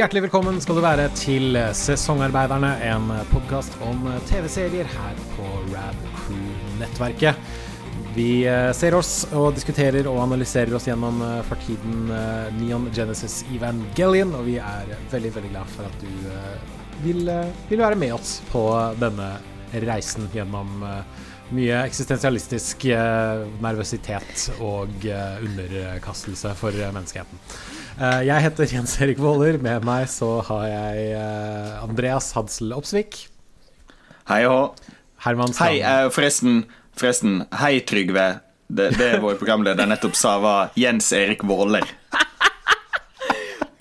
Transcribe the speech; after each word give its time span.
Hjertelig 0.00 0.22
velkommen 0.30 0.56
skal 0.64 0.78
du 0.78 0.80
være 0.80 1.02
til 1.12 1.56
Sesongarbeiderne, 1.76 2.70
en 2.88 3.10
podkast 3.28 3.74
om 3.84 4.06
TV-serier 4.30 4.86
her 4.88 5.18
på 5.34 5.48
Rad 5.74 5.98
Crew-nettverket. 6.22 7.50
Vi 8.14 8.46
eh, 8.48 8.70
ser 8.72 8.96
oss 8.96 9.26
og 9.36 9.50
diskuterer 9.58 10.08
og 10.08 10.22
analyserer 10.22 10.72
oss 10.78 10.88
gjennom 10.88 11.20
eh, 11.26 11.42
for 11.44 11.60
tiden 11.66 12.08
eh, 12.16 12.48
Neon 12.62 12.88
Genesis 12.96 13.42
Evangelion, 13.52 14.32
og 14.38 14.48
vi 14.48 14.56
er 14.56 14.88
veldig, 15.12 15.34
veldig 15.34 15.50
glad 15.52 15.74
for 15.74 15.90
at 15.90 16.00
du 16.00 17.04
vil, 17.04 17.28
vil 17.68 17.84
være 17.84 18.00
med 18.00 18.16
oss 18.16 18.38
på 18.48 18.64
denne 19.02 19.34
reisen 19.84 20.32
gjennom 20.32 20.80
mye 21.50 21.82
eksistensialistisk 21.84 22.84
nervøsitet 23.60 24.48
og 24.62 25.04
underkastelse 25.04 26.54
for 26.58 26.72
eh, 26.72 26.92
menneskeheten. 26.94 27.44
Eh, 28.00 28.22
jeg 28.24 28.40
heter 28.46 28.70
Jens 28.72 28.94
Erik 29.04 29.18
Våler. 29.20 29.58
Med 29.60 29.84
meg 29.84 30.06
så 30.08 30.38
har 30.48 30.62
jeg 30.70 31.10
eh, 31.18 31.72
Andreas 31.84 32.30
Hadsel 32.32 32.72
Opsvik. 32.72 33.26
Hei 34.30 34.46
og. 34.48 34.78
Herman 35.20 35.52
Hei, 35.58 35.74
Strand. 35.82 36.06
eh, 36.06 36.06
forresten, 36.14 36.54
forresten. 36.96 37.34
Hei, 37.60 37.74
Trygve. 37.84 38.28
Det, 38.70 38.86
det 38.96 39.10
vår 39.20 39.36
programleder 39.36 39.88
nettopp 39.90 40.16
sa, 40.16 40.38
var 40.40 40.70
Jens 40.80 41.10
Erik 41.12 41.44
Våler. 41.44 41.84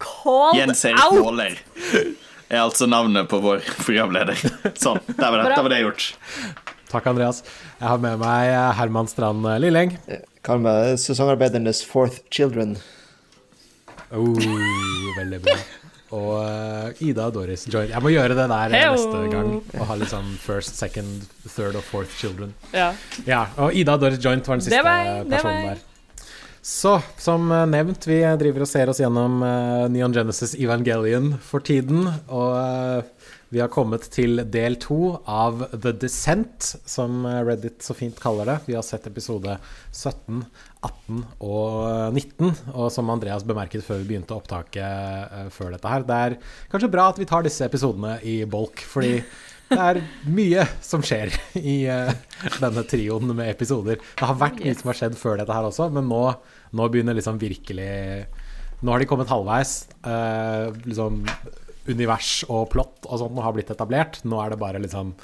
Called 0.04 0.58
Jens 0.58 0.84
Erik 0.90 1.00
out! 1.06 1.22
Våler 1.24 1.56
er 2.50 2.64
altså 2.66 2.90
navnet 2.90 3.30
på 3.32 3.40
vår 3.40 3.64
programleder. 3.86 4.36
Sånn, 4.74 5.00
der 5.14 5.30
var 5.30 5.46
det, 5.46 5.54
der 5.54 5.64
var 5.64 5.72
det 5.72 5.80
gjort. 5.86 6.08
Takk, 6.90 7.08
Andreas. 7.14 7.44
Jeg 7.78 7.88
har 7.88 8.02
med 8.04 8.20
meg 8.20 8.52
Herman 8.82 9.08
Strand 9.08 9.48
Lilleng. 9.64 9.94
Kall 10.44 10.66
meg 10.66 10.98
sesongarbeidernes 11.00 11.86
fourth 11.88 12.26
children. 12.34 12.76
Oh, 14.12 14.40
veldig 15.18 15.40
bra. 15.46 15.56
Og 16.18 16.32
eh, 16.42 17.04
Ida 17.12 17.28
og 17.30 17.36
Doris 17.36 17.68
join. 17.70 17.92
Jeg 17.92 18.02
må 18.02 18.10
gjøre 18.10 18.34
det 18.38 18.48
der 18.50 18.74
Heyo. 18.74 18.96
neste 18.96 19.20
gang. 19.30 19.52
Og 19.78 19.84
ha 19.92 19.98
litt 20.00 20.10
sånn 20.10 20.32
first, 20.42 20.74
second, 20.80 21.28
third 21.54 21.78
og 21.78 21.86
fourth 21.86 22.16
children. 22.18 22.56
Ja. 22.74 22.90
Ja, 23.30 23.44
og 23.62 23.78
Ida 23.78 23.94
og 24.00 24.02
Doris 24.08 24.22
Joint 24.24 24.48
var 24.50 24.58
den 24.58 24.66
siste 24.66 24.80
Det 24.80 24.88
var 24.88 25.30
personen 25.30 25.68
var 25.68 25.76
der. 25.76 25.86
Så, 26.70 26.96
som 27.22 27.46
eh, 27.54 27.68
nevnt, 27.70 28.08
vi 28.10 28.18
driver 28.42 28.66
og 28.66 28.72
ser 28.72 28.90
oss 28.92 29.00
gjennom 29.04 29.38
eh, 29.46 29.86
Neon 29.94 30.16
Genesis 30.18 30.58
Evangelion 30.58 31.36
for 31.46 31.62
tiden. 31.66 32.10
Og 32.28 33.06
vi 33.50 33.62
har 33.64 33.70
kommet 33.74 34.06
til 34.14 34.44
del 34.54 34.76
to 34.82 35.18
av 35.26 35.64
The 35.74 35.94
Descent, 35.98 36.68
som 36.86 37.24
Reddit 37.26 37.82
så 37.82 37.96
fint 37.98 38.18
kaller 38.22 38.46
det. 38.46 38.58
Vi 38.68 38.76
har 38.78 38.84
sett 38.86 39.08
episode 39.10 39.56
17, 39.90 40.44
18 40.86 41.24
og 41.42 41.80
eh, 41.90 42.20
19. 42.22 42.52
Og 42.76 42.92
som 42.94 43.10
Andreas 43.10 43.46
bemerket 43.48 43.86
før 43.86 44.04
vi 44.04 44.12
begynte 44.12 44.38
opptaket 44.38 44.84
eh, 44.84 45.48
før 45.54 45.74
dette 45.74 45.94
her, 45.94 46.06
det 46.06 46.20
er 46.28 46.36
kanskje 46.70 46.92
bra 46.94 47.08
at 47.10 47.22
vi 47.22 47.28
tar 47.30 47.46
disse 47.46 47.66
episodene 47.66 48.20
i 48.22 48.44
bolk, 48.50 48.84
fordi 48.86 49.16
det 49.70 49.80
er 49.82 50.02
mye 50.30 50.68
som 50.86 51.02
skjer 51.06 51.34
i 51.58 51.80
eh, 51.90 52.14
denne 52.62 52.84
trioen 52.90 53.34
med 53.34 53.50
episoder. 53.50 53.98
Det 53.98 54.30
har 54.30 54.38
vært 54.38 54.62
mye 54.62 54.78
som 54.78 54.92
har 54.92 55.00
skjedd 55.02 55.18
før 55.18 55.42
dette 55.42 55.58
her 55.58 55.72
også, 55.72 55.90
men 55.96 56.06
nå, 56.12 56.22
nå 56.78 56.92
begynner 56.94 57.18
liksom 57.18 57.42
virkelig 57.42 57.90
Nå 58.80 58.94
har 58.94 59.02
de 59.02 59.08
kommet 59.12 59.28
halvveis. 59.28 59.90
Uh, 60.06 60.72
liksom 60.88 61.18
Univers 61.90 62.44
og 62.48 62.70
plott 62.74 63.10
og 63.10 63.22
sånt 63.24 63.44
har 63.44 63.56
blitt 63.56 63.74
etablert. 63.74 64.22
Nå 64.24 64.40
er 64.44 64.54
det 64.54 64.62
bare 64.62 64.82
liksom 64.84 65.16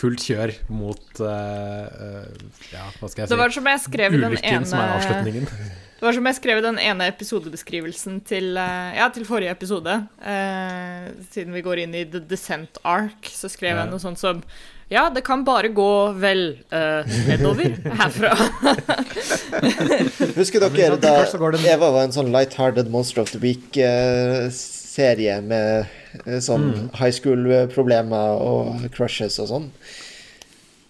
fullt 0.00 0.24
kjør 0.30 0.54
mot 0.72 1.20
uh, 1.20 1.28
eh, 1.28 2.26
Ja, 2.72 2.86
hva 3.00 3.10
skal 3.10 3.24
jeg 3.24 3.28
si? 3.28 3.34
Det 3.34 3.40
var 3.40 3.52
som 3.52 3.68
jeg 3.68 3.82
skrev 3.84 4.14
Ulykken 4.14 4.22
den 4.24 4.38
Ulykken 4.38 4.68
som 4.70 4.80
er 4.80 4.96
avslutningen. 4.96 5.48
Det 6.00 6.06
var 6.06 6.16
som 6.16 6.24
jeg 6.30 6.36
skrev 6.38 6.58
i 6.58 6.64
den 6.64 6.78
ene 6.80 7.06
episodebeskrivelsen 7.10 8.22
til, 8.24 8.54
eh, 8.56 8.94
ja, 8.96 9.10
til 9.12 9.26
forrige 9.28 9.52
episode. 9.52 9.98
Eh, 10.24 11.10
siden 11.28 11.52
vi 11.52 11.60
går 11.60 11.82
inn 11.82 11.92
i 11.92 12.06
The 12.08 12.22
Descent 12.24 12.80
Arc, 12.88 13.28
så 13.28 13.50
skrev 13.52 13.76
Ja. 13.76 13.82
jeg 13.82 13.90
noe 13.90 14.00
sånt 14.00 14.18
som 14.18 14.40
Ja, 14.88 15.10
det 15.10 15.22
kan 15.22 15.44
bare 15.44 15.68
gå 15.68 16.18
vel 16.18 16.58
eh, 16.72 17.04
nedover 17.28 17.76
herfra. 18.00 18.32
Husker 20.34 20.58
dere 20.72 20.96
da 20.96 21.20
Eva 21.68 21.90
var 21.92 22.02
en 22.08 22.16
sånn 22.16 22.32
light-hearted 22.32 22.88
Monster 22.90 23.20
of 23.20 23.30
the 23.30 23.38
Week-serie 25.00 25.40
med 25.42 25.86
eh, 26.26 26.38
sånn 26.40 26.68
Mm. 26.74 26.90
high 26.98 27.10
school-problemer 27.12 28.40
og 28.40 28.90
crushes 28.92 29.38
og 29.40 29.48
sånn? 29.48 29.70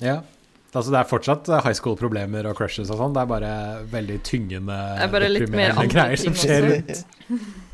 Ja. 0.00 0.22
Altså 0.74 0.90
Det 0.90 0.98
er 1.00 1.08
fortsatt 1.10 1.48
eh, 1.48 1.62
high 1.64 1.74
school-problemer 1.74 2.46
og 2.50 2.56
crushes 2.58 2.90
og 2.90 2.98
sånn. 2.98 3.14
Det 3.14 3.22
er 3.22 3.26
bare 3.30 3.52
veldig 3.90 4.20
tyngende, 4.22 4.76
er 5.02 5.08
bare 5.10 5.28
deprimerende 5.28 5.88
greier 5.90 6.16
som 6.16 6.34
skjer 6.34 6.68
rundt. 6.70 7.04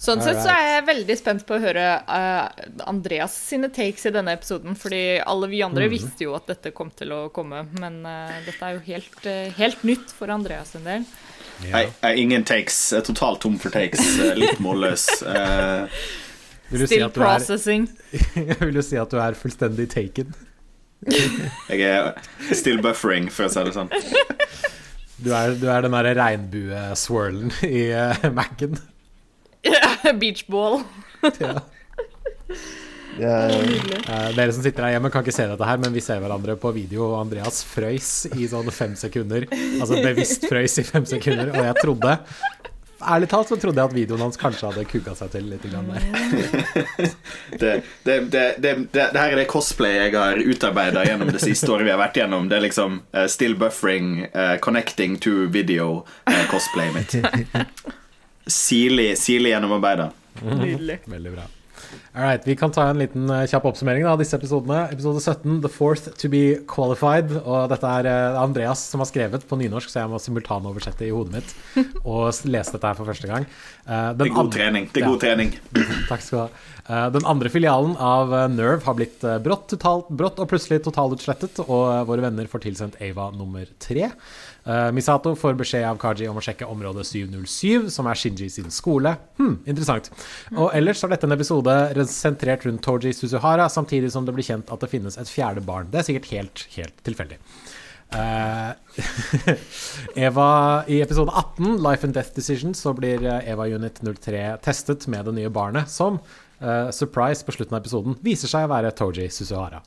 Sånn 0.00 0.22
sett 0.24 0.38
så 0.40 0.48
er 0.48 0.62
jeg 0.78 0.84
veldig 0.86 1.14
spent 1.20 1.42
på 1.44 1.58
å 1.58 1.60
høre 1.60 1.82
uh, 2.08 2.48
Andreas 2.88 3.34
sine 3.36 3.68
takes 3.68 4.06
i 4.08 4.12
denne 4.14 4.32
episoden, 4.32 4.72
fordi 4.74 5.20
alle 5.20 5.46
vi 5.52 5.60
andre 5.60 5.84
Mhm. 5.84 5.90
visste 5.92 6.24
jo 6.24 6.32
at 6.34 6.46
dette 6.48 6.70
kom 6.72 6.88
til 6.96 7.12
å 7.12 7.28
komme, 7.30 7.66
men 7.78 8.06
uh, 8.06 8.32
dette 8.46 8.62
er 8.64 8.78
jo 8.78 8.80
helt, 8.86 9.26
uh, 9.26 9.50
helt 9.58 9.82
nytt 9.84 10.08
for 10.16 10.32
Andreas 10.32 10.68
sin 10.72 10.84
del. 10.84 11.04
Hei, 11.60 11.84
Nei, 12.02 12.12
ingen 12.22 12.44
takes. 12.48 12.76
Jeg 12.92 13.02
er 13.02 13.06
Totalt 13.10 13.40
tom 13.44 13.58
for 13.60 13.70
takes. 13.74 14.00
eh, 14.18 14.34
Litt 14.38 14.60
målløs. 14.64 15.06
Eh, 15.26 16.00
Vil 16.70 16.84
si 16.86 16.94
Still 16.94 17.04
er, 17.08 17.12
processing. 17.14 17.88
vil 18.62 18.74
du 18.78 18.82
si 18.86 18.96
at 19.00 19.10
du 19.12 19.18
er 19.20 19.36
fullstendig 19.38 19.88
taken? 19.92 20.32
Jeg 21.70 21.80
er 21.80 22.10
still 22.52 22.80
buffering, 22.84 23.30
for 23.32 23.48
å 23.48 23.52
si 23.52 23.62
det 23.64 23.72
sånn. 23.76 23.88
Du 25.20 25.30
er, 25.36 25.54
du 25.60 25.66
er 25.72 25.84
den 25.84 25.92
derre 25.96 26.12
regnbue-swirlen 26.16 27.52
i 27.66 27.86
uh, 27.92 28.28
Mac-en. 28.36 28.78
Beachball. 30.20 30.80
Ja. 31.40 31.58
Ja, 33.20 33.36
Eh, 34.10 34.30
dere 34.34 34.52
som 34.52 34.64
sitter 34.64 34.86
her 34.86 34.96
hjemme, 34.96 35.10
kan 35.12 35.24
ikke 35.24 35.34
se 35.34 35.46
dette 35.46 35.66
her, 35.66 35.78
men 35.82 35.94
vi 35.94 36.02
ser 36.04 36.22
hverandre 36.22 36.56
på 36.60 36.72
video, 36.74 37.04
og 37.12 37.20
Andreas 37.20 37.62
frøys 37.66 38.26
i 38.34 38.48
sånn 38.50 38.70
fem 38.74 38.96
sekunder. 38.98 39.46
Altså 39.78 40.00
bevisst 40.02 40.48
frøys 40.50 40.78
i 40.82 40.86
fem 40.88 41.06
sekunder, 41.08 41.52
og 41.54 41.64
jeg 41.68 41.78
trodde 41.82 42.18
Ærlig 43.00 43.30
talt 43.32 43.48
så 43.48 43.56
trodde 43.56 43.80
jeg 43.80 43.88
at 43.88 43.94
videoen 43.96 44.20
hans 44.26 44.36
kanskje 44.36 44.68
hadde 44.68 44.82
kuka 44.84 45.14
seg 45.16 45.30
til 45.32 45.46
litt 45.48 45.62
grann 45.64 45.86
der. 45.88 46.04
Det, 47.60 47.70
det, 48.04 48.16
det, 48.30 48.42
det, 48.60 48.74
det, 48.92 49.06
det 49.14 49.16
her 49.16 49.32
er 49.32 49.38
det 49.40 49.46
cosplay 49.50 49.96
jeg 49.96 50.12
har 50.14 50.36
utarbeida 50.36 51.02
gjennom 51.08 51.30
det 51.32 51.40
siste 51.42 51.70
året 51.72 51.88
vi 51.88 51.94
har 51.94 52.00
vært 52.00 52.20
gjennom. 52.20 52.48
Det 52.50 52.58
er 52.58 52.64
liksom 52.66 52.98
uh, 53.16 53.24
still 53.32 53.56
buffering, 53.58 54.26
uh, 54.34 54.58
connecting 54.62 55.16
to 55.16 55.48
video, 55.48 56.04
eh, 56.28 56.44
cosplayet 56.52 56.94
mitt. 56.94 57.16
Sirlig 58.60 59.16
gjennomarbeida. 59.16 60.10
Nydelig. 60.44 61.00
Veldig 61.08 61.34
bra. 61.38 61.48
All 62.14 62.22
right, 62.24 62.46
Vi 62.46 62.56
kan 62.58 62.72
ta 62.74 62.88
en 62.90 62.98
liten 62.98 63.30
eh, 63.30 63.44
kjapp 63.50 63.66
oppsummering 63.70 64.06
av 64.08 64.18
disse 64.20 64.36
episodene. 64.38 64.88
Episode 64.92 65.20
17, 65.22 65.60
The 65.64 65.70
Fourth 65.72 66.10
to 66.20 66.30
be 66.32 66.42
Qualified. 66.70 67.32
Og 67.40 67.68
dette 67.72 67.92
er 68.00 68.08
eh, 68.10 68.40
Andreas 68.40 68.82
som 68.90 69.02
har 69.02 69.10
skrevet 69.10 69.46
på 69.46 69.58
nynorsk, 69.60 69.92
så 69.92 70.02
jeg 70.02 70.12
må 70.12 70.18
simultanoversette 70.22 71.06
i 71.06 71.12
hodet 71.14 71.38
mitt. 71.38 71.54
Og 72.04 72.28
lese 72.50 72.74
dette 72.76 72.90
her 72.90 72.98
for 72.98 73.10
første 73.10 73.30
gang. 73.30 73.46
Eh, 73.86 74.10
den 74.14 74.24
Det 74.24 74.30
er 74.30 74.36
god 74.40 74.52
trening. 74.56 74.90
Det 74.90 75.04
er 75.04 75.08
god 75.08 75.22
trening. 75.22 75.54
Takk 76.10 76.26
skal 76.26 76.36
du 76.36 76.42
ha. 76.44 76.66
Eh, 76.90 77.10
Den 77.10 77.26
andre 77.26 77.48
filialen 77.48 77.96
av 77.96 78.32
eh, 78.34 78.48
Nerve 78.50 78.82
har 78.84 78.96
blitt 78.98 79.24
eh, 79.24 79.38
brått, 79.42 79.68
totalt, 79.70 80.08
brått 80.10 80.40
og 80.42 80.48
plutselig 80.50 80.80
totalutslettet, 80.82 81.60
og 81.68 82.08
våre 82.08 82.24
venner 82.24 82.48
får 82.50 82.64
tilsendt 82.64 82.98
Ava 83.04 83.30
nummer 83.34 83.68
tre. 83.82 84.10
Misato 84.92 85.32
får 85.40 85.54
beskjed 85.56 85.86
av 85.88 85.96
Kaji 85.98 86.26
om 86.28 86.36
å 86.36 86.42
sjekke 86.44 86.66
område 86.68 87.00
707, 87.06 87.88
som 87.90 88.06
er 88.10 88.18
Shinji 88.20 88.50
sin 88.52 88.68
skole. 88.74 89.14
Hm, 89.38 89.54
interessant. 89.64 90.10
Og 90.52 90.68
ellers 90.76 91.00
er 91.02 91.14
dette 91.14 91.24
en 91.26 91.34
episode 91.34 91.76
sentrert 92.12 92.66
rundt 92.68 92.84
Toji 92.84 93.14
Suzuhara, 93.16 93.70
samtidig 93.72 94.12
som 94.12 94.26
det 94.28 94.34
blir 94.36 94.46
kjent 94.46 94.70
at 94.70 94.84
det 94.84 94.90
finnes 94.92 95.16
et 95.18 95.32
fjerde 95.32 95.64
barn. 95.64 95.88
Det 95.90 96.02
er 96.02 96.06
sikkert 96.10 96.28
helt, 96.34 96.66
helt 96.76 97.00
tilfeldig. 97.08 97.40
Uh, 98.12 98.76
Eva 100.28 100.50
I 100.90 101.00
episode 101.06 101.32
18, 101.32 101.80
Life 101.80 102.06
and 102.06 102.14
Death 102.14 102.36
Decision, 102.36 102.76
så 102.76 102.92
blir 102.92 103.24
Eva 103.40 103.64
Unit 103.70 104.04
03 104.04 104.44
testet 104.66 105.08
med 105.08 105.24
det 105.30 105.38
nye 105.40 105.56
barnet, 105.56 105.88
som 105.88 106.20
eh, 106.60 106.90
surprise 106.94 107.46
på 107.46 107.56
slutten 107.56 107.76
av 107.76 107.82
episoden 107.82 108.18
viser 108.24 108.50
seg 108.50 108.66
å 108.66 108.72
være 108.74 108.94
Toji 108.96 109.28
Susuhara. 109.32 109.82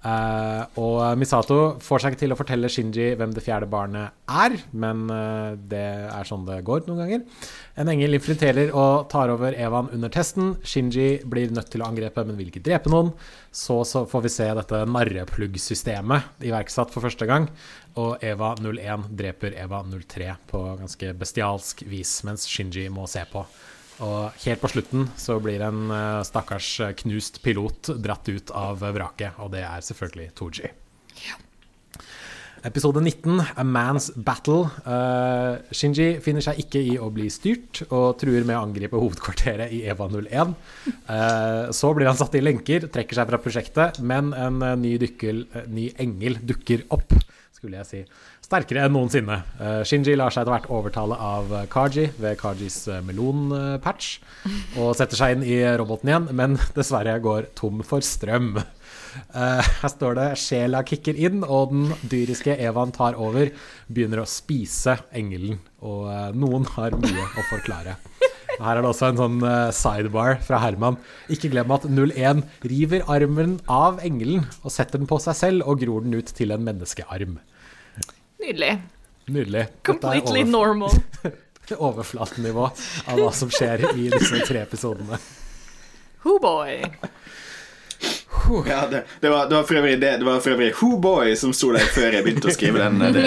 Uh, 0.00 0.64
og 0.80 1.18
Misato 1.20 1.56
får 1.84 2.00
seg 2.00 2.14
ikke 2.14 2.20
til 2.22 2.32
å 2.32 2.36
fortelle 2.38 2.68
Shinji 2.72 3.10
hvem 3.20 3.34
det 3.36 3.42
fjerde 3.44 3.66
barnet 3.68 4.14
er, 4.32 4.54
men 4.72 5.02
uh, 5.12 5.52
det 5.52 5.82
er 6.08 6.24
sånn 6.24 6.46
det 6.46 6.62
går 6.64 6.86
noen 6.86 7.02
ganger. 7.02 7.42
En 7.76 7.90
engel 7.92 8.16
infiltrerer 8.16 8.72
og 8.72 9.10
tar 9.12 9.28
over 9.34 9.52
Evan 9.52 9.90
under 9.92 10.12
testen. 10.12 10.54
Shinji 10.64 11.20
blir 11.28 11.52
nødt 11.52 11.68
til 11.74 11.84
å 11.84 11.90
angrepe, 11.90 12.24
men 12.24 12.38
vil 12.40 12.48
ikke 12.48 12.64
drepe 12.64 12.92
noen. 12.92 13.12
Så, 13.52 13.82
så 13.84 14.06
får 14.08 14.24
vi 14.24 14.32
se 14.32 14.46
dette 14.56 14.80
narreplugg-systemet 14.88 16.46
iverksatt 16.48 16.94
for 16.94 17.04
første 17.04 17.28
gang. 17.28 17.50
Og 18.00 18.24
Eva 18.24 18.54
01 18.56 19.10
dreper 19.20 19.58
Eva 19.60 19.82
03 19.84 20.32
på 20.48 20.64
ganske 20.80 21.12
bestialsk 21.20 21.84
vis, 21.92 22.22
mens 22.24 22.48
Shinji 22.48 22.88
må 22.88 23.04
se 23.10 23.26
på. 23.28 23.44
Og 24.00 24.40
helt 24.46 24.62
på 24.62 24.70
slutten 24.72 25.08
så 25.20 25.36
blir 25.42 25.62
en 25.66 25.90
eh, 25.92 26.22
stakkars 26.26 26.72
eh, 26.86 26.96
knust 27.02 27.42
pilot 27.44 27.92
dratt 28.00 28.30
ut 28.32 28.52
av 28.56 28.80
vraket, 28.80 29.36
og 29.42 29.52
det 29.54 29.64
er 29.66 29.84
selvfølgelig 29.84 30.30
Tooji. 30.38 30.70
Episode 32.60 33.00
19, 33.00 33.40
A 33.56 33.64
Man's 33.64 34.10
Battle. 34.20 34.66
Uh, 34.84 35.56
Shinji 35.72 36.18
finner 36.20 36.44
seg 36.44 36.58
ikke 36.60 36.82
i 36.90 36.98
å 37.00 37.06
bli 37.12 37.30
styrt 37.32 37.86
og 37.86 38.18
truer 38.20 38.44
med 38.44 38.58
å 38.58 38.66
angripe 38.66 39.00
hovedkvarteret 39.00 39.72
i 39.72 39.80
EVA 39.88 40.08
01. 40.12 40.52
Uh, 41.08 41.70
så 41.72 41.94
blir 41.96 42.10
han 42.10 42.18
satt 42.20 42.36
i 42.36 42.42
lenker, 42.44 42.84
trekker 42.92 43.16
seg 43.16 43.32
fra 43.32 43.40
prosjektet, 43.40 44.02
men 44.04 44.34
en 44.36 44.60
ny, 44.82 44.92
dykkel, 45.00 45.46
ny, 45.72 45.88
engel 46.04 46.36
dukker 46.52 46.84
opp, 46.92 47.16
skulle 47.56 47.80
jeg 47.80 47.88
si. 47.88 48.02
Sterkere 48.50 48.82
enn 48.82 48.96
noensinne. 48.96 49.36
Shinji 49.86 50.16
lar 50.16 50.32
seg 50.34 50.42
etter 50.42 50.50
hvert 50.56 50.64
overtale 50.74 51.14
av 51.22 51.52
Kaji 51.70 52.08
ved 52.18 52.34
Kajis 52.40 52.80
melonpatch, 53.06 54.16
og 54.74 54.96
setter 54.98 55.20
seg 55.20 55.36
inn 55.36 55.44
i 55.46 55.58
roboten 55.78 56.10
igjen, 56.10 56.26
men 56.34 56.56
dessverre 56.74 57.14
går 57.22 57.52
tom 57.54 57.84
for 57.86 58.02
strøm. 58.02 58.56
Uh, 59.30 59.62
her 59.62 59.92
står 59.92 60.18
det 60.18 60.24
'sjela 60.42 60.80
kicker 60.82 61.14
inn', 61.14 61.44
og 61.46 61.70
den 61.70 61.92
dyriske 62.10 62.56
Evan 62.58 62.90
tar 62.90 63.14
over. 63.14 63.52
Begynner 63.86 64.24
å 64.24 64.26
spise 64.26 64.96
engelen, 65.14 65.60
og 65.78 66.10
noen 66.34 66.66
har 66.74 66.98
mye 66.98 67.26
å 67.30 67.44
forklare. 67.52 68.00
Her 68.58 68.80
er 68.80 68.82
det 68.82 68.90
også 68.90 69.12
en 69.12 69.20
sånn 69.20 69.38
sidebar 69.72 70.40
fra 70.42 70.58
Herman. 70.58 70.98
Ikke 71.30 71.52
glem 71.54 71.70
at 71.70 71.86
01 71.86 72.42
river 72.66 73.06
armen 73.06 73.60
av 73.70 74.02
engelen 74.02 74.42
og 74.64 74.74
setter 74.74 74.98
den 74.98 75.08
på 75.08 75.22
seg 75.22 75.38
selv 75.38 75.70
og 75.70 75.78
gror 75.86 76.02
den 76.02 76.18
ut 76.18 76.34
til 76.34 76.50
en 76.50 76.66
menneskearm. 76.66 77.38
Nydelig. 78.40 78.72
Nydelig. 79.26 79.66
Completely 79.86 80.44
normal. 80.44 80.90
overflatenivå 81.70 82.64
av 83.06 83.20
hva 83.20 83.30
som 83.30 83.50
skjer 83.52 83.84
i 83.94 84.08
disse 84.10 84.40
tre 84.48 84.64
episodene. 84.64 85.20
Hooboy. 86.24 86.80
boy. 86.82 87.20
Ja, 88.66 88.86
det, 88.90 89.04
det, 89.20 89.28
var, 89.28 89.48
det, 89.48 89.54
var, 89.54 89.62
for 89.62 89.74
øvrig 89.74 90.00
det, 90.00 90.16
det 90.18 90.24
var 90.24 90.40
for 90.40 90.50
øvrig 90.50 90.72
Who 90.80 90.96
Boy 90.98 91.36
som 91.36 91.52
sto 91.54 91.70
der 91.74 91.86
før 91.94 92.16
jeg 92.16 92.24
begynte 92.24 92.48
å 92.50 92.54
skrive 92.54 92.82
den 92.82 92.98
det, 93.14 93.22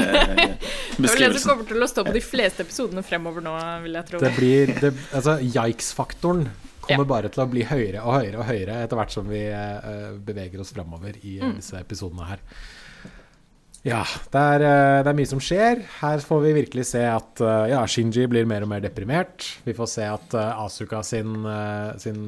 beskrivelsen. 0.97 1.03
Det 1.03 1.13
er 1.13 1.33
det 1.33 1.41
som 1.41 1.53
kommer 1.53 1.69
til 1.69 1.85
å 1.85 1.89
stå 1.89 2.03
på 2.07 2.13
de 2.15 2.21
fleste 2.23 2.65
episodene 2.65 3.03
fremover 3.05 3.45
nå, 3.45 3.53
vil 3.85 3.97
jeg 3.97 4.09
tro. 4.09 4.21
Det 4.23 4.31
blir, 4.35 4.73
altså, 5.13 5.37
Yikes-faktoren 5.41 6.45
kommer 6.83 7.05
ja. 7.05 7.09
bare 7.13 7.31
til 7.33 7.45
å 7.45 7.47
bli 7.49 7.63
høyere 7.65 8.03
og 8.03 8.17
høyere 8.17 8.41
og 8.41 8.47
høyere 8.49 8.79
etter 8.83 8.99
hvert 8.99 9.13
som 9.15 9.29
vi 9.29 9.45
uh, 9.47 10.17
beveger 10.25 10.61
oss 10.61 10.73
fremover 10.75 11.15
i 11.21 11.37
mm. 11.39 11.55
disse 11.61 11.79
episodene 11.79 12.27
her. 12.33 12.43
Ja, 13.83 14.01
det 14.31 14.41
er, 14.55 14.63
uh, 14.63 14.99
det 15.03 15.11
er, 15.11 15.17
mye 15.17 15.29
som 15.29 15.41
skjer. 15.43 15.83
Her 15.99 16.23
får 16.23 16.43
vi 16.45 16.53
virkelig 16.59 16.87
se 16.93 17.03
at 17.07 17.43
ja, 17.71 17.81
Shinji 17.89 18.29
blir 18.31 18.47
mer 18.49 18.63
og 18.63 18.71
mer 18.71 18.83
deprimert. 18.83 19.49
Vi 19.65 19.75
får 19.75 19.91
se 19.91 20.07
at 20.07 20.37
Asuka 20.39 21.01
sin, 21.03 21.35
sin 21.99 22.23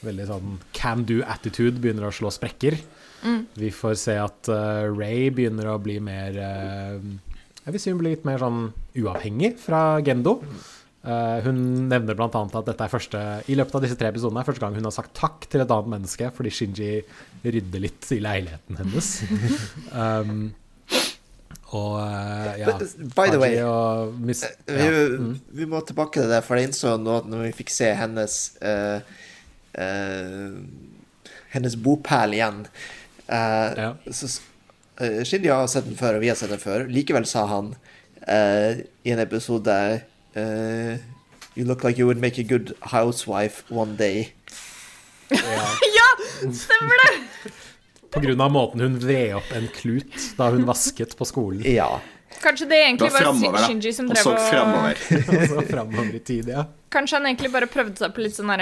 veldig 0.00 0.26
sånn 0.30 0.56
can 0.76 1.04
do-attitude 1.08 1.82
begynner 1.82 2.08
å 2.08 2.14
slå 2.14 2.32
sprekker. 2.32 2.78
Mm. 3.20 3.42
Vi 3.60 3.68
får 3.74 3.98
se 4.00 4.16
at 4.16 4.48
Ray 4.48 5.28
begynner 5.28 5.74
å 5.74 5.80
bli 5.82 5.98
mer 6.00 6.38
Jeg 6.40 7.74
vil 7.74 7.82
si 7.82 7.92
hun 7.92 8.00
blir 8.00 8.14
litt 8.14 8.24
mer 8.24 8.40
sånn 8.40 8.70
uavhengig 8.96 9.58
fra 9.60 10.00
Gendo. 10.00 10.38
Uh, 11.00 11.40
hun 11.46 11.88
nevner 11.88 12.12
bl.a. 12.12 12.28
at 12.28 12.66
dette 12.66 12.84
er 12.84 12.92
første 12.92 13.20
i 13.48 13.54
løpet 13.56 13.76
av 13.78 13.84
disse 13.86 13.96
tre 13.96 14.10
episodene 14.12 14.42
er 14.42 14.44
første 14.44 14.60
gang 14.60 14.74
hun 14.76 14.84
har 14.84 14.92
sagt 14.92 15.14
takk 15.16 15.46
til 15.48 15.62
et 15.62 15.70
annet 15.72 15.88
menneske 15.94 16.28
fordi 16.36 16.52
Shinji 16.52 16.90
rydder 17.40 17.80
litt 17.80 18.08
i 18.12 18.18
leiligheten 18.20 18.76
hennes. 18.82 19.08
um, 20.02 20.50
og 21.70 21.96
ja 22.60 22.74
By 23.14 23.30
the 23.32 23.40
way, 23.40 23.56
mis, 24.20 24.44
ja. 24.44 24.52
vi, 24.66 24.90
mm. 25.16 25.32
vi, 25.62 25.70
må 25.70 25.80
tilbake 25.88 26.20
til 26.20 26.28
det, 26.34 26.42
for 26.44 26.60
jeg 26.60 26.68
innså 26.68 26.92
nå 27.00 27.16
når 27.30 27.46
vi 27.46 27.56
fikk 27.62 27.72
se 27.72 27.88
hennes 27.96 28.36
uh, 28.60 29.00
uh, 29.80 30.60
hennes 31.54 31.80
bopæl 31.80 32.36
igjen. 32.36 32.64
Uh, 33.24 33.70
ja. 33.78 33.90
så, 34.12 34.34
uh, 35.00 35.22
Shindy 35.24 35.48
har 35.48 35.64
sett 35.70 35.88
den 35.88 35.96
før, 35.96 36.18
og 36.18 36.26
vi 36.26 36.32
har 36.34 36.36
sett 36.36 36.52
den 36.52 36.60
før. 36.60 36.84
Likevel 36.92 37.24
sa 37.30 37.48
han 37.48 37.72
i 38.20 39.10
en 39.14 39.20
episode 39.22 39.74
You 40.34 41.64
look 41.66 41.82
like 41.84 41.98
you 41.98 42.06
would 42.06 42.20
make 42.20 42.38
a 42.38 42.44
good 42.46 42.74
housewife 42.80 43.64
one 43.68 43.96
day. 43.96 44.32
Ja, 45.28 45.38
ja 45.98 46.08
stemmer 46.52 47.02
det! 47.02 47.50
På 48.10 48.20
grunn 48.20 48.40
av 48.40 48.50
måten 48.50 48.80
hun 48.80 48.98
vred 48.98 49.34
opp 49.38 49.52
en 49.54 49.68
klut 49.74 50.14
da 50.38 50.50
hun 50.50 50.64
vasket 50.66 51.16
på 51.18 51.26
skolen. 51.28 51.62
Ja 51.66 52.00
Kanskje 52.40 52.66
det 52.66 52.76
egentlig 52.76 53.10
var 53.12 53.58
Shinji 53.66 53.92
som 53.92 54.08
drev 54.08 54.26
og 54.26 54.38
så 54.40 55.62
framover 55.68 56.14
i 56.14 56.20
tid, 56.24 56.48
ja. 56.48 56.64
Kanskje 56.90 57.18
han 57.18 57.26
egentlig 57.26 57.50
bare 57.52 57.68
prøvde 57.70 58.00
seg 58.00 58.14
på 58.14 58.22
litt 58.24 58.34
sånn 58.34 58.52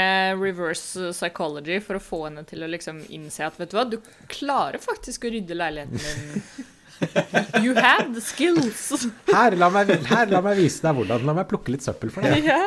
reverse 0.41 1.13
psychology 1.15 1.79
for 1.85 2.01
å 2.01 2.03
få 2.03 2.25
henne 2.27 2.43
til 2.49 2.65
å 2.65 2.71
liksom 2.71 3.01
innse 3.15 3.47
at 3.47 3.61
vet 3.61 3.71
du 3.71 3.79
hva, 3.79 3.85
du 3.89 4.01
klarer 4.33 4.81
faktisk 4.83 5.29
å 5.29 5.33
rydde 5.33 5.57
leiligheten 5.57 6.03
din. 6.03 6.67
You 7.65 7.75
have 7.75 8.15
the 8.15 8.23
skills. 8.23 9.07
Her, 9.31 9.57
la 9.59 9.69
meg, 9.73 9.91
her, 10.09 10.31
la 10.31 10.41
meg 10.45 10.59
vise 10.61 10.83
deg 10.85 10.99
hvordan. 10.99 11.27
La 11.29 11.35
meg 11.37 11.49
plukke 11.51 11.75
litt 11.75 11.87
søppel 11.87 12.13
for 12.15 12.27
deg. 12.27 12.47
Ja. 12.49 12.61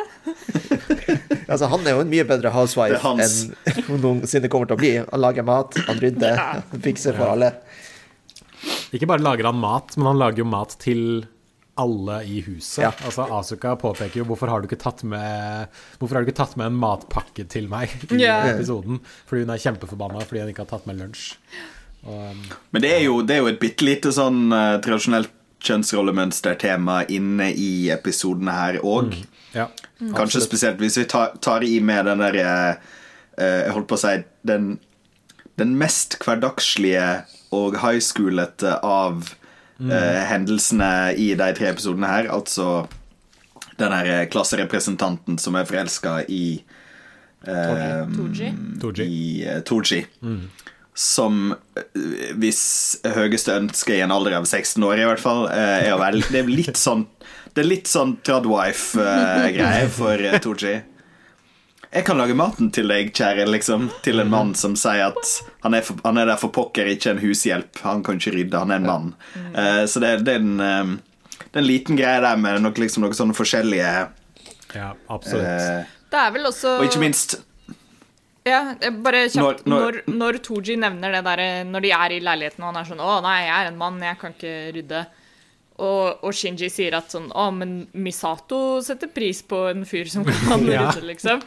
altså, 1.50 1.68
han 1.72 1.86
er 1.86 1.96
jo 1.96 2.04
en 2.04 2.12
mye 2.12 2.24
bedre 2.28 2.52
housewife 2.54 3.00
enn 3.12 3.84
hun 3.88 4.02
noensinne 4.04 4.50
kommer 4.52 4.70
til 4.70 4.78
å 4.78 4.82
bli. 4.82 4.94
Han 5.02 5.22
lager 5.22 5.46
mat, 5.48 5.76
han 5.88 6.00
rydder, 6.02 6.40
ja. 6.40 6.80
fikser 6.88 7.18
for 7.18 7.34
alle. 7.34 7.52
Ikke 8.94 9.08
bare 9.10 9.24
lager 9.24 9.48
han 9.50 9.58
mat, 9.60 9.96
men 9.98 10.12
han 10.12 10.20
lager 10.20 10.44
jo 10.44 10.50
mat 10.52 10.76
til 10.82 11.06
alle 11.80 12.18
i 12.28 12.40
huset. 12.44 12.82
Ja. 12.84 12.90
Altså 13.06 13.26
Asuka 13.32 13.74
påpeker 13.80 14.20
jo 14.20 14.26
hvorfor 14.28 14.50
har 14.52 14.60
du 14.60 14.68
ikke 14.68 14.80
tatt 14.82 15.00
med 15.08 15.70
Hvorfor 16.00 16.18
har 16.18 16.24
du 16.24 16.28
ikke 16.28 16.42
tatt 16.42 16.56
med 16.60 16.68
en 16.68 16.76
matpakke 16.76 17.46
til 17.48 17.70
meg 17.72 17.94
i 18.10 18.20
yeah. 18.20 18.50
episoden? 18.52 19.00
Fordi 19.28 19.46
hun 19.46 19.54
er 19.54 19.62
kjempeforbanna 19.62 20.26
fordi 20.26 20.44
hun 20.44 20.52
ikke 20.52 20.66
har 20.66 20.72
tatt 20.74 20.88
med 20.90 21.00
lunsj. 21.00 21.30
Og, 22.06 22.30
um, 22.32 22.42
Men 22.70 22.84
det 22.84 22.90
er 22.96 23.04
jo, 23.06 23.20
det 23.26 23.36
er 23.36 23.44
jo 23.44 23.50
et 23.52 23.60
bitte 23.62 23.86
lite 23.86 24.12
sånn 24.14 24.48
uh, 24.50 24.80
tradisjonelt 24.82 25.30
kjønnsrollemønstertema 25.62 27.04
inne 27.14 27.52
i 27.54 27.90
episodene 27.94 28.54
her 28.56 28.80
òg. 28.82 29.12
Mm. 29.14 29.28
Ja, 29.52 29.68
Kanskje 30.00 30.22
absolutt. 30.22 30.48
spesielt 30.48 30.80
hvis 30.82 30.96
vi 30.98 31.04
tar, 31.10 31.36
tar, 31.44 31.62
i 31.62 31.76
med 31.84 32.08
den 32.08 32.22
derre 32.24 32.46
uh, 33.36 33.60
Jeg 33.62 33.74
holdt 33.76 33.90
på 33.90 33.98
å 33.98 34.02
si 34.02 34.16
den, 34.48 34.72
den 35.60 35.76
mest 35.78 36.16
hverdagslige 36.24 37.06
og 37.52 37.76
high 37.82 38.00
schoolete 38.00 38.78
av 38.80 39.28
mm. 39.78 39.92
uh, 39.92 40.22
hendelsene 40.32 40.90
i 41.20 41.32
de 41.38 41.50
tre 41.58 41.70
episodene 41.70 42.10
her. 42.10 42.30
Altså 42.32 42.88
den 43.78 43.94
her 43.94 44.26
klasserepresentanten 44.32 45.38
som 45.40 45.56
er 45.58 45.68
forelska 45.68 46.22
i 46.28 46.62
uh, 47.46 48.08
Toji. 48.16 48.50
I 49.06 49.24
uh, 49.46 49.60
Toji. 49.68 50.02
Mm. 50.24 50.48
Som 50.94 51.54
hvis 52.36 52.62
høyeste 53.14 53.54
ønske 53.56 53.94
i 53.96 54.02
en 54.04 54.12
alder 54.12 54.36
av 54.36 54.44
16 54.44 54.82
år, 54.84 55.00
i 55.00 55.06
hvert 55.08 55.22
fall, 55.22 55.46
er 55.48 55.88
å 55.94 56.00
være 56.00 56.20
Det 56.28 56.42
er 56.42 56.50
litt 56.52 56.76
sånn 56.76 57.06
Det 57.54 57.62
er 57.62 57.68
litt 57.70 57.88
sånn 57.88 58.18
Tradwife-greie 58.24 59.86
for 59.92 60.26
Tooji. 60.44 60.74
Jeg 61.92 62.06
kan 62.08 62.16
lage 62.16 62.32
maten 62.36 62.70
til 62.72 62.88
deg, 62.88 63.10
kjære, 63.12 63.44
liksom. 63.52 63.90
Til 64.04 64.22
en 64.22 64.30
mann 64.32 64.54
som 64.56 64.72
sier 64.80 65.10
at 65.10 65.32
han 65.60 65.76
er, 65.76 65.84
for, 65.84 65.98
han 66.06 66.20
er 66.22 66.30
der 66.30 66.40
for 66.40 66.52
pokker, 66.54 66.88
ikke 66.88 67.12
en 67.12 67.20
hushjelp. 67.20 67.82
Han 67.84 68.00
kan 68.04 68.16
ikke 68.16 68.32
rydde, 68.32 68.62
han 68.62 68.72
er 68.72 68.80
en 68.80 68.88
mann. 68.88 69.10
Så 69.84 70.00
det, 70.00 70.14
det, 70.24 70.38
er 70.38 70.40
en, 70.40 70.56
det, 70.56 71.52
er 71.52 71.60
en, 71.60 71.68
liten 71.68 72.00
greie 72.00 72.22
der 72.24 72.40
med 72.40 72.64
noe, 72.64 72.72
liksom, 72.80 73.04
noen 73.04 73.18
sånne 73.18 73.36
forskjellige 73.36 73.90
Ja, 74.72 74.94
absolutt. 75.12 75.44
Uh, 75.44 76.00
det 76.12 76.20
er 76.20 76.32
vel 76.32 76.48
også 76.48 76.78
Og 76.78 76.86
ikke 76.88 77.02
minst 77.02 77.36
ja, 78.48 78.60
bare 79.04 79.24
kjapt. 79.30 79.66
Når, 79.66 80.02
når, 80.06 80.14
når 80.18 80.38
Tooji 80.44 80.76
nevner 80.82 81.18
det 81.18 81.24
der 81.28 81.42
når 81.68 81.84
de 81.84 81.92
er 81.96 82.14
i 82.16 82.22
leiligheten 82.22 82.64
og 82.64 82.72
han 82.72 82.80
er 82.82 82.88
sånn 82.88 83.02
'Å, 83.02 83.18
nei, 83.24 83.40
jeg 83.46 83.56
er 83.56 83.70
en 83.70 83.82
mann, 83.82 84.00
jeg 84.02 84.18
kan 84.20 84.36
ikke 84.36 84.56
rydde'. 84.78 85.04
Og, 85.82 86.20
og, 86.20 86.34
Shinji 86.36 86.68
sier 86.70 86.94
at 86.98 87.14
sånn 87.14 87.30
Å, 87.32 87.46
men 87.54 87.70
Misato 88.04 88.82
setter 88.84 89.08
pris 89.10 89.40
på 89.48 89.62
en 89.70 89.86
fyr 89.88 90.10
som 90.12 90.26
kan 90.26 90.66
ja. 90.68 90.84
rydde, 90.84 91.06
liksom. 91.08 91.40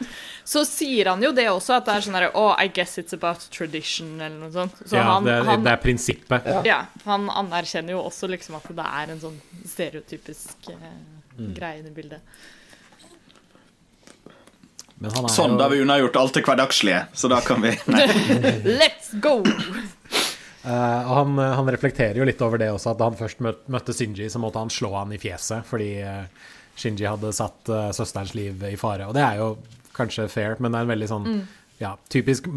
Så 0.44 0.64
sier 0.66 1.12
han 1.12 1.22
jo 1.22 1.30
det 1.36 1.46
også, 1.52 1.78
at 1.78 1.86
det 1.86 1.94
er 1.94 2.06
sånn 2.06 2.18
derre 2.18 2.32
Å, 2.34 2.48
I 2.58 2.72
guess 2.74 2.98
it's 3.00 3.16
about 3.16 3.46
tradition, 3.54 4.16
eller 4.18 4.36
noe 4.40 4.52
sånt. 4.54 4.82
Så 4.82 4.98
ja, 4.98 5.06
han, 5.12 5.28
det, 5.28 5.38
er, 5.38 5.46
han, 5.46 5.64
det, 5.64 5.76
er 5.76 5.82
prinsippet. 5.84 6.50
Ja. 6.50 6.64
ja. 6.66 6.80
Han 7.06 7.30
anerkjenner 7.30 7.96
jo 7.96 8.02
også 8.10 8.28
liksom 8.32 8.58
at 8.58 8.66
det 8.66 8.90
er 9.00 9.14
en 9.14 9.22
sånn 9.22 9.38
stereotypisk 9.62 10.72
eh, 10.74 10.84
mm. 11.38 11.54
greie 11.56 11.86
i 11.86 11.94
bildet. 11.94 12.44
Sånn, 15.04 15.52
jo... 15.52 15.58
da 15.58 15.66
har 15.66 15.72
vi 15.74 15.82
unnagjort 15.84 16.16
alt 16.16 16.38
det 16.38 16.42
hverdagslige, 16.46 17.02
så 17.12 17.28
da 17.28 17.40
kan 17.44 17.60
vi 17.64 17.74
Let's 18.80 19.12
go! 19.20 19.42
Uh, 20.64 21.00
og 21.08 21.12
han, 21.12 21.38
eh, 21.38 21.54
han, 21.58 21.70
reflekterer 21.70 22.20
jo 22.20 22.26
litt 22.26 22.42
over 22.42 22.60
det 22.62 22.72
også, 22.72 22.94
at 22.94 23.02
da 23.02 23.10
han 23.10 23.18
først 23.18 23.44
møtte 23.44 23.94
Shinji, 23.94 24.30
så 24.32 24.40
måtte 24.42 24.62
han 24.62 24.72
slå 24.72 24.94
han 24.96 25.12
i 25.14 25.20
fjeset 25.20 25.68
fordi 25.68 25.90
uh, 26.02 26.24
Shinji 26.76 27.06
hadde 27.08 27.34
satt 27.36 27.70
uh, 27.72 27.90
søsterens 27.96 28.34
liv 28.36 28.64
i 28.68 28.76
fare. 28.80 29.08
Og 29.08 29.14
det 29.16 29.24
er 29.24 29.40
jo 29.42 29.52
kanskje 29.96 30.28
fair, 30.32 30.58
men 30.60 30.72
det 30.72 30.80
er 30.80 30.88
en 30.88 30.92
veldig 30.92 31.08
sånn 31.08 31.28
mm. 31.28 31.38
ja, 31.80 31.94
typisk, 32.12 32.48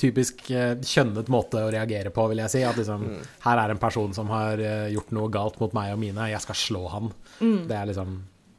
typisk 0.00 0.46
kjønnet 0.48 1.28
måte 1.32 1.60
å 1.64 1.72
reagere 1.72 2.12
på, 2.14 2.24
vil 2.30 2.40
jeg 2.44 2.54
si. 2.54 2.62
At 2.64 2.78
liksom, 2.80 3.04
mm. 3.04 3.26
her 3.44 3.60
er 3.64 3.74
en 3.74 3.82
person 3.82 4.16
som 4.16 4.32
har 4.32 4.62
gjort 4.92 5.12
noe 5.16 5.28
galt 5.32 5.60
mot 5.60 5.76
meg 5.76 5.92
og 5.92 6.00
mine, 6.00 6.30
jeg 6.32 6.40
skal 6.44 6.56
slå 6.56 6.86
han. 6.94 7.12
Mm. 7.42 7.60
Det 7.68 7.76
er 7.76 7.90
liksom 7.90 8.16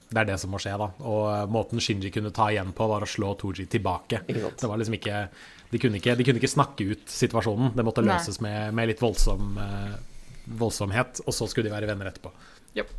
det 0.10 0.22
er 0.24 0.28
det 0.32 0.40
som 0.42 0.50
må 0.54 0.60
skje, 0.62 0.74
da. 0.82 0.90
Og 1.06 1.52
måten 1.54 1.82
Shinji 1.84 2.10
kunne 2.14 2.34
ta 2.34 2.50
igjen 2.50 2.74
på, 2.76 2.88
var 2.90 3.06
å 3.06 3.10
slå 3.10 3.36
Tooji 3.38 3.68
tilbake. 3.70 4.24
Det 4.26 4.70
var 4.70 4.82
liksom 4.82 4.98
ikke 4.98 5.24
de 5.70 5.78
kunne, 5.78 6.00
ikke, 6.00 6.16
de 6.18 6.26
kunne 6.26 6.42
ikke 6.42 6.50
snakke 6.50 6.88
ut 6.94 7.12
situasjonen. 7.14 7.76
Det 7.78 7.86
måtte 7.86 8.02
løses 8.06 8.40
med, 8.42 8.74
med, 8.74 8.90
litt 8.90 9.04
voldsom, 9.04 9.60
uh, 9.62 10.00
voldsomhet, 10.60 11.22
og 11.28 11.36
så 11.36 11.46
skulle 11.50 11.70
de 11.70 11.76
være 11.76 11.90
venner 11.92 12.10
etterpå. 12.10 12.32
Yep. 12.80 12.96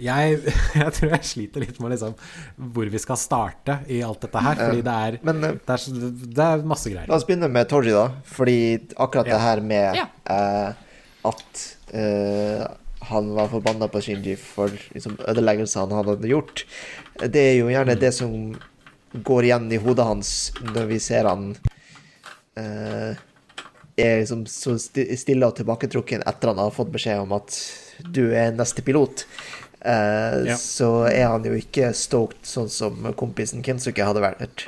Jeg, 0.00 0.40
jeg, 0.80 0.92
tror 0.96 1.12
jeg 1.14 1.28
sliter 1.28 1.62
litt 1.62 1.78
med 1.82 1.92
liksom 1.94 2.16
hvor 2.74 2.90
vi 2.90 3.00
skal 3.00 3.20
starte 3.20 3.78
i 3.92 4.00
alt 4.02 4.24
dette 4.24 4.42
her. 4.42 4.58
Fordi 4.58 4.82
det 4.88 4.96
er, 5.08 5.18
Men, 5.28 5.44
eh, 5.44 5.60
det 5.60 5.76
er, 5.76 6.08
det 6.40 6.48
er 6.48 6.66
masse 6.66 6.90
greier. 6.90 7.06
La 7.10 7.20
oss 7.20 7.28
begynne 7.28 7.50
med 7.52 7.70
Torji, 7.70 7.94
da. 7.94 8.08
Fordi 8.36 8.58
akkurat 8.96 9.30
ja. 9.30 9.36
det 9.36 9.42
her 9.44 9.62
med 9.70 10.00
ja. 10.00 10.08
eh, 10.34 10.82
at 11.30 11.64
eh, 11.94 12.66
han 13.00 13.34
var 13.36 13.50
forbanna 13.52 13.88
på 13.92 14.00
Shinji 14.02 14.36
for 14.40 14.72
liksom, 14.94 15.18
ødeleggelsene 15.28 15.94
han 15.94 16.10
hadde 16.10 16.30
gjort, 16.30 16.64
det 17.22 17.42
er 17.52 17.54
jo 17.60 17.70
gjerne 17.70 17.98
det 18.00 18.12
som 18.16 18.56
går 19.26 19.48
igjen 19.48 19.70
i 19.72 19.80
hodet 19.80 20.06
hans 20.06 20.30
når 20.74 20.88
vi 20.90 20.98
ser 21.00 21.28
han 21.28 21.50
eh, 22.58 23.16
er 23.96 24.18
liksom 24.20 24.44
så 24.50 24.76
stille 24.78 25.46
og 25.46 25.56
tilbaketrukken 25.56 26.24
etter 26.26 26.52
han 26.52 26.60
har 26.60 26.74
fått 26.74 26.92
beskjed 26.92 27.22
om 27.22 27.32
at 27.36 27.56
du 28.12 28.26
er 28.36 28.52
neste 28.52 28.84
pilot. 28.84 29.24
Eh, 29.80 30.38
ja. 30.50 30.56
Så 30.60 31.06
er 31.08 31.30
han 31.30 31.46
jo 31.46 31.56
ikke 31.56 31.92
stoked 31.96 32.44
sånn 32.46 32.68
som 32.72 33.08
kompisen 33.16 33.64
Kinsuke 33.64 34.04
hadde 34.04 34.24
vært, 34.24 34.66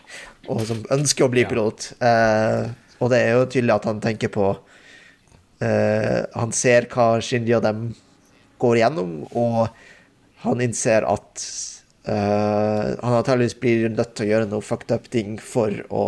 og 0.48 0.64
som 0.68 0.84
ønsker 0.94 1.26
å 1.26 1.32
bli 1.32 1.44
ja. 1.44 1.50
pilot. 1.50 1.90
Eh, 2.00 2.68
og 2.98 3.12
det 3.12 3.22
er 3.24 3.36
jo 3.36 3.46
tydelig 3.46 3.76
at 3.76 3.86
han 3.86 4.00
tenker 4.02 4.30
på 4.34 4.46
eh, 5.62 6.24
Han 6.34 6.50
ser 6.50 6.88
hva 6.90 7.20
Shinji 7.22 7.54
og 7.54 7.62
dem 7.62 7.84
går 8.60 8.80
igjennom, 8.80 9.14
og 9.38 9.68
han 10.44 10.62
innser 10.62 11.06
at 11.08 11.46
uh, 12.08 12.94
han 12.98 13.16
antakeligvis 13.18 13.58
blir 13.62 13.88
nødt 13.90 14.14
til 14.18 14.28
å 14.28 14.30
gjøre 14.32 14.50
noe 14.50 14.64
fucked 14.64 14.94
up 14.94 15.08
ting 15.12 15.36
for 15.42 15.74
å 15.90 16.04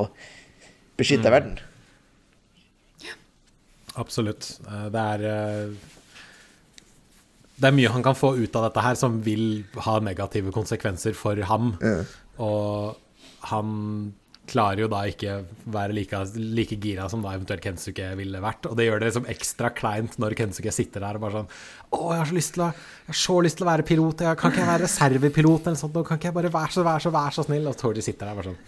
beskytte 1.01 1.31
mm. 1.31 1.35
verden. 1.35 1.59
Absolutt. 3.99 4.53
Eh, 4.67 4.87
det 4.93 5.01
er 5.15 5.25
eh, 5.27 5.73
Det 7.61 7.69
er 7.69 7.77
mye 7.77 7.93
han 7.93 8.05
kan 8.05 8.17
få 8.17 8.33
ut 8.39 8.55
av 8.57 8.69
dette 8.69 8.85
her 8.85 8.97
som 8.97 9.19
vil 9.25 9.65
ha 9.85 9.99
negative 10.01 10.53
konsekvenser 10.55 11.13
for 11.17 11.37
ham. 11.51 11.75
Mm. 11.83 12.07
Og 12.41 12.97
han 13.51 13.75
klarer 14.51 14.85
jo 14.85 14.89
da 14.91 15.05
ikke 15.09 15.37
være 15.71 15.95
like, 15.97 16.21
like 16.59 16.79
gira 16.83 17.07
som 17.11 17.23
da 17.25 17.33
eventuelt 17.37 17.63
Kensuke 17.65 18.11
ville 18.19 18.43
vært. 18.43 18.69
Og 18.71 18.77
det 18.79 18.89
gjør 18.89 19.03
det 19.03 19.11
liksom 19.11 19.31
ekstra 19.31 19.73
kleint 19.77 20.19
når 20.23 20.37
Kensuke 20.39 20.75
sitter 20.75 21.07
der 21.07 21.19
og 21.19 21.25
bare 21.25 21.41
sånn 21.41 21.51
Å, 21.51 22.03
jeg 22.13 22.23
har 22.23 22.31
så 22.31 22.39
lyst 22.39 22.55
til 22.57 22.67
å, 22.67 22.71
jeg 22.75 23.13
har 23.13 23.21
så 23.23 23.39
lyst 23.47 23.61
til 23.61 23.67
å 23.67 23.71
være 23.71 23.89
pilot. 23.89 24.27
Jeg, 24.27 24.41
kan 24.41 24.53
ikke 24.53 24.65
jeg 24.65 24.73
være 24.73 24.87
reservepilot 24.87 25.71
eller 25.71 25.81
sånt? 25.81 25.99
Kan 26.07 26.21
ikke 26.21 26.31
jeg 26.31 26.39
bare 26.41 26.55
være 26.59 26.77
så, 26.77 26.87
være 26.87 27.07
så, 27.07 27.15
være 27.15 27.37
så 27.39 27.47
snill? 27.49 27.69
Og 27.71 27.81
Tordi 27.81 28.05
sitter 28.05 28.31
der 28.31 28.39
bare 28.41 28.53
sånn 28.53 28.63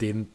Din 0.00 0.28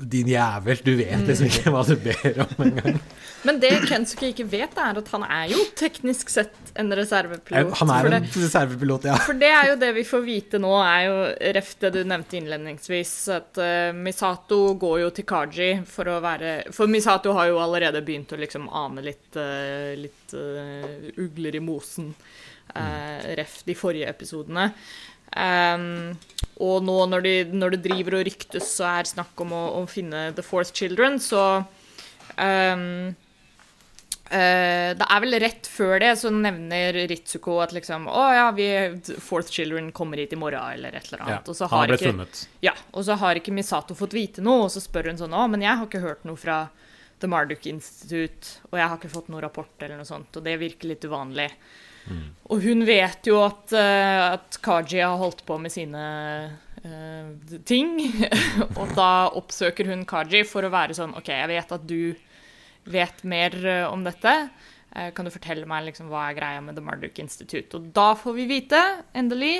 din 0.00 0.28
jævel, 0.28 0.80
du 0.84 0.94
vet 0.98 1.22
liksom 1.28 1.48
ikke 1.50 1.72
hva 1.72 1.82
du 1.86 1.94
ber 2.00 2.42
om 2.44 2.62
engang. 2.64 2.98
Men 3.46 3.58
det 3.62 3.70
Kensuke 3.86 4.30
ikke 4.32 4.46
vet, 4.50 4.74
er 4.80 4.98
at 4.98 5.10
han 5.12 5.22
er 5.22 5.50
jo 5.52 5.60
teknisk 5.78 6.30
sett 6.32 6.72
en 6.80 6.90
reservepilot. 6.96 7.74
Han 7.80 7.92
er 7.94 8.08
en 8.08 8.16
det, 8.16 8.30
reservepilot, 8.42 9.06
ja. 9.10 9.18
For 9.22 9.38
det 9.38 9.50
er 9.52 9.70
jo 9.70 9.76
det 9.80 9.92
vi 9.98 10.04
får 10.08 10.24
vite 10.24 10.60
nå, 10.62 10.72
er 10.82 11.02
jo 11.06 11.18
ref 11.58 11.74
det 11.82 11.92
du 11.94 12.00
nevnte 12.08 12.40
innledningsvis, 12.40 13.14
at 13.36 13.60
uh, 13.62 13.92
Misato 13.94 14.60
går 14.80 14.98
jo 15.04 15.12
til 15.14 15.28
Kaji 15.28 15.70
for 15.86 16.10
å 16.10 16.18
være 16.24 16.56
For 16.74 16.90
Misato 16.90 17.36
har 17.36 17.52
jo 17.52 17.60
allerede 17.62 18.02
begynt 18.06 18.34
å 18.34 18.40
liksom 18.40 18.66
ane 18.66 19.04
litt, 19.06 19.28
uh, 19.38 19.92
litt 20.00 20.34
uh, 20.34 21.12
ugler 21.22 21.60
i 21.60 21.62
mosen, 21.62 22.14
ref 23.38 23.60
de 23.64 23.76
forrige 23.78 24.08
episodene. 24.10 24.66
Um, 25.34 26.14
og 26.64 26.80
nå 26.86 26.96
når, 27.10 27.24
de, 27.26 27.34
når, 27.52 27.76
det 27.76 27.84
driver 27.90 28.18
og 28.20 28.26
ryktes 28.28 28.70
og 28.80 28.88
er 28.88 29.10
snakk 29.10 29.44
om 29.44 29.52
å, 29.52 29.62
å 29.80 29.84
finne 29.90 30.30
The 30.36 30.44
Fourth 30.46 30.72
Children, 30.76 31.18
så 31.20 31.42
um, 31.60 32.86
uh, 34.30 34.90
Det 34.96 35.08
er 35.08 35.22
vel 35.26 35.38
rett 35.42 35.68
før 35.68 35.98
det 36.00 36.14
så 36.22 36.32
nevner 36.32 36.96
Ritsuko 37.10 37.58
at 37.64 37.74
liksom 37.76 38.08
Å 38.08 38.24
ja, 38.38 38.46
vi, 38.56 38.70
Fourth 39.20 39.52
Children 39.52 39.90
kommer 39.96 40.22
hit 40.22 40.32
i 40.32 40.40
morgen, 40.40 40.64
eller 40.78 40.96
et 40.96 41.10
eller 41.10 41.26
annet. 41.26 41.44
Ja, 41.44 41.52
og 41.52 41.58
så 41.58 41.68
har 41.68 41.84
han 41.84 41.92
ble 41.92 42.00
ikke, 42.00 42.14
funnet. 42.14 42.42
Ja, 42.64 42.76
og 42.92 43.04
så 43.08 43.18
har 43.20 43.42
ikke 43.42 43.54
Misato 43.56 43.98
fått 43.98 44.16
vite 44.16 44.44
noe, 44.44 44.66
og 44.66 44.72
så 44.72 44.84
spør 44.84 45.12
hun 45.12 45.20
sånn 45.20 45.36
Å, 45.36 45.46
men 45.52 45.66
jeg 45.66 45.74
har 45.74 45.90
ikke 45.90 46.04
hørt 46.06 46.24
noe 46.28 46.40
fra 46.40 46.64
The 47.20 47.28
Marduk 47.32 47.64
Institute, 47.68 48.60
og 48.70 48.80
jeg 48.80 48.88
har 48.88 48.96
ikke 48.98 49.12
fått 49.12 49.28
noen 49.32 49.44
rapport 49.44 49.84
eller 49.84 50.00
noe 50.00 50.08
sånt, 50.08 50.36
og 50.36 50.44
det 50.44 50.56
virker 50.60 50.90
litt 50.90 51.04
uvanlig. 51.04 51.48
Mm. 52.06 52.28
Og 52.52 52.62
hun 52.62 52.84
vet 52.86 53.26
jo 53.26 53.40
at, 53.42 53.74
uh, 53.74 54.36
at 54.36 54.60
Kaji 54.62 55.02
har 55.02 55.18
holdt 55.20 55.42
på 55.46 55.58
med 55.62 55.74
sine 55.74 56.04
uh, 56.84 57.58
ting. 57.66 57.98
og 58.78 58.94
da 58.98 59.10
oppsøker 59.34 59.90
hun 59.90 60.06
Kaji 60.08 60.44
for 60.48 60.66
å 60.66 60.72
være 60.72 60.96
sånn 60.98 61.16
OK, 61.18 61.32
jeg 61.34 61.50
vet 61.50 61.76
at 61.78 61.90
du 61.90 62.00
vet 62.86 63.26
mer 63.26 63.58
uh, 63.64 63.90
om 63.90 64.06
dette. 64.06 64.38
kan 65.12 65.26
du 65.26 65.28
fortelle 65.28 65.66
meg 65.68 65.90
liksom, 65.90 66.06
hva 66.08 66.30
er 66.30 66.36
greia 66.38 66.60
med 66.64 66.78
The 66.78 66.80
Marduk 66.80 67.18
Institute? 67.20 67.76
Og 67.76 67.90
da 67.92 68.14
får 68.16 68.32
vi 68.32 68.46
vite, 68.48 68.78
endelig, 69.12 69.58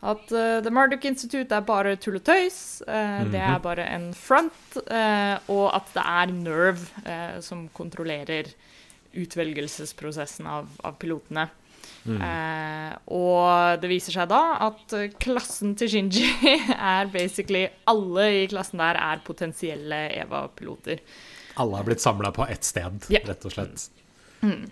at 0.00 0.30
The 0.30 0.70
Marduk 0.72 1.04
Institute 1.04 1.52
er 1.52 1.66
bare 1.66 1.96
tull 2.00 2.16
og 2.16 2.24
tøys. 2.24 2.80
Mm 2.86 2.94
-hmm. 2.94 3.32
Det 3.32 3.40
er 3.40 3.58
bare 3.58 3.84
en 3.84 4.14
front. 4.14 4.78
og 5.48 5.76
at 5.76 5.86
det 5.94 6.04
er 6.06 6.26
Nerve 6.32 7.42
som 7.42 7.68
kontrollerer 7.68 8.44
utvelgelsesprosessen 9.12 10.46
av, 10.46 10.68
av 10.82 10.92
pilotene. 10.92 11.48
Mm. 12.08 12.20
Eh, 12.24 12.92
og 13.12 13.82
det 13.82 13.90
viser 13.90 14.14
seg 14.14 14.30
da 14.30 14.42
at 14.68 14.94
klassen 15.20 15.74
til 15.78 15.90
Shinji 15.92 16.28
er 16.94 17.10
basically 17.12 17.66
Alle 17.90 18.28
i 18.38 18.46
klassen 18.48 18.80
der 18.80 18.96
er 19.00 19.24
potensielle 19.26 20.06
EVA-piloter. 20.22 21.02
Alle 21.58 21.80
har 21.80 21.88
blitt 21.88 22.04
samla 22.04 22.32
på 22.32 22.46
ett 22.46 22.64
sted, 22.64 23.08
yeah. 23.10 23.24
rett 23.26 23.44
og 23.44 23.54
slett. 23.54 23.88
Mm. 24.40 24.68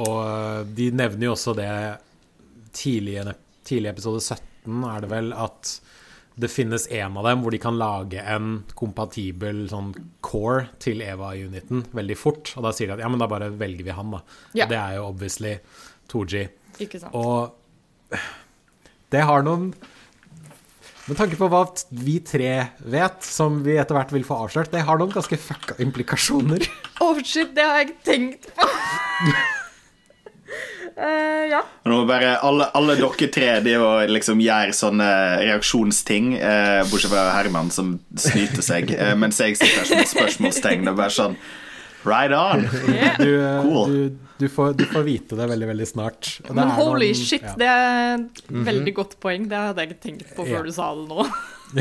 Og 0.00 0.18
eh, 0.24 0.62
de 0.78 0.90
nevner 0.96 1.28
jo 1.28 1.34
også 1.36 1.54
det 1.58 1.72
tidlig 2.76 3.18
i 3.18 3.84
episode 3.88 4.22
17, 4.24 4.84
er 4.88 5.04
det 5.04 5.10
vel, 5.12 5.32
at 5.36 5.78
det 6.38 6.48
finnes 6.52 6.86
en 6.94 7.16
av 7.18 7.26
dem 7.26 7.40
hvor 7.42 7.50
de 7.50 7.58
kan 7.58 7.78
lage 7.78 8.22
en 8.22 8.60
kompatibel 8.78 9.64
sånn 9.70 9.90
core 10.22 10.68
til 10.82 11.02
EVA-uniten 11.02 11.88
veldig 11.98 12.16
fort. 12.18 12.52
Og 12.56 12.62
da 12.68 12.72
sier 12.74 12.92
de 12.92 12.94
at 12.94 13.02
ja, 13.02 13.10
men 13.10 13.18
da 13.18 13.26
bare 13.30 13.50
velger 13.50 13.88
vi 13.88 13.96
han, 13.96 14.14
da. 14.14 14.20
Yeah. 14.54 14.70
Det 14.70 14.78
er 14.78 14.98
jo 15.00 15.08
obviously 15.10 15.56
Tooji. 16.08 16.46
Ikke 16.82 17.00
sant. 17.02 17.14
Og 17.16 17.54
det 19.12 19.24
har 19.24 19.44
noen 19.46 19.70
Med 21.08 21.16
tanke 21.16 21.38
på 21.40 21.48
hva 21.48 21.62
vi 22.04 22.18
tre 22.20 22.50
vet, 22.84 23.22
som 23.24 23.62
vi 23.64 23.78
etter 23.80 23.96
hvert 23.96 24.10
vil 24.12 24.26
få 24.28 24.42
avslørt, 24.44 24.68
det 24.74 24.82
har 24.84 24.98
noen 25.00 25.14
ganske 25.14 25.38
fucka 25.40 25.78
implikasjoner. 25.80 26.66
Oh 27.00 27.16
shit, 27.22 27.54
det 27.54 27.62
har 27.62 27.78
jeg 27.78 27.86
ikke 27.86 28.04
tenkt 28.04 28.48
på. 28.58 28.66
Uh, 30.98 31.44
ja. 31.54 31.60
Nå 31.86 32.00
bare 32.10 32.34
alle, 32.44 32.66
alle 32.76 32.96
dere 32.98 33.28
tre 33.32 33.52
de 33.64 33.76
liksom 34.10 34.42
gjør 34.42 34.74
sånne 34.76 35.08
reaksjonsting, 35.44 36.34
uh, 36.42 36.82
bortsett 36.90 37.14
fra 37.14 37.28
Herman, 37.36 37.70
som 37.72 37.94
snyter 38.18 38.66
seg, 38.66 38.92
uh, 38.98 39.14
mens 39.16 39.40
jeg 39.40 39.56
sitter 39.56 39.78
her 39.78 39.88
som 39.88 40.02
et 40.02 40.12
spørsmålstegn. 40.12 40.90
Er 40.90 40.98
bare 40.98 41.14
sånn 41.14 41.38
Right 42.04 42.32
on! 42.32 42.68
Yeah. 42.88 43.18
Du, 43.18 43.62
cool. 43.62 43.92
du, 43.92 44.18
du, 44.38 44.48
får, 44.48 44.72
du, 44.72 44.84
får, 44.86 45.02
vite 45.02 45.36
det 45.36 45.46
veldig, 45.46 45.68
veldig 45.68 45.88
snart. 45.88 46.40
Men 46.50 46.70
holy 46.76 47.10
noen, 47.10 47.24
shit, 47.26 47.42
ja. 47.42 47.54
det 47.58 47.68
er 47.68 48.14
et 48.14 48.42
mhm. 48.50 48.64
veldig 48.64 48.82
mm 48.82 48.88
-hmm. 48.88 48.94
godt 49.00 49.20
poeng. 49.20 49.48
Det 49.48 49.56
hadde 49.56 49.80
jeg 49.80 49.90
ikke 49.90 50.02
tenkt 50.02 50.36
på 50.36 50.44
før 50.46 50.58
ja. 50.58 50.62
du 50.62 50.72
sa 50.72 50.94
det 50.94 51.08
nå. 51.08 51.26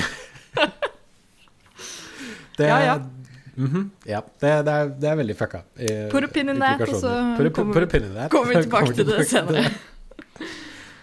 det, 2.57 2.67
ja, 2.67 2.79
ja. 2.86 2.95
Mm 3.57 3.69
-hmm. 3.69 3.89
ja 4.05 4.21
det, 4.39 4.65
det, 4.65 4.74
er, 4.74 4.86
det, 5.01 5.09
er, 5.09 5.15
veldig 5.15 5.38
fucka. 5.38 5.62
Put 6.12 6.24
a 6.24 6.27
pin 6.27 6.50
in 6.50 6.59
that, 6.59 6.81
og 6.81 6.88
så 6.88 7.07
kommer, 7.53 7.86
kommer 8.29 8.47
vi 8.47 8.62
tilbake 8.62 8.93
til 8.93 9.05
det 9.05 9.27
senere. 9.27 9.69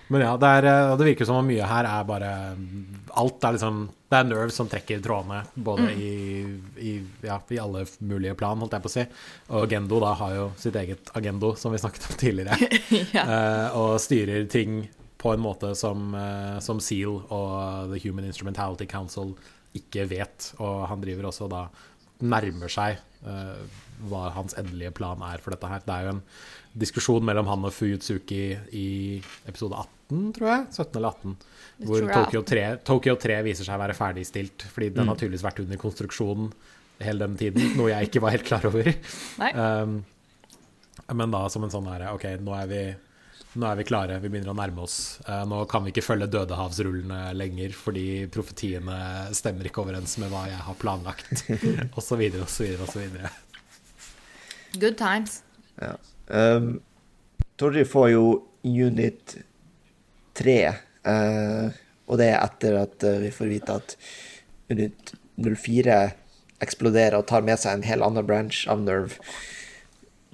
Men 0.08 0.20
ja, 0.20 0.36
det, 0.36 0.48
er, 0.48 0.96
det 0.96 1.06
virker 1.06 1.24
som 1.24 1.36
om 1.36 1.46
mye 1.46 1.64
her 1.64 1.84
er 1.84 2.04
bare 2.04 2.56
Alt 3.16 3.44
er 3.44 3.52
liksom 3.52 3.88
Det 4.14 4.20
er 4.22 4.26
Nerve 4.28 4.52
som 4.54 4.68
trekker 4.70 5.00
trådene, 5.02 5.40
både 5.58 5.88
mm. 5.88 5.94
i, 5.98 6.10
i, 6.86 6.90
ja, 7.26 7.40
i, 7.50 7.56
alle 7.58 7.80
mulige 7.98 8.36
plan, 8.38 8.60
holdt 8.62 8.76
jeg 8.76 8.84
på 8.84 8.90
å 8.90 8.92
si. 8.92 9.02
Og 9.58 9.72
Gendo 9.72 9.98
da 10.04 10.12
har 10.20 10.36
jo 10.36 10.44
sitt 10.60 10.78
eget 10.78 11.10
agendo, 11.18 11.50
som 11.58 11.74
vi 11.74 11.80
snakket 11.82 12.06
om 12.12 12.20
tidligere. 12.20 12.68
ja. 13.16 13.24
uh, 13.26 13.80
og 13.80 13.96
styrer 13.98 14.46
ting 14.46 14.84
på 15.18 15.32
en 15.34 15.42
måte 15.42 15.72
som, 15.74 16.14
uh, 16.14 16.60
som 16.62 16.78
Seal 16.78 17.16
og 17.24 17.90
The 17.90 17.98
Human 18.04 18.28
Instrumentality 18.30 18.86
Council 18.86 19.34
ikke 19.74 20.06
vet. 20.14 20.52
Og 20.62 20.86
han 20.92 21.02
driver 21.02 21.32
også 21.32 21.50
da 21.50 21.64
nærmer 22.22 22.70
seg 22.72 23.00
uh, 23.26 23.80
hva 24.10 24.28
hans 24.34 24.56
endelige 24.58 24.92
plan 24.94 25.22
er 25.26 25.42
for 25.42 25.54
dette 25.54 25.70
her. 25.70 25.82
Det 25.84 25.94
er 25.94 26.06
jo 26.06 26.14
en 26.16 26.22
diskusjon 26.84 27.24
mellom 27.26 27.48
han 27.50 27.66
og 27.66 27.74
Fuyutsuki 27.74 28.44
i 28.74 28.86
episode 29.48 29.78
18, 30.10 30.24
tror 30.36 30.50
jeg. 30.50 30.64
17 30.74 31.00
eller 31.00 31.14
18. 31.14 31.36
Hvor 31.84 32.08
Tokyo 32.10 32.42
3, 32.46 32.64
Tokyo 32.86 33.16
3, 33.20 33.38
viser 33.46 33.66
seg 33.66 33.78
å 33.78 33.82
være 33.82 33.98
ferdigstilt. 33.98 34.66
Fordi 34.70 34.90
den 34.94 35.06
har 35.06 35.14
mm. 35.14 35.20
tydeligvis 35.22 35.46
vært 35.46 35.62
under 35.64 35.80
konstruksjon 35.80 36.50
hele 37.02 37.26
den 37.26 37.38
tiden, 37.38 37.72
noe 37.78 37.90
jeg 37.90 38.08
ikke 38.08 38.22
var 38.22 38.34
helt 38.36 38.46
klar 38.46 38.66
over. 38.68 38.90
um, 39.58 39.96
men 41.18 41.34
da 41.34 41.42
som 41.50 41.66
en 41.66 41.72
sånn 41.72 41.88
herre 41.90 42.12
OK, 42.14 42.28
nå 42.42 42.54
er, 42.54 42.68
vi, 42.70 42.82
nå 43.54 43.68
er 43.68 43.78
vi 43.78 43.86
klare, 43.86 44.18
vi 44.22 44.30
begynner 44.30 44.52
å 44.52 44.56
nærme 44.58 44.84
oss. 44.84 44.98
Uh, 45.28 45.44
nå 45.48 45.60
kan 45.70 45.84
vi 45.84 45.92
ikke 45.92 46.04
følge 46.04 46.30
dødehavsrullene 46.32 47.20
lenger 47.36 47.74
fordi 47.78 48.06
profetiene 48.34 48.96
stemmer 49.36 49.68
ikke 49.68 49.84
overens 49.84 50.16
med 50.22 50.32
hva 50.32 50.46
jeg 50.50 50.60
har 50.66 50.78
planlagt, 50.80 51.44
osv., 51.98 52.24
osv., 52.42 52.74
osv. 52.86 53.18
Good 54.74 54.98
times. 54.98 55.42
Ja. 55.78 55.94
Um, 56.26 56.80
Torry 57.60 57.84
får 57.86 58.10
jo 58.14 58.26
unit 58.64 59.36
3, 60.34 60.58
uh, 61.06 61.82
og 62.10 62.18
det 62.18 62.30
er 62.32 62.40
etter 62.42 62.80
at 62.80 63.06
uh, 63.06 63.18
vi 63.22 63.30
får 63.34 63.52
vite 63.52 63.78
at 63.78 63.96
unit 64.72 65.14
04 65.38 65.98
eksploderer 66.64 67.18
og 67.18 67.28
tar 67.30 67.44
med 67.46 67.60
seg 67.60 67.78
en 67.78 67.86
hel 67.86 68.02
annen 68.06 68.26
branch 68.26 68.64
av 68.70 68.82
Nerve. 68.82 69.20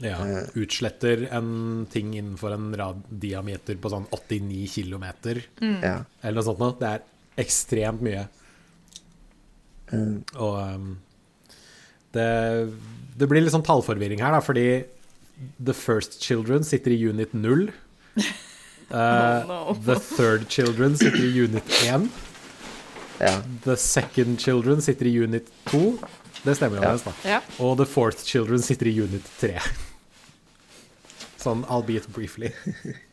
Ja, 0.00 0.16
uh, 0.24 0.44
utsletter 0.56 1.26
en 1.28 1.86
ting 1.92 2.14
innenfor 2.16 2.54
en 2.56 2.70
diameter 3.10 3.76
på 3.80 3.92
sånn 3.92 4.06
89 4.16 4.64
km, 4.72 5.06
mm. 5.60 5.82
eller 5.84 6.38
noe 6.38 6.46
sånt 6.46 6.62
noe. 6.62 6.76
Det 6.80 6.92
er 6.94 7.44
ekstremt 7.44 8.04
mye. 8.04 8.24
Mm. 9.90 10.22
Og 10.38 10.56
um, 10.56 10.88
det, 12.14 12.28
det, 13.18 13.28
blir 13.28 13.44
litt 13.44 13.54
sånn 13.54 13.66
tallforvirring 13.66 14.22
her, 14.22 14.34
da, 14.34 14.40
fordi 14.44 14.66
The 15.58 15.74
First 15.76 16.20
Children 16.22 16.64
sitter 16.66 16.94
i 16.94 17.00
unit 17.00 17.34
0. 17.36 17.68
Uh, 18.90 18.96
no, 18.96 19.44
no. 19.46 19.76
The 19.86 19.98
Third 20.02 20.48
Children 20.48 20.96
sitter 20.98 21.22
i 21.22 21.44
unit 21.44 21.76
1. 21.84 22.08
Ja. 23.20 23.36
The 23.64 23.76
Second 23.76 24.40
Children 24.40 24.82
sitter 24.82 25.06
i 25.06 25.12
unit 25.20 25.52
2. 25.70 25.98
Det 26.42 26.56
stemmer 26.56 26.80
jo, 26.80 26.88
ja. 26.88 26.96
da. 27.04 27.14
Ja. 27.28 27.40
Og 27.60 27.76
The 27.78 27.86
Fourth 27.86 28.24
Children 28.24 28.62
sitter 28.64 28.88
i 28.88 28.96
unit 29.02 29.26
3. 29.40 29.60
Sånn 31.40 31.64
albeit 31.68 32.08
briefly. 32.14 32.52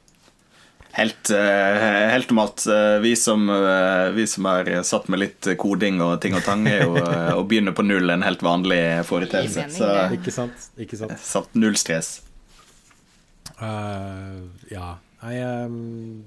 Helt, 0.98 1.30
uh, 1.30 2.08
helt 2.10 2.32
om 2.34 2.40
Uh, 2.66 2.98
vi, 3.04 3.12
som, 3.20 3.44
uh, 3.54 4.10
vi 4.16 4.24
som 4.28 4.48
er 4.50 4.80
satt 4.88 5.06
med 5.14 5.20
litt 5.22 5.50
koding 5.62 6.00
og 6.02 6.16
ting 6.24 6.34
og 6.34 6.42
tang, 6.42 6.64
er 6.66 6.88
jo 6.88 6.96
å 7.38 7.44
begynne 7.46 7.70
på 7.78 7.86
null 7.86 8.10
en 8.10 8.26
helt 8.26 8.42
vanlig 8.42 8.80
foreteelse. 9.06 9.68
Så 9.76 9.92
ikke 10.16 10.34
sant? 10.34 10.72
Ikke 10.82 10.98
sant? 10.98 11.14
Satt 11.22 11.54
null 11.54 11.78
stress. 11.78 12.16
ja. 13.62 14.96
Jeg 15.18 15.46
um, 15.66 16.26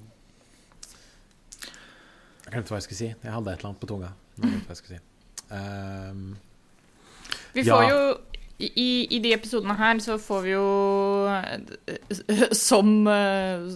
Jeg 2.43 2.55
glemte 2.55 2.73
hva 2.73 2.79
jeg 2.79 2.87
skulle 2.87 3.01
si. 3.01 3.11
Jeg 3.11 3.31
hadde 3.31 3.51
et 3.51 3.59
eller 3.59 3.73
annet 3.73 3.83
på 3.83 3.91
tunga. 3.91 4.15
Jeg 4.37 4.47
glemte 4.47 4.67
hva 4.67 4.75
jeg 4.75 4.81
skulle 4.81 4.97
si. 4.97 5.05
Um, 5.51 6.25
vi 7.55 7.63
får 7.67 7.83
ja. 7.83 7.91
jo 7.91 8.01
i, 8.61 8.89
i, 9.09 9.19
de 9.23 9.33
episodene 9.35 9.75
her 9.79 10.01
så 10.03 10.17
får 10.21 10.41
vi 10.45 10.53
jo 10.53 10.65
Som 12.67 13.01
uh, 13.07 13.69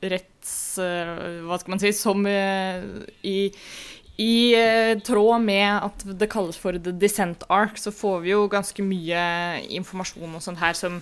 retts... 0.00 0.56
Uh, 0.80 1.40
hva 1.48 1.60
skal 1.60 1.76
man 1.76 1.82
si? 1.82 1.94
Som 1.96 2.26
i 2.26 3.38
i 4.20 4.52
tråd 5.00 5.40
med 5.40 5.70
at 5.80 6.02
det 6.20 6.26
kalles 6.28 6.58
for 6.60 6.76
The 6.76 6.92
Descent 6.92 7.46
Arc, 7.48 7.78
så 7.80 7.88
får 7.88 8.18
vi 8.20 8.34
jo 8.34 8.42
ganske 8.52 8.84
mye 8.84 9.22
informasjon 9.72 10.34
og 10.36 10.42
sånt 10.44 10.60
her 10.60 10.76
som, 10.76 10.98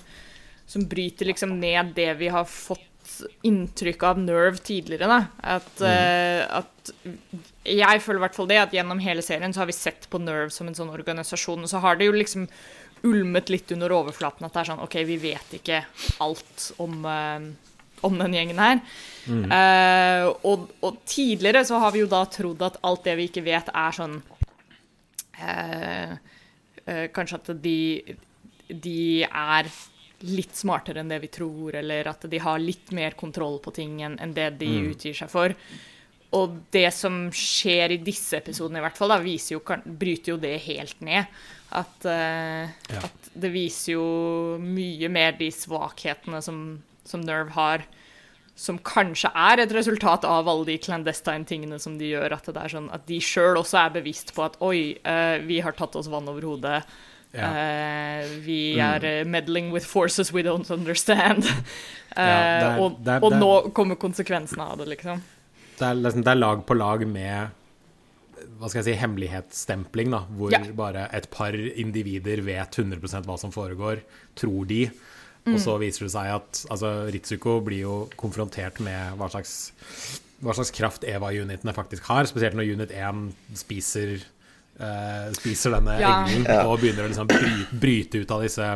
som 0.71 0.85
bryter 0.87 1.27
liksom 1.27 1.57
ned 1.59 1.97
det 1.97 2.13
vi 2.21 2.29
har 2.31 2.47
fått 2.47 2.87
inntrykk 3.43 4.03
av 4.03 4.19
Nerve 4.23 4.59
tidligere. 4.63 5.09
Da. 5.09 5.21
At, 5.57 5.71
mm. 5.81 5.89
uh, 5.89 6.61
at 6.61 6.93
Jeg 7.69 8.01
føler 8.01 8.21
i 8.21 8.25
hvert 8.27 8.37
fall 8.37 8.49
det, 8.49 8.61
at 8.63 8.75
gjennom 8.75 9.01
hele 9.03 9.25
serien 9.25 9.53
så 9.53 9.63
har 9.63 9.71
vi 9.71 9.77
sett 9.77 10.09
på 10.11 10.21
Nerve 10.23 10.53
som 10.55 10.69
en 10.69 10.77
sånn 10.77 10.93
organisasjon. 10.95 11.65
Og 11.65 11.71
så 11.71 11.83
har 11.85 11.99
det 11.99 12.09
jo 12.09 12.17
liksom 12.17 12.47
ulmet 13.07 13.50
litt 13.52 13.73
under 13.75 13.95
overflaten 13.95 14.47
at 14.47 14.55
det 14.55 14.62
er 14.62 14.71
sånn 14.71 14.85
OK, 14.85 14.97
vi 15.09 15.19
vet 15.23 15.57
ikke 15.59 15.83
alt 16.25 16.71
om, 16.83 17.02
uh, 17.05 17.45
om 18.07 18.19
den 18.23 18.37
gjengen 18.38 18.62
her. 18.62 18.81
Mm. 19.28 19.45
Uh, 19.52 20.25
og, 20.49 20.71
og, 20.81 21.02
tidligere 21.09 21.64
så 21.69 21.83
har 21.83 21.95
vi 21.95 22.02
jo 22.05 22.11
da 22.11 22.25
trodd 22.33 22.64
at 22.67 22.81
alt 22.88 23.05
det 23.07 23.19
vi 23.19 23.28
ikke 23.31 23.45
vet, 23.47 23.71
er 23.75 24.00
sånn 24.00 24.19
uh, 25.42 26.16
Kanskje 26.88 27.37
at 27.37 27.49
de, 27.61 27.81
de 28.73 29.27
er 29.29 29.66
litt 30.25 30.57
smartere 30.57 31.03
enn 31.03 31.11
det 31.12 31.18
vi 31.20 31.29
tror, 31.31 31.77
eller 31.77 32.09
at 32.09 32.25
de 32.31 32.40
har 32.40 32.62
litt 32.62 32.94
mer 32.96 33.12
kontroll 33.18 33.59
på 33.61 33.75
ting 33.77 34.01
enn, 34.03 34.16
enn 34.16 34.33
det 34.33 34.55
de 34.62 34.70
mm. 34.73 34.87
utgir 34.94 35.18
seg 35.18 35.29
for. 35.29 35.53
Og 36.37 36.59
det 36.75 36.88
som 36.92 37.29
skjer 37.33 37.94
i 37.94 38.01
disse 38.05 38.37
episodene, 38.40 38.83
i 38.83 38.85
hvert 38.85 38.99
fall, 38.99 39.14
da, 39.14 39.20
jo, 39.23 39.61
bryter 39.85 40.35
jo 40.35 40.40
det 40.40 40.57
helt 40.66 41.05
ned. 41.05 41.29
At, 41.68 41.96
uh, 42.04 42.64
ja. 42.88 43.02
at, 43.04 43.31
det 43.38 43.50
viser 43.52 43.94
jo 43.98 44.07
mye 44.62 45.11
mer 45.12 45.37
de 45.38 45.50
svakhetene 45.52 46.40
som, 46.44 46.78
som 47.07 47.22
Nerve 47.24 47.52
har, 47.57 47.85
som 48.59 48.81
kanskje 48.83 49.31
er 49.38 49.62
et 49.62 49.74
resultat 49.76 50.24
av 50.26 50.48
alle 50.50 50.66
de 50.72 50.78
clandestine 50.83 51.46
tingene 51.46 51.78
som 51.78 51.98
de 52.00 52.09
gjør. 52.14 52.35
At, 52.38 52.48
det 52.54 52.72
sånn, 52.72 52.88
at 52.94 53.04
de 53.11 53.20
sjøl 53.22 53.61
også 53.61 53.83
er 53.85 53.94
bevisst 54.00 54.35
på 54.37 54.46
at 54.48 54.59
oi, 54.64 54.96
uh, 55.04 55.37
vi 55.44 55.61
har 55.64 55.76
tatt 55.78 55.98
oss 55.98 56.11
vann 56.11 56.31
over 56.31 56.48
hodet. 56.54 56.81
Ja. 57.37 57.52
Uh, 57.52 58.24
vi 58.42 58.78
er 58.81 59.04
mm. 59.04 59.31
meddling 59.31 59.70
with 59.74 59.87
forces 59.87 60.33
we 60.33 60.42
don't 60.42 60.72
understand. 60.72 61.44
ja, 62.16 62.24
er, 62.24 62.81
og, 62.81 62.98
er, 63.04 63.20
og 63.22 63.37
nå 63.37 63.52
kommer 63.76 64.00
konsekvensene 64.00 64.64
av 64.64 64.81
det, 64.81 64.88
liksom. 64.96 65.20
Det 65.78 65.85
er, 65.87 66.00
liksom, 66.00 66.24
det 66.26 66.33
er 66.33 66.40
lag 66.40 66.64
på 66.66 66.74
lag 66.74 67.04
med 67.07 67.58
hva 68.59 68.70
skal 68.70 68.83
jeg 68.83 68.87
si, 68.88 68.96
hemmelighetsstempling, 69.01 70.12
da, 70.14 70.22
hvor 70.38 70.55
ja. 70.55 70.62
bare 70.77 71.07
et 71.16 71.29
par 71.33 71.57
individer 71.57 72.42
vet 72.46 72.81
100% 72.81 73.29
hva 73.29 73.37
som 73.40 73.55
foregår, 73.55 74.03
tror 74.38 74.68
de. 74.70 74.87
Mm. 75.44 75.55
Og 75.55 75.61
så 75.62 75.77
viser 75.81 76.07
det 76.07 76.14
seg 76.14 76.33
at 76.37 76.62
altså, 76.72 76.94
Ritsuko 77.14 77.59
blir 77.64 77.85
jo 77.85 77.98
konfrontert 78.20 78.81
med 78.85 79.18
hva 79.20 79.31
slags, 79.33 79.55
hva 80.44 80.57
slags 80.57 80.72
kraft 80.74 81.07
Eva-unitene 81.09 81.77
faktisk 81.77 82.09
har, 82.11 82.29
spesielt 82.31 82.59
når 82.59 82.74
unit 82.74 82.94
1 82.94 83.22
spiser, 83.59 84.18
uh, 84.81 85.29
spiser 85.38 85.79
denne 85.79 85.98
ja. 86.03 86.16
engelen 86.27 86.66
og 86.68 86.81
begynner 86.83 87.07
å 87.07 87.12
liksom 87.12 87.31
bryte, 87.31 87.81
bryte 87.85 88.24
ut 88.24 88.35
av 88.37 88.44
disse 88.44 88.72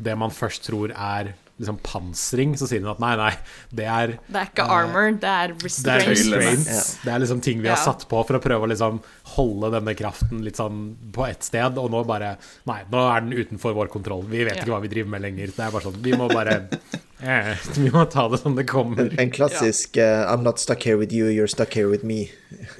det 0.00 0.16
man 0.16 0.32
først 0.32 0.64
tror 0.64 0.94
er 0.94 1.34
liksom 1.60 1.78
pansring, 1.84 2.54
så 2.58 2.66
sier 2.68 2.80
hun 2.80 2.90
at 2.94 3.00
nei, 3.02 3.12
nei, 3.20 3.32
det 3.76 3.84
er 3.84 4.14
Det 4.24 4.38
er 4.40 4.48
ikke 4.48 4.64
uh, 4.64 4.72
armor, 4.78 5.10
det 5.20 5.28
er 5.28 5.52
restraints. 5.60 5.82
Det 5.84 5.92
er, 5.92 6.06
restraints. 6.08 6.68
Ja. 6.70 6.84
det 7.04 7.12
er 7.12 7.22
liksom 7.24 7.42
ting 7.44 7.60
vi 7.60 7.68
har 7.68 7.80
satt 7.80 8.06
på 8.08 8.22
for 8.24 8.38
å 8.38 8.40
prøve 8.40 8.64
å 8.64 8.70
liksom 8.70 9.00
holde 9.34 9.70
denne 9.76 9.94
kraften 9.98 10.40
litt 10.46 10.60
sånn 10.60 10.80
på 11.12 11.26
ett 11.28 11.44
sted, 11.44 11.76
og 11.80 11.90
nå 11.92 12.02
bare 12.08 12.32
Nei, 12.68 12.78
nå 12.88 13.02
er 13.12 13.24
den 13.26 13.36
utenfor 13.36 13.74
vår 13.76 13.90
kontroll. 13.92 14.24
Vi 14.30 14.40
vet 14.46 14.56
ja. 14.56 14.62
ikke 14.62 14.72
hva 14.72 14.80
vi 14.80 14.90
driver 14.92 15.12
med 15.12 15.24
lenger. 15.26 15.52
Det 15.56 15.64
er 15.66 15.74
bare 15.74 15.84
sånn 15.84 15.98
Vi 16.04 16.14
må 16.16 16.28
bare 16.30 16.56
eh, 17.34 17.66
Vi 17.76 17.90
må 17.92 18.06
ta 18.08 18.24
det 18.32 18.40
som 18.40 18.56
det 18.56 18.64
kommer. 18.70 19.12
En 19.20 19.32
klassisk 19.34 20.00
uh, 20.00 20.30
I'm 20.30 20.46
not 20.46 20.62
stuck 20.62 20.86
here 20.86 20.96
with 21.00 21.12
you, 21.12 21.28
you're 21.28 21.50
stuck 21.50 21.76
here 21.76 21.90
with 21.90 22.06
me. 22.06 22.30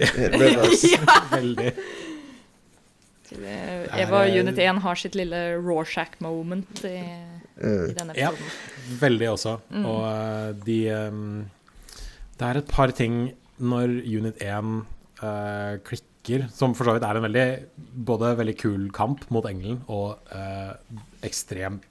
Veldig. 1.35 1.75
Eva 3.31 4.25
Unit 4.27 4.59
1 4.59 4.81
har 4.83 4.99
sitt 4.99 5.14
lille 5.14 5.43
Rorschach-moment 5.61 6.81
i 6.88 6.97
i 7.61 7.93
denne 7.93 8.12
episoden. 8.12 8.16
Ja, 8.16 8.33
veldig 9.00 9.31
også. 9.35 9.57
Mm. 9.70 9.88
Og 9.88 10.00
uh, 10.07 10.66
de 10.66 10.79
um, 11.11 11.44
Det 12.38 12.48
er 12.48 12.61
et 12.61 12.70
par 12.70 12.94
ting 12.96 13.22
når 13.61 13.98
Unit 14.09 14.40
1 14.40 14.70
uh, 15.20 15.29
eh, 15.29 15.74
klikker, 15.85 16.46
som 16.55 16.72
for 16.76 16.88
så 16.88 16.94
vidt 16.96 17.05
er 17.05 17.18
en 17.18 17.26
veldig 17.26 17.46
både 18.09 18.31
veldig 18.38 18.55
kul 18.57 18.87
kamp 18.96 19.26
mot 19.35 19.44
engelen 19.44 19.83
og 19.92 20.16
uh, 20.33 20.72
ekstremt 21.26 21.85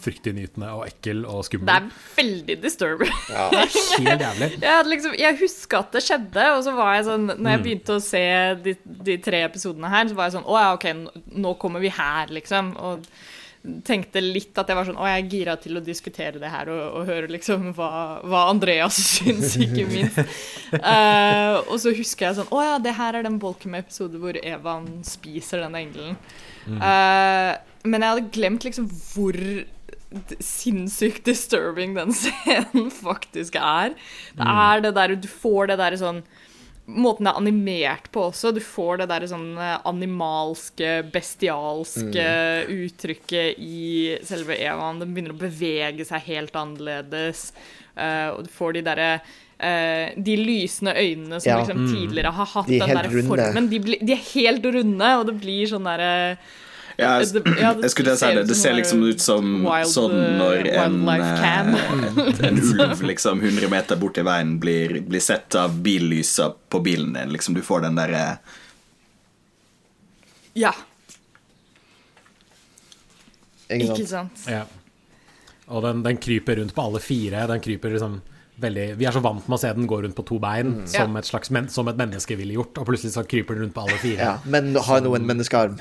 fryktinngytende 0.00 0.68
og 0.76 0.86
ekkel 0.86 1.24
og 1.28 1.42
skummel. 1.44 1.68
Det 1.68 1.76
er 1.76 1.88
veldig 2.16 2.56
disturbing. 2.62 3.12
Ja. 3.28 3.48
Helt 3.52 4.24
jævlig. 4.24 4.48
jeg, 4.68 4.86
liksom, 4.88 5.16
jeg 5.18 5.38
huska 5.40 5.82
at 5.84 5.96
det 5.96 6.04
skjedde, 6.06 6.46
og 6.54 6.62
så 6.66 6.76
var 6.76 6.94
jeg 6.96 7.08
sånn 7.10 7.26
Når 7.30 7.50
jeg 7.50 7.60
mm. 7.60 7.66
begynte 7.66 7.96
å 7.96 8.04
se 8.04 8.24
de, 8.64 8.76
de 9.08 9.18
tre 9.24 9.42
episodene 9.48 9.92
her, 9.92 10.08
så 10.08 10.16
var 10.16 10.30
jeg 10.30 10.38
sånn 10.38 10.48
Å 10.48 10.62
ja, 10.62 10.70
OK, 10.78 10.88
nå 11.44 11.54
kommer 11.60 11.84
vi 11.84 11.92
her, 11.92 12.32
liksom. 12.32 12.72
Og 12.80 13.04
tenkte 13.84 14.22
litt 14.24 14.56
at 14.56 14.70
jeg 14.70 14.76
var 14.78 14.86
sånn 14.88 14.98
Å, 15.00 15.06
jeg 15.10 15.20
er 15.20 15.32
gira 15.34 15.54
til 15.60 15.76
å 15.76 15.82
diskutere 15.84 16.40
det 16.40 16.48
her 16.48 16.70
og, 16.72 16.80
og 16.96 17.10
høre 17.10 17.28
liksom 17.28 17.74
hva, 17.76 17.90
hva, 18.24 18.46
Andreas 18.48 18.96
syns, 19.18 19.56
ikke 19.60 19.84
minst. 19.90 20.20
uh, 20.78 21.60
og 21.66 21.76
så 21.82 21.92
husker 21.96 22.30
jeg 22.30 22.38
sånn 22.40 22.54
Å 22.56 22.62
ja, 22.64 22.78
det 22.80 22.96
her 22.96 23.18
er 23.18 23.26
den 23.28 23.36
Bolkem-episode 23.42 24.20
hvor 24.22 24.38
Evan 24.40 24.88
spiser 25.04 25.66
den 25.66 25.76
engelen. 25.82 26.16
Mm. 26.64 26.80
Uh, 26.80 27.52
men 27.84 28.00
jeg 28.00 28.14
hadde 28.14 28.32
glemt 28.32 28.64
liksom 28.64 28.88
hvor 29.12 29.36
sinnssykt 30.40 31.28
disturbing 31.28 31.94
den 31.98 32.14
scenen 32.20 32.88
faktisk 32.94 33.60
er. 33.60 33.92
Det 34.34 34.46
mm. 34.46 34.62
er 34.64 34.86
det 34.86 34.94
der 34.96 35.18
Du 35.20 35.28
får 35.28 35.70
det 35.70 35.82
derre 35.82 36.00
sånn 36.00 36.24
måten 36.90 37.26
det 37.26 37.32
er 37.32 37.40
animert 37.40 38.08
på 38.14 38.26
også. 38.30 38.52
Du 38.54 38.60
får 38.64 39.02
det 39.02 39.10
der 39.12 39.26
sånn 39.30 39.52
eh, 39.58 39.76
animalske, 39.88 40.94
bestialske 41.12 42.24
mm. 42.24 42.72
uttrykket 42.86 43.60
i 43.60 44.16
selve 44.26 44.58
Evan. 44.58 45.02
Den 45.02 45.14
begynner 45.14 45.36
å 45.36 45.40
bevege 45.40 46.06
seg 46.08 46.26
helt 46.30 46.56
annerledes. 46.58 47.50
Uh, 47.98 48.30
og 48.36 48.44
du 48.46 48.50
får 48.54 48.76
de 48.76 48.80
derre 48.86 49.06
uh, 49.18 50.12
De 50.14 50.36
lysende 50.38 50.92
øynene 50.94 51.40
som 51.42 51.50
ja. 51.50 51.56
liksom 51.58 51.80
mm. 51.82 51.88
tidligere 51.90 52.30
har 52.36 52.48
hatt 52.54 52.70
de 52.70 52.78
den 52.80 52.96
der 52.96 53.08
formen. 53.26 53.68
De, 53.68 53.80
blir, 53.82 54.00
de, 54.00 54.14
er 54.14 54.28
helt 54.30 54.68
runde, 54.78 55.10
og 55.18 55.26
det 55.28 55.36
blir 55.42 55.68
sånn 55.68 55.88
derre 55.90 56.12
uh, 56.38 56.58
ja, 57.00 57.10
jeg, 57.22 57.42
jeg 57.82 57.92
skulle 57.92 58.14
si 58.20 58.30
det. 58.36 58.44
Det 58.48 58.56
ser 58.58 58.74
liksom 58.76 59.04
ut 59.06 59.22
som 59.24 59.46
wild, 59.64 59.88
sånn 59.88 60.16
når 60.38 60.68
en, 60.74 60.98
eh, 61.14 61.70
en 62.48 62.60
ulv 62.60 63.04
liksom 63.10 63.40
100 63.40 63.70
meter 63.72 64.00
bort 64.00 64.20
i 64.20 64.24
veien 64.26 64.56
blir, 64.60 65.00
blir 65.06 65.24
sett 65.24 65.56
av 65.58 65.78
billysa 65.82 66.50
på 66.68 66.82
bilen 66.84 67.14
din. 67.16 67.32
Liksom 67.36 67.56
du 67.56 67.62
får 67.64 67.86
den 67.88 68.00
derre 68.00 68.24
Ja. 70.58 70.74
Ikke 73.70 74.06
sant. 74.08 74.44
Ja. 74.50 74.64
Og 75.70 75.84
den, 75.86 76.02
den, 76.02 76.18
kryper 76.18 76.58
rundt 76.58 76.74
på 76.74 76.82
alle 76.82 77.00
fire. 77.02 77.46
Den 77.46 77.62
kryper 77.62 77.94
liksom 77.94 78.18
veldig 78.60 78.86
Vi 78.98 79.06
er 79.08 79.14
så 79.14 79.22
vant 79.24 79.46
med 79.48 79.56
å 79.56 79.60
se 79.62 79.70
den 79.72 79.86
gå 79.88 80.02
rundt 80.02 80.16
på 80.18 80.24
to 80.28 80.36
bein 80.42 80.74
mm. 80.82 80.86
som, 80.92 81.14
et 81.16 81.28
slags, 81.28 81.52
som 81.72 81.88
et 81.88 81.96
menneske 81.96 82.36
ville 82.36 82.58
gjort, 82.58 82.76
og 82.76 82.90
plutselig 82.90 83.14
så 83.14 83.24
kryper 83.24 83.56
den 83.56 83.68
rundt 83.68 83.76
på 83.76 83.86
alle 83.86 83.96
fire. 84.02 84.20
Ja, 84.20 84.34
men 84.44 84.74
har 84.76 85.00
noen 85.06 85.24
menneskearm. 85.28 85.78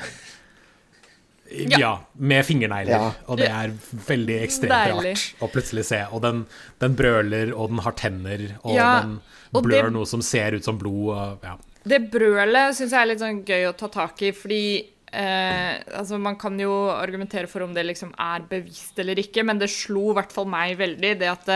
Ja. 1.50 1.80
ja, 1.82 1.92
med 2.14 2.46
fingernegler. 2.46 2.94
Ja. 2.94 3.12
Og 3.32 3.40
det 3.42 3.48
er 3.50 3.72
veldig 4.06 4.36
ekstremt 4.44 4.74
Deilig. 4.74 5.16
rart 5.16 5.44
å 5.46 5.50
plutselig 5.50 5.88
se. 5.90 6.04
Og 6.14 6.22
den, 6.22 6.44
den, 6.84 6.98
brøler, 7.00 7.54
og 7.56 7.72
den 7.74 7.82
har 7.86 7.96
tenner, 7.98 8.44
og 8.62 8.76
ja, 8.78 8.90
den 9.02 9.18
blør 9.56 9.90
det, 9.90 9.96
noe 9.96 10.10
som 10.10 10.22
ser 10.26 10.60
ut 10.60 10.68
som 10.68 10.78
blod. 10.80 11.10
Og, 11.16 11.48
ja. 11.48 11.56
Det 11.90 12.04
brølet 12.14 12.78
syns 12.78 12.94
jeg 12.94 13.02
er 13.02 13.10
litt 13.10 13.24
sånn 13.24 13.42
gøy 13.48 13.70
å 13.70 13.76
ta 13.80 13.90
tak 13.94 14.22
i, 14.28 14.34
fordi 14.36 14.64
eh, 14.78 15.74
altså 15.98 16.20
Man 16.22 16.38
kan 16.42 16.60
jo 16.60 16.74
argumentere 16.94 17.50
for 17.50 17.66
om 17.66 17.74
det 17.74 17.88
liksom 17.88 18.14
er 18.14 18.46
bevisst 18.50 19.00
eller 19.02 19.22
ikke, 19.24 19.46
men 19.48 19.62
det 19.62 19.72
slo 19.74 20.12
i 20.12 20.20
hvert 20.20 20.36
fall 20.36 20.50
meg 20.50 20.78
veldig, 20.80 21.14
det 21.24 21.34
at 21.34 21.54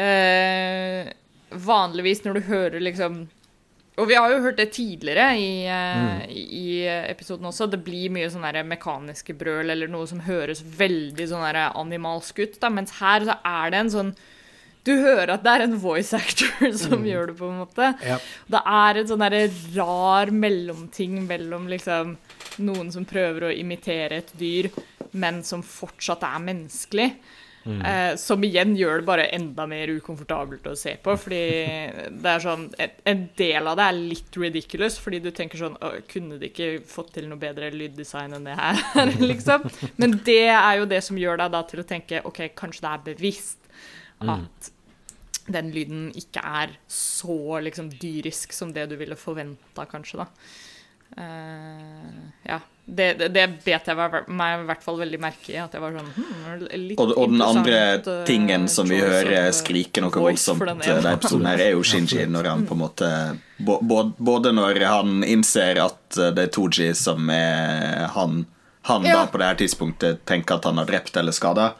eh, 0.00 1.12
Vanligvis 1.54 2.24
når 2.24 2.38
du 2.38 2.46
hører 2.48 2.80
liksom 2.82 3.24
og 3.94 4.08
vi 4.10 4.16
har 4.18 4.32
jo 4.32 4.42
hørt 4.42 4.58
det 4.58 4.72
tidligere 4.74 5.26
i, 5.38 5.50
uh, 5.70 6.02
mm. 6.02 6.30
i, 6.34 6.68
episoden 7.12 7.46
også. 7.46 7.68
Det 7.70 7.78
blir 7.86 8.10
mye 8.14 8.30
sånn 8.32 8.46
mekaniske 8.66 9.36
brøl 9.38 9.70
eller 9.70 9.90
noe 9.90 10.08
som 10.10 10.24
høres 10.26 10.64
veldig 10.78 11.28
sånn 11.30 11.58
animalsk 11.64 12.42
ut. 12.42 12.56
Da. 12.62 12.72
Mens 12.74 12.96
her 12.98 13.28
så 13.28 13.38
er 13.46 13.70
det 13.70 13.82
en 13.82 13.92
sånn 13.94 14.14
Du 14.84 14.92
hører 15.00 15.36
at 15.36 15.44
det 15.46 15.52
er 15.52 15.62
en 15.64 15.78
voice 15.80 16.12
actor 16.12 16.66
som 16.82 16.98
mm. 17.00 17.06
gjør 17.08 17.30
det, 17.30 17.36
på 17.38 17.52
en 17.52 17.62
måte. 17.62 17.92
Ja. 18.04 18.18
Det 18.50 18.64
er 18.80 19.00
en 19.00 19.12
sånn 19.12 19.28
rar 19.78 20.34
mellomting 20.34 21.22
mellom 21.28 21.70
liksom 21.70 22.18
noen 22.66 22.90
som 22.94 23.06
prøver 23.08 23.46
å 23.46 23.54
imitere 23.54 24.20
et 24.20 24.34
dyr, 24.38 24.68
men 25.14 25.40
som 25.46 25.62
fortsatt 25.62 26.26
er 26.26 26.42
menneskelig. 26.42 27.08
Mm. 27.64 27.80
Eh, 27.80 28.16
som 28.20 28.42
igjen 28.44 28.74
gjør 28.76 29.00
det 29.00 29.06
bare 29.08 29.24
enda 29.32 29.64
mer 29.68 29.88
ukomfortabelt 29.96 30.66
å 30.68 30.74
se 30.76 30.96
på. 31.00 31.14
Fordi 31.20 31.40
det 32.12 32.32
er 32.34 32.44
sånn 32.44 32.66
En 33.08 33.22
del 33.38 33.70
av 33.70 33.78
det 33.80 33.86
er 33.88 34.00
litt 34.12 34.38
ridiculous, 34.40 34.98
fordi 35.00 35.22
du 35.24 35.30
tenker 35.34 35.60
sånn 35.60 35.78
Kunne 36.10 36.38
de 36.40 36.50
ikke 36.50 36.68
fått 36.88 37.14
til 37.16 37.28
noe 37.30 37.40
bedre 37.40 37.70
lyddesign 37.72 38.36
enn 38.36 38.48
det 38.50 38.58
her, 38.58 38.82
liksom? 39.32 39.64
Men 40.00 40.18
det 40.26 40.44
er 40.52 40.82
jo 40.82 40.90
det 40.90 41.00
som 41.06 41.18
gjør 41.20 41.40
deg 41.40 41.56
da 41.56 41.64
til 41.68 41.82
å 41.82 41.88
tenke 41.88 42.22
OK, 42.28 42.46
kanskje 42.58 42.84
det 42.84 42.92
er 42.92 43.08
bevisst 43.08 43.72
mm. 44.20 44.30
at 44.36 44.70
den 45.54 45.70
lyden 45.74 46.06
ikke 46.16 46.40
er 46.40 46.76
så 46.88 47.60
liksom 47.60 47.90
dyrisk 48.00 48.54
som 48.56 48.72
det 48.72 48.86
du 48.88 48.94
ville 48.96 49.16
forventa, 49.18 49.84
kanskje, 49.90 50.24
da. 50.24 50.28
Uh, 51.14 52.30
ja. 52.48 52.62
Det, 52.86 53.14
det, 53.14 53.28
det, 53.32 53.44
bet 53.64 53.86
jeg 53.88 53.96
meg 54.28 54.58
i 54.60 54.64
hvert 54.68 54.82
fall 54.84 54.98
veldig 55.00 55.18
merke 55.22 55.54
i. 55.54 55.56
At 55.56 55.72
jeg 55.72 55.80
var 55.80 55.94
sånn 55.96 56.10
hmm, 56.12 56.64
litt 56.82 57.00
og, 57.00 57.14
og 57.16 57.32
den 57.32 57.44
andre 57.44 57.78
eh, 57.94 58.10
tingen 58.28 58.66
som 58.68 58.90
vi 58.90 58.98
hører 59.00 59.48
skrike 59.56 60.02
noe 60.04 60.12
voldsomt 60.12 60.60
i 60.84 60.90
denne 60.90 61.14
episoden, 61.16 61.48
her 61.48 61.62
er 61.64 61.72
jo 61.72 61.84
Shinji 61.86 62.26
når 62.28 62.50
han 62.52 62.66
på 62.68 62.76
en 62.76 62.82
måte 62.84 63.10
Både 63.64 64.50
når 64.52 64.82
han 64.84 65.22
innser 65.24 65.78
at 65.80 66.16
det 66.36 66.48
er 66.48 66.50
Tooji 66.52 66.90
som 66.98 67.30
er 67.32 68.08
han, 68.12 68.42
han 68.90 69.06
ja. 69.06 69.20
da 69.20 69.28
på 69.30 69.40
det 69.40 69.46
her 69.52 69.60
tidspunktet 69.62 70.24
tenker 70.28 70.58
at 70.58 70.66
han 70.68 70.80
har 70.82 70.88
drept 70.90 71.16
eller 71.16 71.32
skada, 71.32 71.70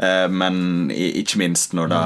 eh, 0.00 0.26
men 0.32 0.88
ikke 0.96 1.42
minst 1.44 1.76
når 1.76 1.92
da 1.92 2.02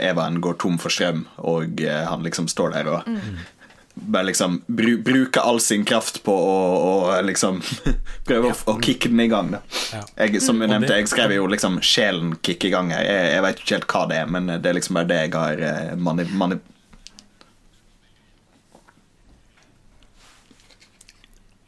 Evan 0.00 0.40
går 0.42 0.58
tom 0.64 0.80
for 0.82 0.90
strøm, 0.90 1.26
og 1.44 1.84
han 1.84 2.26
liksom 2.26 2.50
står 2.50 2.74
der 2.74 2.90
og 2.96 3.06
mm 3.06 3.46
bare 4.02 4.24
liksom 4.24 4.62
bru, 4.66 5.02
bruke 5.02 5.40
all 5.40 5.60
sin 5.60 5.84
kraft 5.84 6.22
på 6.22 6.32
å, 6.32 6.56
å 6.88 7.20
liksom 7.24 7.60
prøve 8.28 8.52
ja. 8.52 8.54
å, 8.54 8.72
å, 8.72 8.78
kicke 8.82 9.10
den 9.10 9.20
i 9.24 9.28
gang. 9.30 9.52
Da. 9.54 9.60
Ja. 9.92 10.02
Jeg, 10.24 10.42
som 10.44 10.62
jeg 10.62 10.72
nevnte, 10.72 10.96
jeg 10.98 11.10
skrev 11.10 11.34
jo 11.36 11.46
liksom 11.50 11.80
'sjelen 11.82 12.36
kick 12.42 12.68
i 12.68 12.72
gang'. 12.74 12.94
Jeg, 12.94 13.20
jeg 13.34 13.44
vet 13.44 13.62
ikke 13.62 13.78
helt 13.78 13.92
hva 13.92 14.02
det 14.10 14.22
er, 14.22 14.32
men 14.38 14.50
det 14.54 14.70
er 14.70 14.78
liksom 14.78 15.00
bare 15.00 15.10
det 15.12 15.22
jeg 15.26 15.36
har 15.36 15.62
eh, 15.68 15.94
mani... 15.96 16.26
mani 16.32 16.60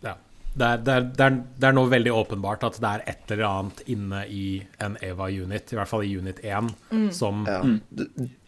ja. 0.06 0.16
Det 0.54 0.66
er, 0.66 0.82
det, 0.82 0.94
er, 0.94 1.06
det, 1.10 1.28
er, 1.28 1.38
det 1.60 1.70
er, 1.70 1.76
nå 1.78 1.86
veldig 1.92 2.16
åpenbart 2.22 2.66
at 2.70 2.80
det 2.82 2.90
er 2.90 3.06
et 3.14 3.36
eller 3.36 3.48
annet 3.50 3.84
inne 3.92 4.24
i 4.26 4.44
en 4.82 4.98
EVA-unit, 5.02 5.72
i 5.72 5.78
hvert 5.78 5.90
fall 5.92 6.04
i 6.06 6.16
unit 6.16 6.42
1, 6.42 6.74
mm. 6.90 7.08
som 7.14 7.46
ja. 7.48 7.62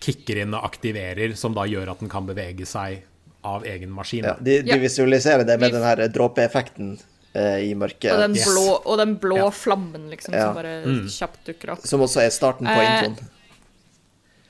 kicker 0.02 0.44
inn 0.44 0.58
og 0.58 0.66
aktiverer, 0.66 1.36
som 1.38 1.54
da 1.56 1.68
gjør 1.70 1.94
at 1.94 2.04
den 2.04 2.12
kan 2.12 2.28
bevege 2.28 2.68
seg 2.68 3.06
av 3.42 3.66
egen 3.66 3.90
maskin. 3.90 4.24
Ja, 4.24 4.36
de, 4.40 4.60
de 4.66 4.78
visualiserer 4.82 5.44
det 5.44 5.58
med 5.58 5.74
den 5.74 5.82
her 5.82 6.04
dråpeeffekten 6.14 6.94
eh, 7.34 7.58
i 7.66 7.74
mørket. 7.74 8.12
Og 8.14 8.22
den 8.22 8.36
blå, 8.38 8.66
yes. 8.68 8.84
og 8.84 9.00
den 9.02 9.16
blå 9.22 9.40
ja. 9.40 9.50
flammen, 9.54 10.06
liksom, 10.12 10.36
ja. 10.36 10.46
som 10.46 10.60
bare 10.60 10.76
mm. 10.84 11.02
kjapt 11.10 11.42
dukker 11.50 11.74
opp. 11.74 11.82
Som 11.88 12.06
også 12.06 12.22
er 12.22 12.30
starten 12.34 12.70
på 12.70 12.78
eh, 12.78 12.92
introen. 12.92 13.34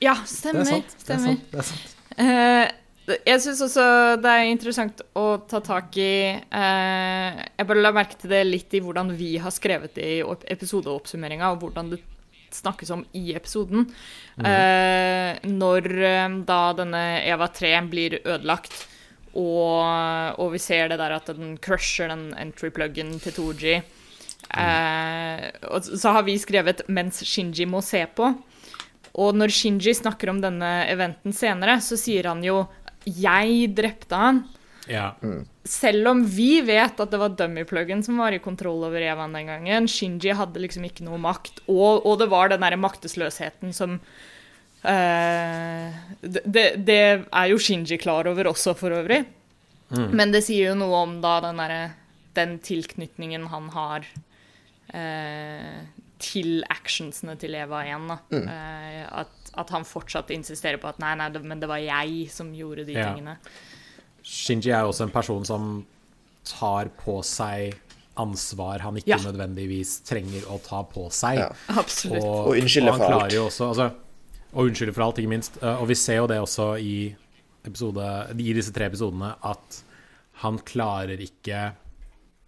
Ja, 0.03 0.15
stemmer. 0.27 0.63
Det 0.63 0.69
er 0.69 0.71
sant. 0.77 0.95
Stemmer. 1.05 1.35
Det 1.35 1.35
er 1.35 1.35
sant. 1.41 1.51
Det 1.51 1.65
er 1.65 1.69
sant. 1.73 1.91
Eh, 2.23 2.79
jeg 3.03 3.41
syns 3.43 3.59
også 3.65 3.85
det 4.23 4.31
er 4.31 4.45
interessant 4.47 5.01
å 5.19 5.25
ta 5.49 5.59
tak 5.59 5.97
i 5.99 6.13
eh, 6.31 7.39
Jeg 7.57 7.67
bare 7.67 7.81
la 7.83 7.91
merke 7.91 8.15
til 8.21 8.31
det 8.31 8.45
litt 8.47 8.75
i 8.77 8.79
hvordan 8.83 9.11
vi 9.19 9.33
har 9.43 9.51
skrevet 9.51 9.97
det 9.97 10.05
i 10.07 10.21
episodeoppsummeringa, 10.55 11.51
og 11.51 11.65
hvordan 11.65 11.91
det 11.91 11.99
snakkes 12.55 12.91
om 12.95 13.03
i 13.17 13.33
episoden. 13.35 13.87
Mm. 14.37 14.47
Eh, 14.49 15.51
når 15.51 15.89
eh, 16.03 16.39
da 16.47 16.61
denne 16.77 17.03
Eva 17.21 17.49
3 17.51 17.75
blir 17.91 18.19
ødelagt, 18.23 18.87
og, 19.33 19.81
og, 20.37 20.51
vi 20.53 20.61
ser 20.61 20.91
det 20.91 20.99
der 21.01 21.15
at 21.15 21.29
den 21.33 21.55
crusher 21.57 22.11
den 22.11 22.27
entry-pluggen 22.37 23.15
til 23.23 23.33
2G. 23.33 23.77
Eh, 24.53 25.45
så 25.81 26.13
har 26.13 26.23
vi 26.27 26.37
skrevet 26.37 26.83
'mens 26.87 27.23
Shinji 27.25 27.65
må 27.65 27.81
se 27.81 28.05
på'. 28.05 28.35
Og 29.13 29.33
når 29.33 29.49
Shinji 29.49 29.93
snakker 29.93 30.29
om 30.29 30.41
denne 30.41 30.85
eventen 30.89 31.33
senere, 31.33 31.81
så 31.81 31.97
sier 31.97 32.29
han 32.29 32.43
jo 32.43 32.67
'jeg 33.05 33.73
drepte 33.75 34.15
han'. 34.15 34.43
Ja. 34.87 35.13
Mm. 35.23 35.45
Selv 35.63 36.07
om 36.11 36.23
vi 36.27 36.61
vet 36.65 36.99
at 36.99 37.11
det 37.11 37.19
var 37.21 37.35
dummy-pluggen 37.37 38.03
som 38.03 38.19
var 38.19 38.35
i 38.35 38.41
kontroll 38.43 38.83
over 38.87 39.01
Evan 39.01 39.35
den 39.35 39.47
gangen. 39.51 39.87
Shinji 39.87 40.35
hadde 40.35 40.61
liksom 40.63 40.85
ikke 40.87 41.05
noe 41.07 41.19
makt. 41.21 41.63
Og, 41.71 42.03
og 42.03 42.19
det 42.21 42.29
var 42.33 42.51
den 42.51 42.63
derre 42.65 42.79
maktesløsheten 42.81 43.73
som 43.75 43.97
uh, 44.83 45.87
det, 46.21 46.67
det, 46.83 46.99
er 47.23 47.51
jo 47.51 47.61
Shinji 47.61 47.99
klar 48.01 48.27
over 48.31 48.51
også, 48.51 48.75
for 48.79 48.95
øvrig. 48.95 49.23
Mm. 49.93 50.09
Men 50.17 50.35
det 50.35 50.43
sier 50.47 50.71
jo 50.71 50.79
noe 50.79 51.03
om 51.05 51.19
da 51.21 51.37
den 51.43 51.59
derre 51.61 51.81
Den 52.33 52.55
tilknytningen 52.65 53.43
han 53.51 53.67
har 53.75 54.07
uh, 54.89 55.79
til 56.23 56.63
actionsene 56.71 57.35
til 57.39 57.55
Eva 57.59 57.83
igjen. 57.85 58.09
Mm. 58.09 58.47
Uh, 58.49 59.21
at, 59.21 59.53
at, 59.53 59.69
han 59.75 59.85
fortsatt 59.87 60.33
insisterer 60.33 60.81
på 60.81 60.89
at 60.89 60.99
nei, 61.03 61.13
nei, 61.19 61.29
det, 61.31 61.43
men 61.45 61.61
det 61.61 61.69
var 61.69 61.83
jeg 61.83 62.27
som 62.33 62.51
gjorde 62.57 62.87
de 62.89 62.97
ja. 62.97 63.11
tingene. 63.11 63.37
Shinji 64.23 64.71
er 64.71 64.87
også 64.87 65.07
en 65.07 65.13
person 65.13 65.43
som 65.47 65.73
tar 66.47 66.89
på 66.99 67.21
seg 67.25 67.77
ansvar 68.19 68.83
han 68.83 68.97
ikke 68.99 69.15
ja. 69.15 69.19
nødvendigvis 69.25 69.97
trenger 70.05 70.45
å 70.53 70.59
ta 70.63 70.83
på 70.85 71.07
seg. 71.13 71.39
Ja, 71.41 71.49
absolutt. 71.81 72.21
Og, 72.21 72.49
og 72.51 72.59
unnskylde 72.59 72.93
for 72.99 73.17
alt. 73.17 73.37
Også, 73.41 73.69
altså, 73.71 73.89
og 74.53 74.69
unnskylde 74.69 74.93
for 74.93 75.07
alt, 75.07 75.21
ikke 75.21 75.33
minst. 75.33 75.57
Eh, 75.61 75.81
og 75.81 75.89
vi 75.89 75.97
ser 75.97 76.21
jo 76.21 76.27
det 76.29 76.37
også 76.43 76.67
i, 76.77 76.97
episode, 77.65 78.09
i 78.37 78.53
disse 78.55 78.73
tre 78.75 78.89
episodene, 78.91 79.33
at 79.41 79.81
han 80.43 80.61
klarer 80.65 81.21
ikke 81.21 81.71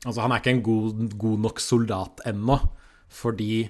Altså, 0.05 0.21
han 0.21 0.35
er 0.35 0.37
ikke 0.37 0.51
en 0.53 0.59
god, 0.61 0.97
god 1.17 1.39
nok 1.41 1.59
soldat 1.63 2.19
ennå, 2.29 2.59
fordi 3.09 3.63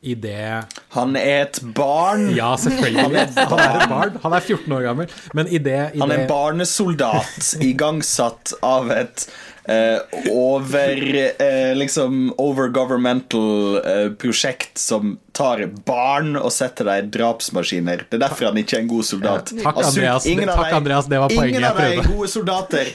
i 0.00 0.14
det 0.14 0.64
Han 0.94 1.16
er 1.18 1.42
et 1.48 1.58
barn! 1.74 2.28
Ja, 2.36 2.52
selvfølgelig. 2.60 3.02
Han 3.02 3.16
er, 3.18 3.32
han 3.50 3.58
er 3.58 3.80
et 3.82 3.90
barn. 3.90 4.16
Han 4.22 4.36
er 4.36 4.40
14 4.40 4.72
år 4.76 4.86
gammel. 4.86 5.12
Men 5.34 5.50
i 5.50 5.58
det, 5.58 5.80
i 5.94 6.02
Han 6.02 6.12
er 6.14 6.22
en 6.22 6.30
barnesoldat 6.30 7.54
igangsatt 7.64 8.54
av 8.62 8.92
et 8.94 9.26
eh, 9.68 9.98
over 10.30 11.14
eh, 11.42 11.76
liksom 11.76 12.34
overgovernmental 12.36 13.76
eh, 13.76 14.10
prosjekt 14.12 14.78
som 14.78 15.18
tar 15.32 15.66
barn 15.86 16.36
og 16.36 16.50
setter 16.52 16.88
dem 16.88 17.06
i 17.06 17.10
drapsmaskiner. 17.14 18.06
Det 18.08 18.18
er 18.18 18.24
derfor 18.24 18.48
han 18.50 18.58
ikke 18.58 18.78
er 18.78 18.84
en 18.84 18.90
god 18.90 19.06
soldat. 19.06 19.52
Ja, 19.54 19.68
takk, 19.68 19.82
Andreas. 19.84 20.26
Ingen 20.26 20.50
av, 20.50 20.62
takk, 20.62 20.78
Andreas. 20.80 21.10
Det 21.10 21.20
var 21.22 21.34
poenget 21.34 21.62
jeg 21.62 21.76
prøvde. 21.76 21.92
Ingen 21.92 21.98
av 21.98 22.00
dem 22.00 22.06
er 22.08 22.16
gode 22.16 22.30
soldater. 22.32 22.92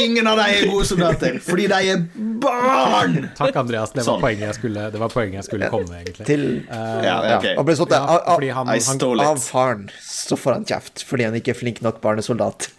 Ingen 0.00 0.30
av 0.32 0.40
dem 0.40 0.56
er 0.56 0.66
gode 0.72 0.88
soldater 0.90 1.38
fordi 1.44 1.68
de 1.70 1.78
er 1.94 2.02
barn! 2.42 3.16
Takk, 3.38 3.60
Andreas. 3.62 3.94
Det 3.94 4.02
var 4.02 4.10
sånn. 4.10 4.24
poenget 4.24 4.46
jeg 4.50 4.58
skulle, 4.58 4.88
det 4.92 5.00
var 5.00 5.14
poenget 5.14 5.40
jeg 5.40 5.48
skulle 5.48 5.70
komme 5.72 5.88
med, 5.92 6.02
egentlig. 6.04 6.26
Til, 6.28 6.44
uh, 6.68 6.98
ja, 7.06 7.16
okay. 7.38 7.54
Og 7.60 7.68
ble 7.68 7.78
satt 7.78 7.94
ja, 7.96 8.02
av, 8.18 8.28
av, 8.34 8.44
han, 8.58 9.24
av 9.30 9.40
faren, 9.44 9.88
så 10.04 10.38
får 10.40 10.58
han 10.58 10.68
kjeft 10.68 11.06
fordi 11.06 11.28
han 11.28 11.38
ikke 11.38 11.54
er 11.54 11.60
flink 11.62 11.80
nok 11.86 12.02
barnesoldat. 12.04 12.70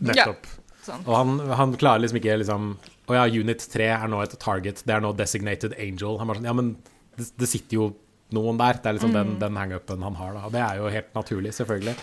Nettopp. 0.00 0.48
Sånn. 0.84 1.02
Og 1.04 1.12
han, 1.16 1.34
han, 1.58 1.74
klarer 1.76 2.00
liksom 2.00 2.20
ikke 2.20 2.38
liksom 2.40 2.70
Å 3.10 3.16
ja, 3.18 3.24
Unit 3.28 3.66
3 3.72 3.88
er 3.98 4.08
nå 4.08 4.22
et 4.24 4.36
target. 4.40 4.80
Det 4.86 4.94
er 4.94 5.02
nå 5.04 5.12
designated 5.18 5.74
angel. 5.76 6.16
Han 6.20 6.30
bare 6.30 6.40
sånn 6.40 6.48
Ja, 6.48 6.56
men 6.56 6.72
det, 7.18 7.28
det 7.40 7.50
sitter 7.50 7.76
jo 7.76 7.90
noen 8.36 8.60
der. 8.60 8.80
Det 8.80 8.90
er 8.90 8.98
liksom 8.98 9.12
mm. 9.12 9.18
den, 9.18 9.38
den 9.42 9.60
hangupen 9.60 10.04
han 10.06 10.18
har, 10.20 10.34
da. 10.36 10.44
Og 10.48 10.54
det 10.54 10.62
er 10.64 10.80
jo 10.80 10.92
helt 10.94 11.14
naturlig, 11.16 11.54
selvfølgelig. 11.56 11.96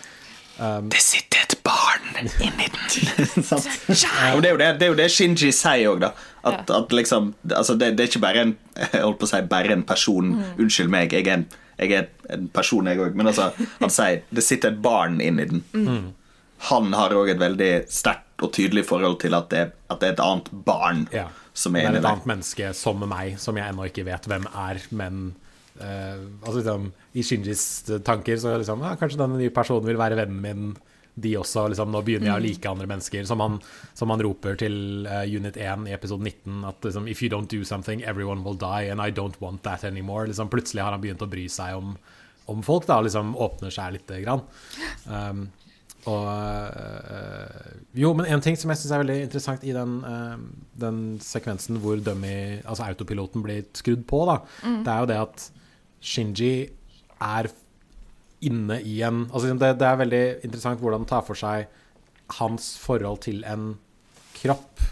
Um, 0.57 0.89
det 0.89 1.01
sitter 1.05 1.43
et 1.45 1.55
barn 1.65 2.17
inni 2.17 2.67
den. 2.73 3.45
og 4.35 4.41
det 4.43 4.51
er, 4.51 4.57
det, 4.57 4.67
det 4.79 4.87
er, 4.87 4.91
jo 4.91 4.97
det, 4.97 5.07
Shinji 5.13 5.51
sier 5.55 5.91
òg, 5.91 6.01
da. 6.03 6.11
At, 6.47 6.69
at 6.73 6.93
liksom 6.95 7.33
altså 7.51 7.75
det, 7.77 7.93
det, 7.97 8.05
er 8.05 8.11
ikke 8.11 8.23
bare 8.23 8.43
en 8.45 8.53
Jeg 8.77 9.01
holdt 9.03 9.19
på 9.19 9.27
å 9.27 9.31
si 9.31 9.41
bare 9.51 9.73
en 9.75 9.87
person. 9.87 10.35
Mm. 10.35 10.53
Unnskyld 10.65 10.93
meg, 10.93 11.15
jeg 11.15 11.27
er 11.27 11.39
en, 11.39 11.49
jeg 11.77 11.95
er 11.95 12.07
en 12.35 12.47
person, 12.53 12.89
jeg 12.89 13.01
òg. 13.03 13.17
Men 13.17 13.31
altså, 13.33 13.51
han 13.81 13.93
sier 13.93 14.23
det 14.29 14.45
sitter 14.45 14.73
et 14.75 14.79
barn 14.83 15.21
inni 15.23 15.47
den. 15.49 15.65
Mm. 15.73 16.07
Han 16.71 16.95
har 16.97 17.13
òg 17.15 17.35
et 17.35 17.41
veldig 17.41 17.71
sterkt 17.93 18.26
og 18.41 18.53
tydelig 18.53 18.85
forhold 18.85 19.19
til 19.23 19.33
at 19.37 19.49
det, 19.53 19.63
at 19.89 20.01
det 20.01 20.11
er 20.11 20.15
et 20.15 20.23
annet 20.23 20.49
barn 20.65 21.05
ja. 21.13 21.27
som 21.57 21.75
er 21.75 21.87
inni 21.87 21.97
der. 21.97 21.99
Det 21.99 22.03
er 22.03 22.05
et 22.05 22.11
annet 22.13 22.31
menneske 22.33 22.73
som 22.77 23.05
meg, 23.09 23.37
som 23.41 23.57
jeg 23.57 23.73
ennå 23.73 23.87
ikke 23.89 24.05
vet 24.07 24.27
hvem 24.29 24.45
er, 24.51 24.81
men 24.99 25.23
uh, 25.81 26.19
altså 26.43 26.59
liksom, 26.59 26.91
I 27.17 27.25
Shinjis 27.25 27.63
tanker 28.05 28.37
så 28.41 28.57
liksom, 28.61 28.85
ja, 28.85 28.93
kanskje 28.99 29.23
denne 29.23 29.39
nye 29.41 29.53
personen 29.55 29.89
vil 29.89 29.99
være 29.99 30.19
vennen 30.19 30.43
min 30.43 30.69
de 31.17 31.31
også 31.39 31.63
liksom, 31.71 31.89
Nå 31.89 32.03
begynner 32.05 32.29
jeg 32.29 32.35
å 32.35 32.41
mm. 32.41 32.45
like 32.45 32.69
andre 32.69 32.87
mennesker. 32.91 33.23
Som 33.25 33.41
han, 33.41 33.57
som 33.97 34.11
han 34.13 34.21
roper 34.21 34.57
til 34.61 35.07
uh, 35.09 35.23
Unit 35.25 35.57
1 35.57 35.87
i 35.89 35.95
episode 35.95 36.21
19 36.21 36.61
at 36.69 36.85
liksom, 36.85 37.07
If 37.09 37.23
you 37.23 37.31
don't 37.33 37.49
do 37.49 37.63
something, 37.65 38.03
everyone 38.05 38.45
will 38.45 38.57
die, 38.59 38.91
and 38.91 39.01
I 39.01 39.09
don't 39.09 39.39
want 39.41 39.63
that 39.65 39.83
anymore. 39.87 40.27
Liksom, 40.29 40.51
plutselig 40.53 40.85
har 40.85 40.93
han 40.93 41.01
begynt 41.01 41.25
å 41.25 41.29
bry 41.31 41.47
seg 41.49 41.79
om, 41.79 41.95
om 42.53 42.61
folk, 42.65 42.85
da, 42.85 42.99
liksom 43.01 43.33
åpner 43.33 43.73
seg 43.73 43.97
lite 43.97 44.21
grann. 44.21 44.45
Um, 45.09 45.47
og 46.07 46.27
øh, 46.27 47.75
Jo, 47.97 48.13
men 48.15 48.27
en 48.29 48.43
ting 48.43 48.57
som 48.59 48.71
jeg 48.71 48.79
syns 48.79 48.93
er 48.93 49.03
veldig 49.03 49.21
interessant 49.25 49.63
i 49.67 49.73
den, 49.75 49.99
øh, 50.05 50.35
den 50.79 50.99
sekvensen 51.23 51.79
hvor 51.83 51.99
dummy, 52.03 52.61
altså 52.63 52.87
autopiloten 52.87 53.43
blir 53.43 53.65
skrudd 53.75 54.05
på, 54.07 54.23
da, 54.29 54.37
mm. 54.63 54.83
det 54.85 54.93
er 54.93 54.99
jo 54.99 55.09
det 55.11 55.21
at 55.23 55.47
Shinji 56.07 56.51
er 57.23 57.49
inne 58.45 58.77
i 58.85 58.99
en 59.01 59.23
altså 59.31 59.49
det, 59.49 59.73
det, 59.79 59.87
er 59.87 59.97
veldig 60.03 60.23
interessant 60.45 60.79
hvordan 60.81 61.01
han 61.01 61.09
tar 61.09 61.25
for 61.25 61.39
seg 61.39 61.65
hans 62.37 62.75
forhold 62.77 63.23
til 63.25 63.41
en 63.47 63.71
kropp. 64.37 64.83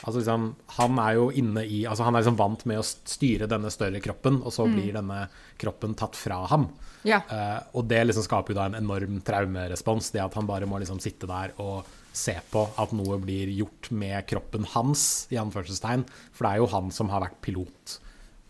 Altså 0.00 0.20
liksom, 0.20 0.44
Han 0.78 0.98
er 1.02 1.16
jo 1.18 1.30
inne 1.30 1.64
i 1.66 1.82
altså 1.84 2.06
Han 2.06 2.14
er 2.14 2.22
liksom 2.22 2.38
vant 2.38 2.62
med 2.68 2.80
å 2.80 2.86
styre 2.86 3.48
denne 3.50 3.72
større 3.72 4.00
kroppen, 4.00 4.40
og 4.44 4.54
så 4.54 4.64
mm. 4.68 4.76
blir 4.76 4.96
denne 4.96 5.24
kroppen 5.60 5.96
tatt 5.98 6.18
fra 6.18 6.42
ham. 6.50 6.68
Ja. 7.06 7.22
Uh, 7.30 7.78
og 7.80 7.88
det 7.88 8.02
liksom 8.08 8.26
skaper 8.26 8.52
jo 8.52 8.58
da 8.58 8.68
en 8.68 8.78
enorm 8.80 9.20
traumerespons, 9.24 10.12
det 10.14 10.22
at 10.24 10.36
han 10.36 10.48
bare 10.48 10.68
må 10.68 10.80
liksom 10.82 11.00
sitte 11.02 11.28
der 11.30 11.54
og 11.62 11.88
se 12.16 12.34
på 12.50 12.64
at 12.80 12.92
noe 12.96 13.20
blir 13.22 13.50
gjort 13.54 13.90
med 13.94 14.26
kroppen 14.28 14.66
hans, 14.74 15.26
i 15.30 15.38
anførselstegn. 15.40 16.04
For 16.34 16.46
det 16.46 16.52
er 16.52 16.62
jo 16.62 16.70
han 16.74 16.90
som 16.94 17.12
har 17.12 17.24
vært 17.24 17.38
pilot. 17.44 17.98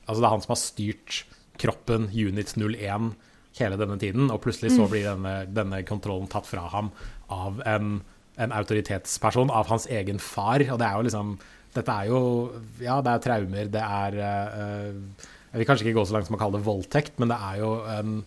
Altså 0.07 0.20
det 0.20 0.27
er 0.27 0.35
han 0.35 0.44
som 0.44 0.55
har 0.55 0.62
styrt 0.62 1.25
kroppen 1.61 2.09
Unit 2.09 2.55
01 2.57 3.12
hele 3.59 3.77
denne 3.77 3.99
tiden, 4.01 4.31
og 4.31 4.40
plutselig 4.44 4.73
så 4.73 4.87
mm. 4.87 4.90
blir 4.92 5.07
denne, 5.09 5.35
denne 5.51 5.83
kontrollen 5.87 6.31
tatt 6.31 6.49
fra 6.49 6.64
ham 6.73 6.90
av 7.35 7.61
en, 7.68 7.99
en, 8.40 8.55
autoritetsperson, 8.57 9.53
av 9.53 9.68
hans 9.70 9.87
egen 9.90 10.23
far. 10.23 10.64
Og 10.70 10.81
det 10.81 10.88
er 10.88 10.96
jo 10.99 11.09
liksom 11.09 11.35
Dette 11.70 11.94
er 11.94 12.09
jo 12.11 12.20
Ja, 12.83 12.96
det 13.05 13.12
er 13.12 13.20
traumer, 13.23 13.68
det 13.70 13.83
er 13.85 14.16
uh, 14.18 15.29
Jeg 15.51 15.63
vil 15.63 15.67
kanskje 15.67 15.89
ikke 15.89 15.99
gå 15.99 16.05
så 16.07 16.15
langt 16.17 16.29
som 16.29 16.37
å 16.37 16.41
kalle 16.41 16.61
det 16.61 16.67
voldtekt, 16.67 17.17
men 17.19 17.33
det 17.33 17.39
er 17.43 17.57
jo 17.63 17.71
um, 17.83 18.21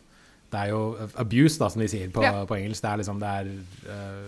det 0.53 0.59
er 0.61 0.73
jo 0.73 0.81
abuse, 1.17 1.57
da, 1.57 1.69
som 1.73 1.81
de 1.81 1.87
sier 1.89 2.11
på, 2.13 2.21
ja. 2.21 2.43
på 2.45 2.57
engelsk. 2.59 2.83
Det 2.83 2.89
er 2.91 2.99
liksom 3.01 3.21
Det 3.21 3.31
er 3.39 3.47
uh, 3.89 4.27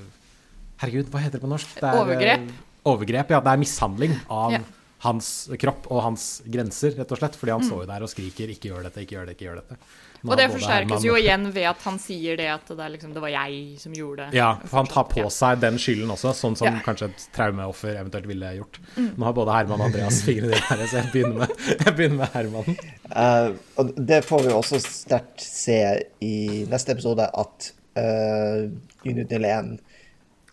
Herregud, 0.81 1.11
hva 1.13 1.21
heter 1.21 1.37
det 1.37 1.43
på 1.45 1.51
norsk? 1.51 1.75
Det 1.77 1.85
er, 1.87 1.99
overgrep. 2.01 2.47
Uh, 2.49 2.63
overgrep, 2.95 3.35
ja. 3.35 3.41
Det 3.45 3.51
er 3.51 3.61
mishandling 3.61 4.15
av 4.33 4.55
ja. 4.57 4.63
hans 5.05 5.29
kropp 5.61 5.85
og 5.91 6.01
hans 6.07 6.25
grenser, 6.49 6.95
rett 6.97 7.13
og 7.13 7.21
slett. 7.21 7.37
Fordi 7.39 7.53
han 7.53 7.63
mm. 7.63 7.67
står 7.69 7.83
jo 7.83 7.91
der 7.91 8.07
og 8.07 8.11
skriker 8.11 8.51
'ikke 8.55 8.71
gjør 8.71 8.87
dette, 8.87 9.05
ikke 9.05 9.19
gjør 9.19 9.29
det, 9.29 9.37
ikke 9.37 9.47
gjør 9.49 9.61
dette'. 9.61 9.79
Og 10.25 10.39
det 10.39 10.47
forsterkes 10.53 11.05
jo 11.05 11.15
igjen 11.19 11.47
ved 11.53 11.67
at 11.69 11.83
han 11.85 11.97
sier 12.01 12.37
det 12.39 12.47
at 12.53 12.69
det, 12.69 12.87
liksom, 12.95 13.13
det 13.15 13.21
var 13.23 13.31
jeg 13.33 13.77
som 13.81 13.93
gjorde 13.95 14.25
det. 14.25 14.39
Ja, 14.39 14.49
for 14.63 14.81
han 14.81 14.89
tar 14.91 15.07
på 15.11 15.25
seg 15.33 15.61
den 15.61 15.79
skylden 15.81 16.11
også, 16.13 16.33
sånn 16.37 16.57
som 16.59 16.69
ja. 16.69 16.81
kanskje 16.85 17.09
et 17.11 17.25
traumeoffer 17.35 17.93
eventuelt 17.95 18.29
ville 18.29 18.51
gjort. 18.57 18.79
Mm. 18.95 19.11
Nå 19.15 19.29
har 19.29 19.37
både 19.37 19.55
Herman 19.57 19.83
og 19.83 19.89
Andreas 19.89 20.21
fingrene 20.25 20.53
dine 20.53 20.65
her, 20.69 20.83
så 20.89 20.99
jeg 21.01 21.11
begynner 21.13 21.41
med, 21.43 21.55
jeg 21.85 21.95
begynner 21.99 22.21
med 22.21 22.35
Herman. 22.35 22.77
Uh, 23.09 23.49
og 23.81 23.95
det 24.11 24.21
får 24.25 24.45
vi 24.47 24.53
også 24.55 24.81
sterkt 24.83 25.45
se 25.45 25.79
i 26.25 26.35
neste 26.71 26.95
episode, 26.95 27.29
at 27.29 27.71
uh, 28.01 28.61
Unit 29.05 29.35
01 29.35 29.75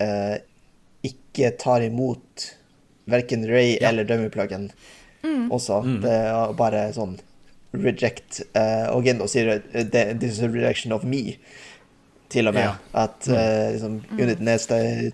uh, 0.03 0.37
ikke 1.07 1.55
tar 1.61 1.85
imot 1.87 2.51
verken 3.11 3.47
Ray 3.49 3.77
ja. 3.77 3.89
eller 3.91 4.07
Dummy-pluggen 4.07 4.71
mm. 5.25 5.51
også. 5.51 5.83
Mm. 5.83 6.01
Det 6.05 6.17
er 6.17 6.57
bare 6.59 6.87
sånn 6.95 7.17
reject 7.73 8.43
uh, 8.57 8.93
Og 8.95 9.07
Gendo 9.07 9.27
sier 9.31 9.57
uh, 9.59 9.83
'this 9.83 10.39
is 10.39 10.43
a 10.43 10.49
rejection 10.49 10.93
of 10.93 11.05
me', 11.05 11.39
til 12.29 12.49
og 12.49 12.55
med. 12.55 12.63
Ja. 12.63 12.75
At 12.95 13.29
uh, 13.29 13.73
liksom, 13.73 14.01
uniten 14.13 14.49
er 14.49 15.13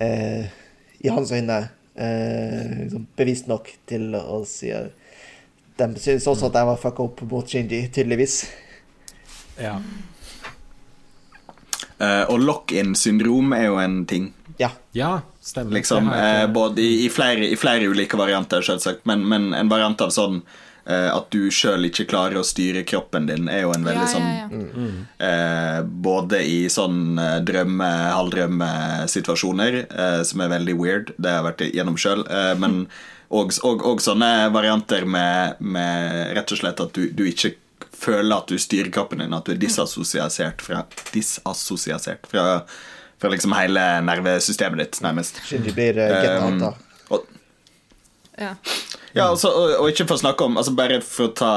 uh, 0.00 0.44
i 1.00 1.08
hans 1.08 1.32
øyne 1.32 1.68
liksom, 1.94 3.06
bevisst 3.16 3.46
nok 3.46 3.68
til 3.86 4.16
å 4.18 4.40
si 4.48 4.72
De 5.78 5.86
synes 5.96 6.26
også 6.26 6.48
at 6.48 6.56
jeg 6.58 6.66
var 6.66 6.80
fucka 6.80 7.02
opp 7.02 7.22
mot 7.30 7.46
Shinji, 7.46 7.88
tydeligvis. 7.92 8.50
Ja. 9.58 9.78
og 12.28 12.38
lock-in-syndrom 12.40 13.52
er 13.54 13.64
jo 13.64 13.78
en 13.78 14.06
ting. 14.06 14.32
Ja. 14.58 14.70
ja 14.92 15.20
stemmer. 15.40 15.72
Liksom, 15.78 16.10
både 16.54 16.82
i, 16.82 17.04
i, 17.06 17.08
flere, 17.08 17.46
i, 17.46 17.56
flere, 17.56 17.86
ulike 17.86 18.18
varianter, 18.18 18.62
selvsagt, 18.62 19.06
men, 19.06 19.22
men 19.28 19.54
en 19.54 19.70
variant 19.70 20.00
av 20.02 20.10
sånn 20.14 20.42
Eh, 20.42 20.73
at 20.84 21.30
du 21.32 21.48
sjøl 21.54 21.88
ikke 21.88 22.04
klarer 22.10 22.36
å 22.36 22.44
styre 22.44 22.82
kroppen 22.84 23.24
din, 23.30 23.48
er 23.48 23.62
jo 23.64 23.72
en 23.72 23.86
veldig 23.86 24.08
sånn 24.10 24.26
ja, 24.26 24.44
ja. 24.44 24.64
Mm. 24.74 24.98
Eh, 25.16 25.78
Både 26.04 26.42
i 26.44 26.68
sånn 26.72 27.18
eh, 27.20 27.38
drømme, 27.46 27.88
halvdrømmesituasjoner, 28.14 29.78
eh, 29.88 30.20
som 30.28 30.44
er 30.44 30.52
veldig 30.52 30.76
weird, 30.78 31.12
det 31.16 31.30
har 31.30 31.40
jeg 31.40 31.48
vært 31.48 31.66
gjennom 31.70 31.98
sjøl, 32.00 32.24
eh, 32.28 32.52
men 32.60 32.82
og, 33.34 33.54
og, 33.66 33.82
og, 33.82 34.02
sånne 34.04 34.50
varianter 34.54 35.06
med, 35.08 35.60
med, 35.64 36.34
rett 36.36 36.52
og 36.54 36.60
slett 36.60 36.82
at 36.84 36.92
du, 36.94 37.08
du, 37.16 37.24
ikke 37.30 37.54
føler 37.96 38.36
at 38.36 38.50
du 38.52 38.60
styrer 38.60 38.92
kroppen 38.94 39.24
din, 39.24 39.34
at 39.34 39.48
du 39.48 39.54
er 39.54 39.62
disassosiasert 39.62 40.62
fra, 40.62 40.84
disassosiasert 41.14 42.28
fra, 42.30 42.44
fra 43.18 43.32
liksom 43.32 43.56
hele 43.56 43.82
nervesystemet 44.06 44.84
ditt, 44.84 45.00
nærmest. 45.02 45.40
Shinji 45.48 45.74
blir 45.74 45.98
uh. 46.04 46.68
Og, 47.14 47.26
ja. 48.38 48.54
Ja, 49.14 49.28
altså, 49.30 49.50
og, 49.54 49.76
og, 49.78 49.88
ikke 49.92 50.08
for 50.08 50.18
å 50.18 50.22
snakke 50.24 50.46
om 50.48 50.56
altså 50.58 50.72
Bare 50.74 50.98
for 51.06 51.28
å 51.28 51.34
ta 51.38 51.52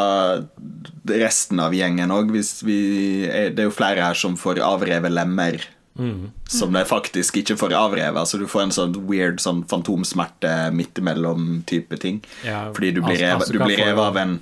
resten 1.07 1.61
av 1.63 1.73
gjengen 1.73 2.11
òg. 2.13 2.29
Det 2.35 3.47
er 3.49 3.65
jo 3.65 3.73
flere 3.73 4.03
her 4.03 4.17
som 4.17 4.35
får 4.37 4.61
avrevet 4.61 5.13
lemmer. 5.13 5.63
Mm. 5.97 6.27
Som 6.45 6.75
det 6.77 6.83
faktisk 6.85 7.39
ikke 7.41 7.57
får 7.57 7.73
avrevet. 7.73 8.19
Altså 8.19 8.37
Du 8.37 8.45
får 8.49 8.67
en 8.67 8.75
sånn 8.75 8.97
weird 9.09 9.41
sånn 9.41 9.63
fantomsmerte 9.69 10.51
midt 10.75 11.01
imellom-type 11.01 11.97
ting. 12.03 12.21
Ja, 12.45 12.67
Fordi 12.75 12.93
du 12.93 13.01
blir 13.01 13.23
revet 13.23 14.03
av 14.03 14.21
en 14.21 14.37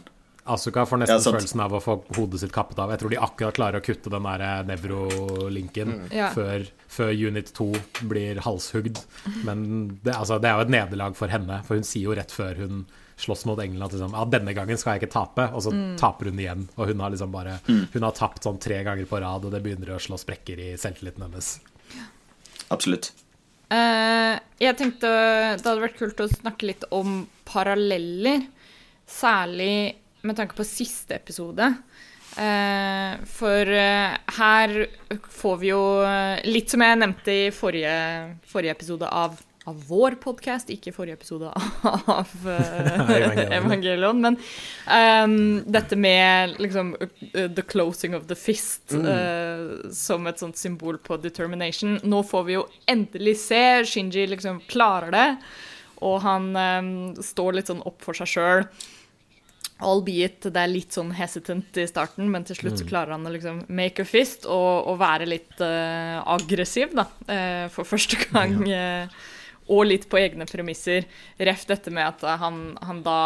Asuka 0.46 0.84
får 0.86 1.00
nesten 1.02 1.18
ja, 1.18 1.32
følelsen 1.34 1.62
av 1.64 1.74
å 1.74 1.80
få 1.82 1.96
hodet 2.14 2.44
sitt 2.44 2.52
kappet 2.54 2.78
av. 2.78 2.92
Jeg 2.94 3.02
tror 3.02 3.14
de 3.16 3.18
akkurat 3.18 3.56
klarer 3.58 3.82
å 3.82 3.86
kutte 3.86 4.12
den 4.14 4.28
der 4.28 4.44
eh, 4.46 4.60
nevrolinken 4.70 5.94
mm. 5.96 6.04
ja. 6.14 6.28
før, 6.36 6.68
før, 6.86 7.14
Unit 7.18 7.50
2 7.58 7.66
blir 8.12 8.44
halshugd. 8.46 9.02
Men 9.48 9.66
det, 10.04 10.14
altså, 10.14 10.38
det 10.38 10.52
er 10.52 10.60
jo 10.60 10.68
et 10.68 10.76
nederlag 10.76 11.18
for 11.18 11.34
henne, 11.34 11.64
for 11.66 11.82
hun 11.82 11.88
sier 11.88 12.12
jo 12.12 12.20
rett 12.20 12.34
før 12.36 12.62
hun 12.62 12.86
slåss 13.18 13.46
mot 13.50 13.60
England 13.64 13.88
at 13.88 13.98
liksom, 13.98 14.14
ja, 14.14 14.28
denne 14.30 14.54
gangen 14.54 14.78
skal 14.78 14.96
jeg 14.96 15.06
ikke 15.06 15.16
tape, 15.16 15.50
og 15.50 15.66
så 15.66 15.74
mm. 15.74 15.98
taper 16.04 16.30
hun 16.30 16.46
igjen. 16.46 16.70
Og 16.76 16.94
hun 16.94 17.02
har 17.02 17.16
liksom 17.16 17.34
bare 17.34 17.58
mm. 17.66 17.84
Hun 17.96 18.06
har 18.06 18.16
tapt 18.22 18.46
sånn 18.46 18.62
tre 18.62 18.84
ganger 18.86 19.10
på 19.10 19.26
rad, 19.26 19.50
og 19.50 19.56
det 19.56 19.64
begynner 19.66 19.96
å 19.96 20.02
slå 20.04 20.22
sprekker 20.22 20.62
i 20.62 20.72
selvtilliten 20.78 21.26
hennes. 21.26 21.56
Absolutt. 22.70 23.16
Uh, 23.74 24.38
jeg 24.62 24.78
tenkte 24.78 25.10
det 25.10 25.66
hadde 25.66 25.82
vært 25.82 25.98
kult 25.98 26.22
å 26.22 26.30
snakke 26.30 26.70
litt 26.70 26.86
om 26.94 27.24
paralleller. 27.50 28.46
Særlig 29.10 30.05
med 30.26 30.38
tanke 30.40 30.58
på 30.58 30.68
siste 30.68 31.16
episode. 31.18 31.74
Uh, 32.36 33.16
for 33.26 33.70
uh, 33.72 34.16
her 34.36 34.72
får 35.32 35.60
vi 35.62 35.70
jo 35.70 35.84
uh, 36.04 36.36
Litt 36.44 36.74
som 36.74 36.82
jeg 36.84 36.98
nevnte 37.00 37.32
i 37.32 37.44
forrige, 37.56 37.94
forrige 38.52 38.74
episode 38.76 39.08
av, 39.08 39.38
av 39.64 39.78
vår 39.88 40.18
podkast, 40.20 40.68
ikke 40.74 40.92
forrige 40.92 41.16
episode 41.16 41.48
av 42.12 42.34
Evangelion. 43.56 44.20
Men 44.26 44.36
um, 44.90 45.38
dette 45.64 45.96
med 45.96 46.58
liksom 46.60 46.92
the 47.32 47.64
closing 47.64 48.18
of 48.20 48.28
the 48.28 48.36
fist 48.36 48.92
mm. 48.92 49.94
som 49.96 50.28
et 50.28 50.44
sånt 50.44 50.60
symbol 50.60 51.00
på 51.00 51.16
determination. 51.24 52.02
Nå 52.04 52.20
får 52.28 52.44
vi 52.50 52.58
jo 52.58 52.66
endelig 52.92 53.38
se. 53.46 53.64
Shinji 53.88 54.28
liksom 54.34 54.60
klarer 54.68 55.16
det, 55.16 55.30
og 56.04 56.20
han 56.26 56.52
um, 56.52 56.92
står 57.24 57.62
litt 57.62 57.72
sånn 57.72 57.86
opp 57.88 58.04
for 58.04 58.18
seg 58.18 58.34
sjøl. 58.36 58.68
Albeit 59.84 60.46
det 60.56 60.56
er 60.62 60.72
litt 60.72 60.96
sånn 60.96 61.10
hesitant 61.18 61.76
i 61.82 61.84
starten, 61.90 62.30
men 62.32 62.46
til 62.48 62.56
slutt 62.56 62.78
så 62.80 62.86
mm. 62.86 62.88
klarer 62.88 63.12
han 63.12 63.28
å 63.28 63.32
liksom 63.34 63.58
make 63.76 64.06
a 64.06 64.08
fist 64.08 64.46
og, 64.48 64.88
og 64.88 65.02
være 65.02 65.28
litt 65.28 65.58
uh, 65.60 66.22
aggressiv, 66.32 66.94
da, 66.96 67.04
uh, 67.28 67.66
for 67.74 67.88
første 67.90 68.22
gang. 68.30 68.56
Uh, 68.64 69.26
og 69.76 69.90
litt 69.90 70.06
på 70.08 70.22
egne 70.22 70.48
premisser. 70.48 71.10
Ref 71.42 71.66
dette 71.68 71.92
med 71.92 72.08
at 72.08 72.24
han, 72.40 72.78
han 72.86 73.02
da 73.04 73.18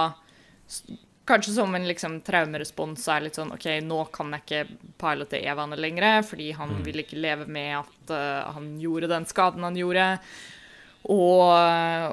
kanskje 1.29 1.53
som 1.59 1.75
en 1.77 1.85
liksom 1.85 2.15
traumerespons 2.25 3.05
er 3.13 3.27
litt 3.27 3.37
sånn 3.37 3.51
OK, 3.53 3.67
nå 3.85 3.99
kan 4.15 4.33
jeg 4.33 4.45
ikke 4.45 4.79
pilote 5.03 5.43
Evan 5.43 5.75
lenger, 5.77 6.23
fordi 6.25 6.49
han 6.57 6.79
mm. 6.79 6.81
vil 6.87 7.03
ikke 7.03 7.19
leve 7.19 7.45
med 7.45 7.75
at 7.83 8.15
han 8.55 8.71
gjorde 8.81 9.11
den 9.11 9.29
skaden 9.29 9.67
han 9.67 9.77
gjorde. 9.77 10.07
Og, 11.11 11.45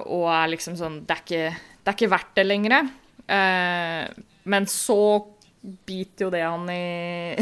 og 0.04 0.28
er 0.34 0.52
liksom 0.52 0.76
sånn 0.76 1.00
det 1.06 1.16
er, 1.16 1.24
ikke, 1.24 1.72
det 1.80 1.92
er 1.94 1.98
ikke 2.00 2.12
verdt 2.18 2.36
det 2.36 2.48
lenger. 2.50 2.92
Uh, 3.26 4.06
men 4.46 4.68
så 4.70 5.00
biter 5.86 6.26
jo 6.26 6.30
det 6.30 6.42
han 6.44 6.68
i, 6.70 7.34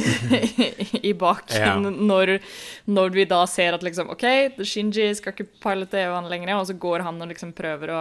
i 1.10 1.12
baken 1.12 1.60
ja. 1.60 1.74
når, 1.92 2.38
når, 2.88 3.10
vi 3.12 3.26
da 3.28 3.42
ser 3.50 3.76
at 3.76 3.84
liksom 3.84 4.08
OK, 4.14 4.24
Shinji 4.64 5.10
skal 5.18 5.34
ikke 5.34 5.60
pilote 5.60 6.00
Evan 6.00 6.30
lenger, 6.32 6.54
og 6.56 6.68
så 6.70 6.76
går 6.80 7.04
han 7.04 7.20
og 7.20 7.28
liksom 7.28 7.52
prøver 7.56 7.92
å 7.92 8.00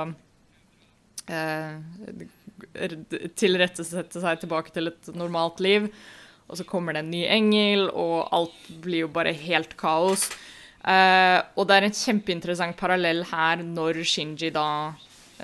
eh, 1.28 2.28
tilrettesette 3.36 4.24
seg 4.24 4.44
tilbake 4.44 4.72
til 4.76 4.94
et 4.94 5.12
normalt 5.18 5.60
liv. 5.64 5.92
Og 6.48 6.60
så 6.60 6.66
kommer 6.68 6.96
det 6.96 7.04
en 7.04 7.12
ny 7.12 7.24
engel, 7.28 7.88
og 7.90 8.28
alt 8.36 8.68
blir 8.84 9.06
jo 9.06 9.12
bare 9.12 9.36
helt 9.36 9.76
kaos. 9.80 10.30
Eh, 10.84 11.40
og 11.56 11.68
det 11.68 11.76
er 11.76 11.88
en 11.88 11.96
kjempeinteressant 11.96 12.80
parallell 12.80 13.24
her 13.30 13.64
når 13.64 14.04
Shinji 14.08 14.52
da 14.56 14.68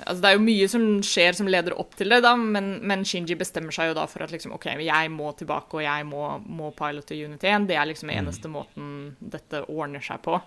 Altså, 0.06 0.20
det 0.22 0.30
er 0.30 0.36
jo 0.36 0.44
mye 0.46 0.66
som 0.72 0.84
skjer 1.04 1.36
som 1.38 1.48
leder 1.50 1.76
opp 1.80 1.94
til 1.98 2.12
det, 2.12 2.20
da, 2.24 2.34
men, 2.38 2.72
men 2.86 3.04
Shinji 3.06 3.36
bestemmer 3.38 3.74
seg 3.74 3.90
jo 3.90 3.96
da 3.98 4.06
for 4.10 4.24
at 4.24 4.34
liksom, 4.34 4.54
OK, 4.56 4.68
jeg 4.84 5.12
må 5.14 5.32
tilbake, 5.38 5.78
og 5.78 5.84
jeg 5.84 6.06
må, 6.08 6.26
må 6.46 6.72
pilote 6.76 7.16
Unity 7.16 7.50
1. 7.50 7.70
Det 7.70 7.78
er 7.78 7.88
liksom 7.90 8.10
mm. 8.10 8.16
eneste 8.18 8.52
måten 8.52 8.92
dette 9.20 9.64
ordner 9.68 10.04
seg 10.04 10.22
på. 10.24 10.38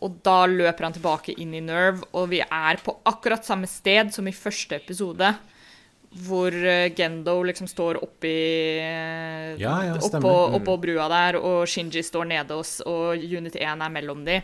Og 0.00 0.20
da 0.24 0.42
løper 0.48 0.86
han 0.86 0.96
tilbake 0.96 1.36
inn 1.42 1.52
i 1.56 1.62
Nerve, 1.64 2.06
og 2.16 2.30
vi 2.32 2.40
er 2.40 2.80
på 2.80 2.96
akkurat 3.08 3.44
samme 3.46 3.68
sted 3.68 4.14
som 4.14 4.28
i 4.28 4.36
første 4.36 4.78
episode 4.80 5.34
hvor 6.10 6.50
eh, 6.50 6.90
Gendo 6.96 7.36
liksom 7.46 7.68
står 7.70 8.00
oppi 8.02 8.34
ja, 9.60 9.74
ja, 9.86 9.94
oppå, 9.94 10.32
oppå 10.58 10.74
brua 10.82 11.06
der, 11.12 11.38
og 11.38 11.68
Shinji 11.70 12.02
står 12.02 12.26
nede, 12.32 12.56
hos, 12.56 12.80
og 12.82 13.14
Unit 13.14 13.54
1 13.54 13.84
er 13.84 13.92
mellom 13.94 14.24
de. 14.26 14.40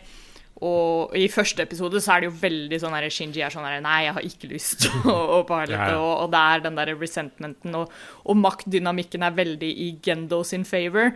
Og 0.65 1.13
i 1.17 1.27
første 1.29 1.61
episode 1.61 1.99
så 2.01 2.15
er 2.15 2.23
det 2.23 2.29
jo 2.31 2.37
veldig 2.41 2.79
sånn 2.81 2.95
her 2.97 3.05
Shinji 3.13 3.43
er 3.45 3.53
sånn 3.53 3.67
her 3.67 3.81
Nei, 3.83 3.97
jeg 4.07 4.15
har 4.15 4.29
ikke 4.29 4.49
lyst 4.49 4.87
å 5.05 5.41
pilote. 5.45 5.75
Ja, 5.75 5.97
og, 5.99 6.13
og, 6.23 6.31
det 6.33 6.43
er 6.53 6.63
den 6.65 6.79
der 6.79 6.93
resentmenten, 6.97 7.75
og, 7.77 7.91
og 8.25 8.39
maktdynamikken 8.41 9.25
er 9.27 9.35
veldig 9.37 9.69
i 9.69 9.89
Gendo 10.03 10.41
sin 10.47 10.65
favor. 10.67 11.13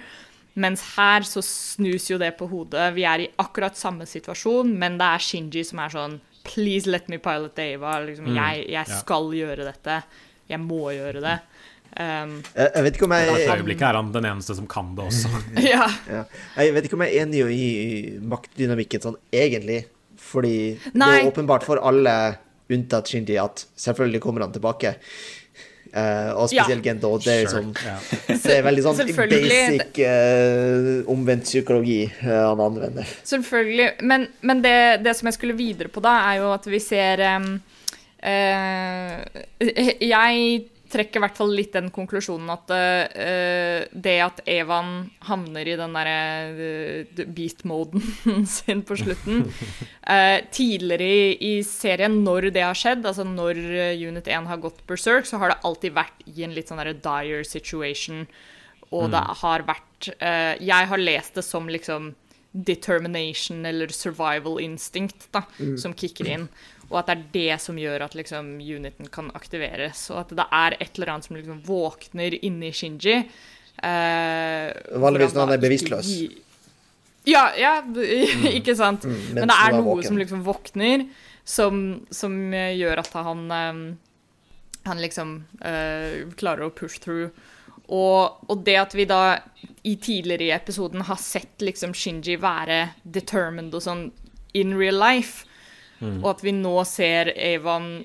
Mens 0.62 0.84
her 0.98 1.26
så 1.26 1.42
snus 1.46 2.10
jo 2.12 2.20
det 2.22 2.34
på 2.38 2.50
hodet. 2.52 2.92
Vi 2.98 3.06
er 3.08 3.24
i 3.24 3.30
akkurat 3.42 3.80
samme 3.80 4.06
situasjon, 4.10 4.76
men 4.78 5.00
det 5.02 5.08
er 5.08 5.30
Shinji 5.30 5.66
som 5.68 5.82
er 5.82 5.96
sånn 5.96 6.20
Please 6.42 6.90
let 6.90 7.06
me 7.10 7.20
pilot 7.22 7.60
Ava. 7.62 8.00
Liksom, 8.02 8.32
mm, 8.32 8.38
jeg, 8.38 8.68
jeg 8.74 9.00
skal 9.02 9.30
gjøre 9.38 9.68
dette 9.68 10.02
jeg 10.52 10.62
må 10.62 10.84
gjøre 10.96 11.24
det. 11.24 11.38
Um, 11.92 12.38
jeg, 12.56 12.84
vet 12.86 12.96
ikke 12.96 13.08
om 13.10 13.14
jeg 13.18 13.28
I 13.28 13.48
øyeblikket 13.52 13.84
er 13.84 13.98
han 14.00 14.14
den 14.14 14.28
eneste 14.30 14.56
som 14.56 14.68
kan 14.72 14.94
det 14.96 15.10
også. 15.10 15.28
ja. 15.74 15.90
ja. 16.08 16.22
Jeg 16.56 16.76
vet 16.78 16.88
ikke 16.88 16.96
om 16.96 17.04
jeg 17.04 17.18
er 17.18 17.26
enig 17.26 17.42
i 17.52 17.68
maktdynamikken 18.32 19.04
sånn 19.04 19.18
egentlig. 19.36 19.82
Fordi 20.22 20.56
Nei. 20.94 21.02
det 21.02 21.18
er 21.18 21.30
åpenbart 21.32 21.66
for 21.68 21.82
alle, 21.84 22.16
unntatt 22.72 23.12
Shinji, 23.12 23.36
at 23.42 23.66
selvfølgelig 23.76 24.22
kommer 24.24 24.46
han 24.46 24.56
tilbake. 24.56 24.96
Uh, 25.92 26.32
og 26.40 26.48
spesielt 26.48 26.86
ja. 26.86 26.94
Gendo. 26.94 27.10
Det 27.20 27.34
er, 27.34 27.42
liksom, 27.44 27.74
det 28.46 28.54
er 28.56 28.64
veldig 28.64 28.84
sånn 28.86 29.00
basic 29.28 29.98
uh, 30.08 31.10
omvendt 31.12 31.50
psykologi 31.50 32.06
uh, 32.22 32.54
han 32.54 32.62
anvender. 32.64 33.04
Selvfølgelig. 33.28 33.90
Men, 34.08 34.30
men 34.48 34.64
det, 34.64 35.04
det, 35.04 35.18
som 35.20 35.28
jeg 35.28 35.36
skulle 35.36 35.60
videre 35.60 35.92
på 35.92 36.00
da, 36.06 36.14
er 36.32 36.40
jo 36.40 36.54
at 36.56 36.64
vi 36.72 36.80
ser 36.80 37.20
um, 37.36 37.58
jeg 38.22 40.70
trekker 40.92 41.20
i 41.20 41.24
hvert 41.24 41.38
fall 41.40 41.54
litt 41.56 41.74
den 41.76 41.90
konklusjonen 41.94 42.52
at 42.54 42.72
uh, 42.74 43.84
det 43.92 44.16
at 44.24 44.42
Evan 44.50 45.10
havner 45.28 45.68
i 45.68 45.76
den 45.80 45.96
derre 45.98 46.16
uh, 46.56 47.22
beat-moden 47.26 48.04
sin 48.58 48.84
på 48.88 48.98
slutten 49.00 49.46
uh, 49.48 50.40
Tidligere 50.58 51.08
i, 51.08 51.28
i, 51.52 51.54
serien, 51.68 52.22
når 52.26 52.52
det 52.56 52.66
har 52.66 52.78
skjedd, 52.78 53.06
altså 53.08 53.26
når 53.28 53.60
Unit 54.02 54.28
1 54.28 54.50
har 54.50 54.64
gått 54.64 54.82
berserk, 54.90 55.28
så 55.30 55.40
har 55.42 55.54
det 55.54 55.62
alltid 55.68 55.96
vært 55.96 56.26
i 56.30 56.46
en 56.46 56.56
litt 56.56 56.72
sånn 56.72 56.82
derre 56.82 56.98
dire 56.98 57.46
situation. 57.48 58.26
Og 58.92 59.08
mm. 59.08 59.14
det 59.14 59.22
har 59.42 59.64
vært 59.68 60.10
Jeg 60.60 60.88
har 60.92 61.00
lest 61.00 61.38
det 61.38 61.44
som 61.46 61.70
liksom 61.72 62.12
determination 62.52 63.66
eller 63.66 63.94
survival 63.96 64.60
instinct 64.60 65.30
da, 65.32 65.46
mm. 65.60 65.78
som 65.80 65.96
kicker 65.96 66.28
inn 66.28 66.48
og 66.92 67.00
at 67.00 67.10
det 67.10 67.16
er 67.16 67.24
det 67.34 67.58
som 67.64 67.80
gjør 67.80 68.04
at 68.06 68.16
liksom, 68.20 68.54
uniten 68.60 69.08
kan 69.14 69.32
aktiveres. 69.38 70.04
Og 70.12 70.26
at 70.26 70.34
det 70.36 70.46
er 70.52 70.76
et 70.78 70.98
eller 71.00 71.14
annet 71.14 71.28
som 71.30 71.38
liksom 71.40 71.62
våkner 71.66 72.36
inni 72.44 72.72
Shinji. 72.76 73.18
Eh, 73.82 74.70
Vanligvis 75.02 75.36
når 75.36 75.48
han 75.48 75.56
er 75.56 75.64
bevisstløs. 75.64 76.12
Ja, 77.30 77.46
ja, 77.56 77.74
ikke 78.58 78.76
sant? 78.76 79.06
Mm, 79.06 79.20
Men 79.38 79.52
det 79.54 79.58
er 79.64 79.78
noe 79.78 80.04
som 80.04 80.20
liksom 80.20 80.44
våkner, 80.46 81.06
som, 81.48 82.02
som 82.14 82.38
gjør 82.54 83.02
at 83.02 83.16
han 83.18 83.48
um, 83.50 83.82
Han 84.86 85.02
liksom 85.02 85.34
eh, 85.62 86.28
klarer 86.38 86.68
å 86.68 86.74
push 86.74 87.00
through. 87.02 87.30
Og, 87.92 88.40
og, 88.48 88.64
det 88.66 88.78
at 88.80 88.96
vi 88.96 89.06
da 89.06 89.38
i 89.84 89.98
tidligere 90.00 90.48
i 90.48 90.54
episoden 90.56 91.04
har 91.06 91.20
sett 91.22 91.62
liksom 91.62 91.94
Shinji 91.94 92.38
være 92.42 92.96
determined 93.04 93.76
og 93.76 93.84
sånn 93.84 94.06
in 94.58 94.74
real 94.80 94.98
life, 94.98 95.46
Mm. 96.02 96.18
Og 96.24 96.34
at 96.34 96.44
vi 96.44 96.56
nå 96.58 96.74
ser 96.90 97.32
Evan 97.38 98.02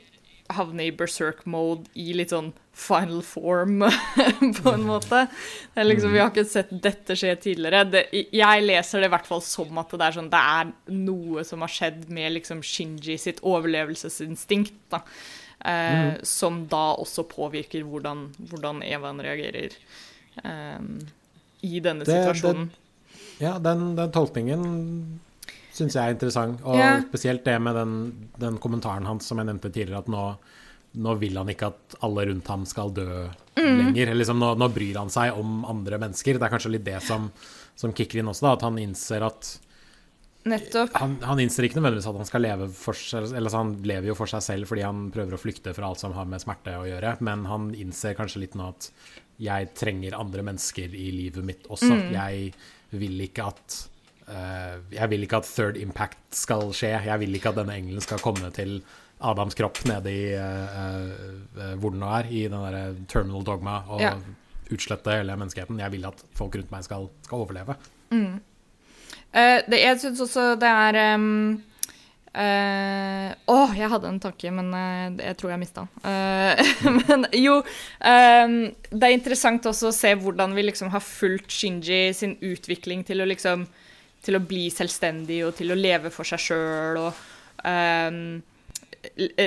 havne 0.53 0.87
i 0.87 0.93
berserk-mode 0.95 1.89
i 1.99 2.13
litt 2.17 2.33
sånn 2.35 2.53
final 2.77 3.23
form, 3.25 3.81
på 4.61 4.73
en 4.73 4.85
måte. 4.87 5.25
Liksom, 5.75 6.13
vi 6.13 6.21
har 6.21 6.31
ikke 6.31 6.45
sett 6.49 6.71
dette 6.71 7.17
skje 7.19 7.33
tidligere. 7.41 7.87
Det, 7.89 8.05
jeg 8.37 8.67
leser 8.67 9.03
det 9.03 9.11
i 9.11 9.15
hvert 9.15 9.29
fall 9.29 9.43
som 9.45 9.81
at 9.81 9.95
det 9.95 10.05
er, 10.05 10.17
sånn, 10.19 10.31
det 10.33 10.43
er 10.61 10.73
noe 10.93 11.45
som 11.49 11.65
har 11.65 11.73
skjedd 11.73 12.07
med 12.13 12.37
liksom, 12.37 12.63
Shinji 12.67 13.19
sitt 13.21 13.41
overlevelsesinstinkt. 13.47 14.77
Da, 14.93 15.03
eh, 15.65 15.93
mm. 15.97 16.25
Som 16.29 16.65
da 16.73 16.89
også 17.01 17.27
påvirker 17.31 17.87
hvordan, 17.89 18.29
hvordan 18.53 18.85
Evan 18.87 19.25
reagerer 19.25 19.79
eh, 20.45 20.83
i 21.65 21.81
denne 21.81 22.05
det, 22.05 22.13
situasjonen. 22.13 22.69
Det, 22.69 22.83
ja, 23.41 23.57
den, 23.61 23.89
den 23.97 24.13
tolkningen 24.13 24.69
syns 25.77 25.97
jeg 25.97 26.03
er 26.03 26.15
interessant. 26.17 26.63
Og 26.67 26.79
ja. 26.81 26.95
spesielt 27.05 27.45
det 27.47 27.57
med 27.63 27.77
den, 27.79 27.99
den, 28.41 28.61
kommentaren 28.63 29.09
hans 29.09 29.29
som 29.29 29.41
jeg 29.41 29.49
nevnte 29.49 29.73
tidligere, 29.73 30.05
at 30.05 30.11
nå, 30.13 30.25
nå, 31.05 31.19
vil 31.21 31.37
han 31.41 31.53
ikke 31.53 31.71
at 31.73 31.99
alle 32.07 32.27
rundt 32.31 32.51
ham 32.53 32.65
skal 32.69 32.95
dø 32.97 33.07
mm. 33.59 33.77
lenger. 33.83 34.15
Liksom, 34.17 34.41
nå, 34.43 34.55
nå, 34.61 34.71
bryr 34.75 35.03
han 35.03 35.13
seg 35.13 35.37
om 35.39 35.63
andre 35.69 36.01
mennesker. 36.07 36.41
Det 36.41 36.49
er 36.49 36.57
kanskje 36.57 36.75
litt 36.77 36.89
det 36.89 36.99
som, 37.05 37.31
som 37.79 37.95
kicker 37.97 38.23
inn 38.23 38.33
også, 38.33 38.49
da, 38.49 38.57
at 38.59 38.67
han 38.69 38.83
innser 38.83 39.27
at. 39.27 39.57
Han, 40.95 41.17
han, 41.27 41.41
innser 41.43 41.67
ikke 41.67 41.81
nødvendigvis 41.81 42.07
at 42.07 42.19
han 42.21 42.29
skal 42.29 42.45
leve 42.45 42.69
for 42.71 42.95
seg 42.95 43.33
Eller 43.35 43.51
han 43.51 43.73
lever 43.83 44.13
jo 44.13 44.15
for 44.15 44.31
seg 44.31 44.45
selv 44.47 44.71
fordi 44.71 44.85
han 44.87 45.09
prøver 45.11 45.35
å 45.35 45.41
flykte 45.43 45.73
fra 45.75 45.89
alt 45.89 45.99
som 45.99 46.15
har 46.15 46.29
med 46.31 46.39
smerte 46.39 46.77
å 46.79 46.85
gjøre, 46.87 47.17
men 47.27 47.43
han 47.51 47.73
innser 47.75 48.15
kanskje 48.15 48.45
litt 48.45 48.55
nå 48.55 48.69
at 48.71 48.87
jeg 49.43 49.73
trenger 49.75 50.15
andre 50.15 50.45
mennesker 50.47 50.95
i 50.95 51.09
livet 51.17 51.45
mitt 51.45 51.67
også. 51.67 51.91
Mm. 51.91 52.15
Jeg 52.15 53.01
vil 53.03 53.27
ikke 53.27 53.49
at 53.51 53.81
jeg 54.27 55.07
vil 55.13 55.23
ikke 55.23 55.39
at 55.39 55.47
third 55.47 55.77
impact 55.79 56.35
skal 56.35 56.73
skje. 56.75 56.89
Jeg 57.07 57.21
vil 57.23 57.37
ikke 57.39 57.53
at 57.53 57.61
denne 57.61 57.77
engelen 57.79 58.03
skal 58.03 58.19
komme 58.19 58.51
til 58.55 58.81
Adams 59.25 59.57
kropp 59.57 59.81
nede 59.89 60.13
i 60.13 60.25
uh, 60.37 61.13
uh, 61.57 61.73
hvor 61.81 61.95
den 61.95 62.03
nå 62.05 62.11
er, 62.19 62.29
i 62.29 62.43
den 62.51 62.59
derre 62.61 62.91
terminal 63.09 63.47
dogma, 63.47 63.79
og 63.89 64.03
ja. 64.03 64.13
utslette 64.73 65.15
hele 65.23 65.39
menneskeheten. 65.41 65.81
Jeg 65.81 65.95
vil 65.95 66.05
at 66.09 66.21
folk 66.37 66.59
rundt 66.59 66.75
meg 66.75 66.85
skal, 66.85 67.09
skal 67.25 67.47
overleve. 67.47 67.79
Mm. 68.11 68.37
det, 69.33 69.79
jeg 69.81 69.99
syns 70.01 70.21
også 70.23 70.45
det 70.61 70.69
er 70.69 71.17
um, 71.17 71.57
uh, 72.37 73.33
oh, 73.53 73.73
jeg 73.77 73.91
hadde 73.93 74.13
en 74.13 74.21
tanke, 74.21 74.53
men 74.53 74.71
jeg 75.19 75.41
tror 75.41 75.55
jeg 75.55 75.63
mista 75.65 75.87
den. 75.87 75.97
men 77.01 77.27
jo 77.35 77.57
um, 77.63 78.55
Det 78.93 79.09
er 79.09 79.17
interessant 79.17 79.67
også 79.67 79.91
å 79.91 79.97
se 79.97 80.13
hvordan 80.21 80.55
vi 80.57 80.69
liksom 80.69 80.93
har 80.93 81.05
fulgt 81.05 81.57
Shinji 81.57 82.13
sin 82.15 82.37
utvikling 82.45 83.05
til 83.09 83.25
å 83.25 83.29
liksom 83.33 83.67
til 84.27 84.39
å 84.39 84.45
bli 84.45 84.67
selvstendig 84.75 85.41
og 85.47 85.57
til 85.59 85.73
å 85.73 85.79
leve 85.79 86.13
for 86.15 86.29
seg 86.29 86.43
sjøl. 86.43 87.01
Og 87.07 87.65
um, 87.65 88.21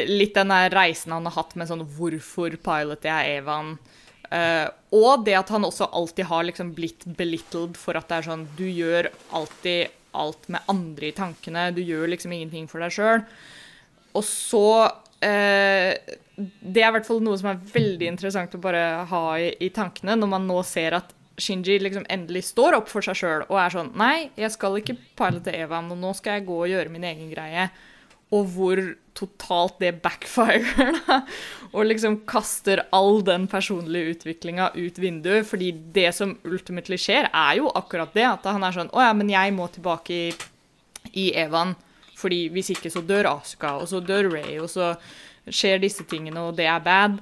litt 0.09 0.35
den 0.37 0.55
reisen 0.73 1.15
han 1.15 1.27
har 1.27 1.37
hatt 1.37 1.55
med 1.59 1.69
sånn 1.69 1.85
'Hvorfor 1.85 2.57
piloter 2.63 3.11
jeg 3.11 3.41
Evan?' 3.43 3.77
Uh, 4.29 4.69
og 4.93 5.23
det 5.25 5.33
at 5.33 5.49
han 5.49 5.65
også 5.65 5.87
alltid 5.89 6.27
har 6.29 6.43
liksom 6.45 6.75
blitt 6.77 7.01
belittled 7.17 7.73
for 7.73 7.97
at 7.97 8.05
det 8.11 8.19
er 8.19 8.27
sånn 8.27 8.43
Du 8.59 8.67
gjør 8.67 9.09
alltid 9.33 9.89
alt 10.13 10.45
med 10.53 10.69
andre 10.69 11.09
i 11.09 11.15
tankene. 11.17 11.71
Du 11.73 11.81
gjør 11.81 12.11
liksom 12.11 12.35
ingenting 12.35 12.67
for 12.69 12.83
deg 12.83 12.93
sjøl. 12.93 13.23
Og 14.13 14.25
så 14.25 14.67
uh, 14.85 15.91
Det 16.37 16.83
er 16.83 16.89
i 16.89 16.93
hvert 16.93 17.09
fall 17.09 17.23
noe 17.25 17.39
som 17.41 17.49
er 17.51 17.63
veldig 17.73 18.11
interessant 18.13 18.53
å 18.53 18.61
bare 18.61 18.83
ha 19.09 19.23
i, 19.41 19.49
i 19.65 19.71
tankene 19.73 20.17
når 20.17 20.31
man 20.37 20.45
nå 20.49 20.61
ser 20.67 20.99
at 21.01 21.09
Shinji 21.39 21.79
liksom 21.81 22.05
endelig 22.11 22.45
står 22.49 22.77
opp 22.79 22.89
for 22.91 23.05
seg 23.05 23.17
sjøl 23.19 23.45
og 23.47 23.57
er 23.61 23.73
sånn 23.73 23.93
Nei, 23.99 24.29
jeg 24.39 24.51
skal 24.55 24.77
ikke 24.79 24.97
pilote 25.19 25.53
Evan, 25.55 25.91
og 25.93 25.99
nå 26.01 26.13
skal 26.17 26.39
jeg 26.39 26.47
gå 26.49 26.57
og 26.63 26.71
gjøre 26.71 26.93
min 26.93 27.07
egen 27.07 27.31
greie. 27.31 27.69
og 28.29 28.45
hvor 28.53 28.77
totalt 29.17 29.79
det 29.81 29.95
backfirer, 30.03 30.93
da. 31.07 31.21
Og 31.73 31.87
liksom 31.89 32.21
kaster 32.29 32.83
all 32.95 33.23
den 33.25 33.47
personlige 33.49 34.13
utviklinga 34.15 34.69
ut 34.75 34.99
vinduet. 35.01 35.47
Fordi 35.49 35.71
det 35.95 36.11
som 36.15 36.35
ultimately 36.47 36.97
skjer, 36.97 37.29
er 37.33 37.57
jo 37.59 37.71
akkurat 37.75 38.13
det. 38.15 38.27
At 38.29 38.47
han 38.49 38.63
er 38.63 38.75
sånn 38.75 38.91
Å 38.93 39.09
ja, 39.09 39.15
men 39.17 39.31
jeg 39.33 39.55
må 39.57 39.67
tilbake 39.73 40.15
i, 40.15 40.29
i 41.13 41.27
Evan. 41.37 41.75
Fordi 42.19 42.47
hvis 42.53 42.73
ikke 42.75 42.91
så 42.93 43.03
dør 43.05 43.31
Asuka, 43.33 43.77
og 43.79 43.89
så 43.91 44.01
dør 44.03 44.31
Ray, 44.33 44.57
og 44.59 44.69
så 44.71 44.93
skjer 45.47 45.79
disse 45.81 46.05
tingene, 46.09 46.49
og 46.49 46.57
det 46.59 46.67
er 46.69 46.83
bad. 46.83 47.19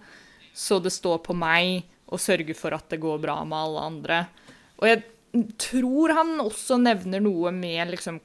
Så 0.57 0.80
det 0.82 0.93
står 0.95 1.22
på 1.26 1.36
meg 1.38 1.86
å 2.08 2.20
sørge 2.22 2.55
for 2.58 2.76
at 2.78 2.88
det 2.91 3.01
går 3.03 3.20
bra 3.24 3.41
med 3.45 3.58
alle 3.58 3.86
andre. 3.91 4.24
Og 4.80 4.88
jeg 4.89 5.03
tror 5.60 6.16
han 6.18 6.38
også 6.43 6.80
nevner 6.82 7.24
noe 7.24 7.51
med 7.53 7.93
liksom 7.93 8.20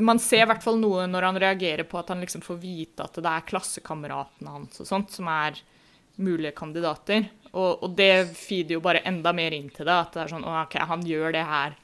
man 0.00 0.16
ser 0.22 0.46
i 0.46 0.48
hvert 0.48 0.64
fall 0.64 0.78
noe 0.80 1.02
når 1.04 1.26
han 1.28 1.38
reagerer 1.42 1.84
på 1.84 1.98
at 2.00 2.08
han 2.08 2.22
liksom 2.24 2.40
får 2.44 2.56
vite 2.56 3.04
at 3.04 3.18
det 3.20 3.28
er 3.30 3.46
klassekameratene 3.50 4.54
hans 4.54 4.80
og 4.80 4.88
sånt 4.88 5.12
som 5.12 5.28
er 5.28 5.58
mulige 6.16 6.54
kandidater. 6.56 7.26
Og, 7.52 7.82
og, 7.84 7.90
det 7.98 8.30
feeder 8.38 8.78
jo 8.78 8.84
bare 8.84 9.02
enda 9.06 9.34
mer 9.36 9.54
inn 9.54 9.68
til 9.74 9.86
det. 9.86 9.94
At 9.94 10.14
det 10.14 10.22
er 10.24 10.32
sånn 10.32 10.46
OK, 10.48 10.78
han 10.88 11.04
gjør 11.06 11.34
det 11.36 11.44
her 11.48 11.76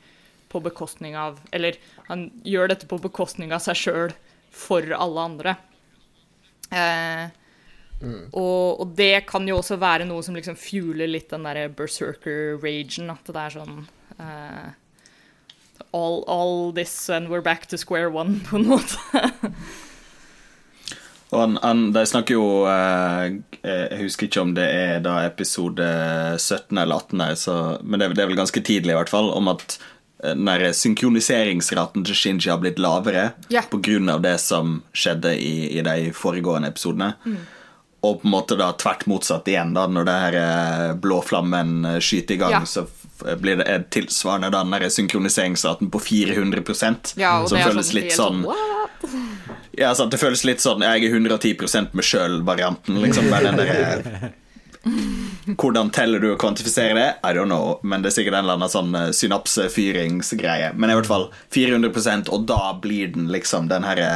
på 0.51 0.63
bekostning 0.65 1.15
av 1.19 1.39
Eller 1.55 1.77
han 2.09 2.29
gjør 2.43 2.73
dette 2.73 2.89
på 2.91 2.99
bekostning 3.03 3.53
av 3.55 3.63
seg 3.63 3.79
sjøl 3.79 4.15
for 4.51 4.87
alle 4.97 5.27
andre. 5.31 5.57
Eh, 6.71 7.31
mm. 8.01 8.25
og, 8.33 8.81
og, 8.81 8.93
det 8.99 9.27
kan 9.31 9.47
jo 9.49 9.61
også 9.61 9.79
være 9.81 10.09
noe 10.09 10.25
som 10.27 10.37
liksom 10.37 10.59
fueler 10.59 11.11
litt 11.11 11.31
den 11.33 11.47
derre 11.49 11.69
berserker-ragen. 11.73 13.13
At 13.13 13.31
det 13.31 13.45
er 13.45 13.57
sånn 13.57 13.77
uh, 14.21 14.73
all, 15.93 16.25
all, 16.27 16.73
this 16.73 17.11
and 17.11 17.29
we're 17.29 17.45
back 17.45 17.67
to 17.67 17.79
square 17.79 18.11
one, 18.11 18.41
på 18.49 18.61
en 18.61 18.69
måte. 18.71 18.99
Og 21.31 21.39
han, 21.39 21.59
han, 21.63 21.85
De 21.95 22.03
snakker 22.11 22.35
jo 22.35 22.47
uh, 22.67 23.31
Jeg 23.63 24.01
husker 24.03 24.27
ikke 24.27 24.43
om 24.43 24.57
det 24.57 24.67
er 24.67 24.99
da 25.05 25.21
episode 25.29 25.87
17 26.39 26.75
eller 26.75 27.07
18, 27.07 27.25
så, 27.39 27.55
men 27.83 28.03
det, 28.03 28.13
det, 28.17 28.25
er 28.25 28.33
vel 28.33 28.41
ganske 28.41 28.63
tidlig, 28.67 28.95
i 28.95 28.99
hvert 28.99 29.13
fall, 29.13 29.31
om 29.37 29.51
at 29.53 29.77
eh, 30.25 30.35
den 30.35 30.75
synkroniseringsraten 30.75 32.07
til 32.09 32.17
Shinji 32.17 32.51
har 32.51 32.59
blitt 32.63 32.81
lavere 32.83 33.29
ja. 33.53 33.63
pga. 33.63 34.17
det 34.19 34.39
som 34.43 34.81
skjedde 34.97 35.37
i, 35.37 35.79
i 35.79 35.85
de 35.87 36.11
foregående 36.17 36.73
episodene. 36.73 37.13
Mm. 37.23 37.60
Og 38.01 38.23
på 38.23 38.29
en 38.29 38.33
måte 38.33 38.57
da 38.57 38.71
tvert 38.81 39.05
motsatt 39.11 39.49
igjen, 39.51 39.75
da 39.77 39.85
når 39.87 40.07
det 40.09 40.17
her 40.23 40.37
blåflammen 40.97 41.03
blå 41.03 41.21
flammen 41.27 42.01
skyter 42.01 42.39
i 42.39 42.41
gang, 42.41 42.55
ja. 42.63 42.65
så 42.65 42.87
blir 43.37 43.57
det 43.61 43.91
tilsvarende 43.93 44.51
den 44.51 44.71
der 44.71 44.89
synkroniseringsraten 44.89 45.91
på 45.91 45.99
400 45.99 46.63
ja, 47.17 47.47
som 47.47 47.59
føles 47.59 47.91
sånn, 47.91 47.99
litt 47.99 48.15
sånn 48.17 48.45
Ja, 49.77 49.95
sant, 49.95 50.13
det 50.13 50.21
føles 50.21 50.45
litt 50.49 50.63
sånn 50.65 50.83
Jeg 50.85 51.05
er 51.05 51.15
110 51.15 51.91
med 51.93 52.05
sjøl-varianten, 52.05 53.01
liksom. 53.05 53.29
Med 53.31 53.45
den 53.45 53.61
der 53.61 54.33
Hvordan 55.61 55.91
teller 55.93 56.23
du 56.23 56.31
og 56.33 56.41
kvantifiserer 56.41 56.97
det? 56.97 57.09
I 57.21 57.35
don't 57.37 57.51
know. 57.51 57.79
Men 57.85 58.01
det 58.01 58.11
er 58.11 58.15
sikkert 58.17 58.39
en 58.39 58.47
eller 58.47 58.57
annen 58.57 58.73
sånn 58.73 58.95
eh, 58.97 59.11
synapsefyringsgreie. 59.13 60.71
Men 60.73 60.93
i 60.93 60.97
hvert 60.97 61.09
fall 61.11 61.27
400% 61.53 62.31
og 62.33 62.47
da 62.49 62.63
blir 62.81 63.13
den 63.13 63.29
liksom 63.33 63.69
den 63.69 63.85
herre 63.85 64.09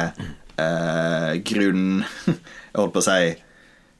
eh, 0.57 1.35
grunnen 1.45 2.01
Jeg 2.25 2.81
holdt 2.81 2.95
på 2.95 3.03
å 3.03 3.05
si 3.05 3.35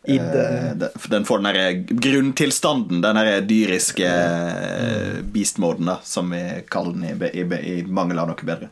Uh, 0.07 0.87
den 1.09 1.25
får 1.25 1.37
den 1.37 1.47
derre 1.49 1.73
grunntilstanden, 1.73 3.01
den 3.01 3.17
derre 3.17 3.39
dyriske 3.41 4.09
uh, 4.09 5.21
beast-moden, 5.33 5.89
som 6.05 6.29
vi 6.33 6.41
kaller 6.69 6.93
den 6.93 7.07
i, 7.09 7.29
i, 7.41 7.45
i 7.73 7.77
mangel 7.87 8.21
av 8.21 8.29
noe 8.29 8.45
bedre. 8.45 8.69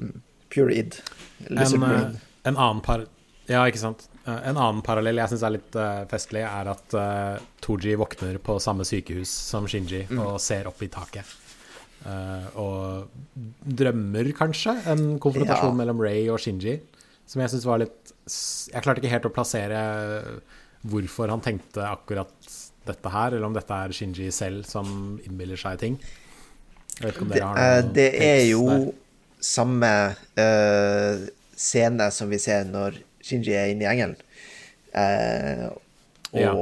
Mm. 0.00 0.14
Pure 0.50 0.76
id. 0.76 0.96
En, 1.50 1.82
uh, 1.84 1.98
en, 2.42 2.56
annen 2.56 2.80
par... 2.84 3.04
Ja, 3.50 3.66
ikke 3.68 3.82
sant. 3.82 4.06
En 4.30 4.56
annen 4.56 4.80
parallell 4.86 5.18
jeg 5.18 5.32
syns 5.32 5.44
er 5.44 5.54
litt 5.56 5.76
festlig, 6.10 6.44
er 6.46 6.68
at 6.70 6.92
Toji 7.64 7.96
våkner 7.98 8.36
på 8.44 8.60
samme 8.62 8.84
sykehus 8.86 9.30
som 9.32 9.66
Shinji 9.68 10.04
mm. 10.06 10.20
og 10.22 10.36
ser 10.44 10.68
opp 10.70 10.84
i 10.86 10.90
taket. 10.92 11.32
og 12.60 13.08
drømmer 13.80 14.30
kanskje 14.38 14.76
en 14.92 15.02
konfrontasjon 15.18 15.72
ja. 15.72 15.78
mellom 15.80 16.04
Ray 16.04 16.28
og 16.30 16.38
Shinji, 16.44 16.76
som 17.26 17.42
jeg 17.42 17.52
syns 17.56 17.66
var 17.66 17.82
litt 17.82 18.14
jeg 18.70 18.82
klarte 18.84 19.02
ikke 19.02 19.12
helt 19.12 19.28
å 19.28 19.34
plassere 19.34 19.80
hvorfor 20.88 21.32
han 21.32 21.42
tenkte 21.44 21.84
akkurat 21.84 22.32
dette 22.88 23.12
her, 23.12 23.34
eller 23.34 23.46
om 23.46 23.56
dette 23.56 23.76
er 23.84 23.94
Shinji 23.94 24.30
selv 24.34 24.64
som 24.68 25.18
innbiller 25.26 25.60
seg 25.60 25.80
ting. 25.82 25.98
Det, 27.00 27.12
det 27.96 28.08
er 28.20 28.42
jo 28.50 28.64
der. 28.68 28.88
samme 29.40 29.92
uh, 30.36 31.28
scene 31.56 32.10
som 32.12 32.32
vi 32.32 32.40
ser 32.40 32.66
når 32.68 32.98
Shinji 33.24 33.54
er 33.56 33.72
inne 33.72 33.86
i 33.86 33.90
engelen. 33.90 34.16
Uh, 34.90 35.68
og 36.34 36.40
ja. 36.40 36.52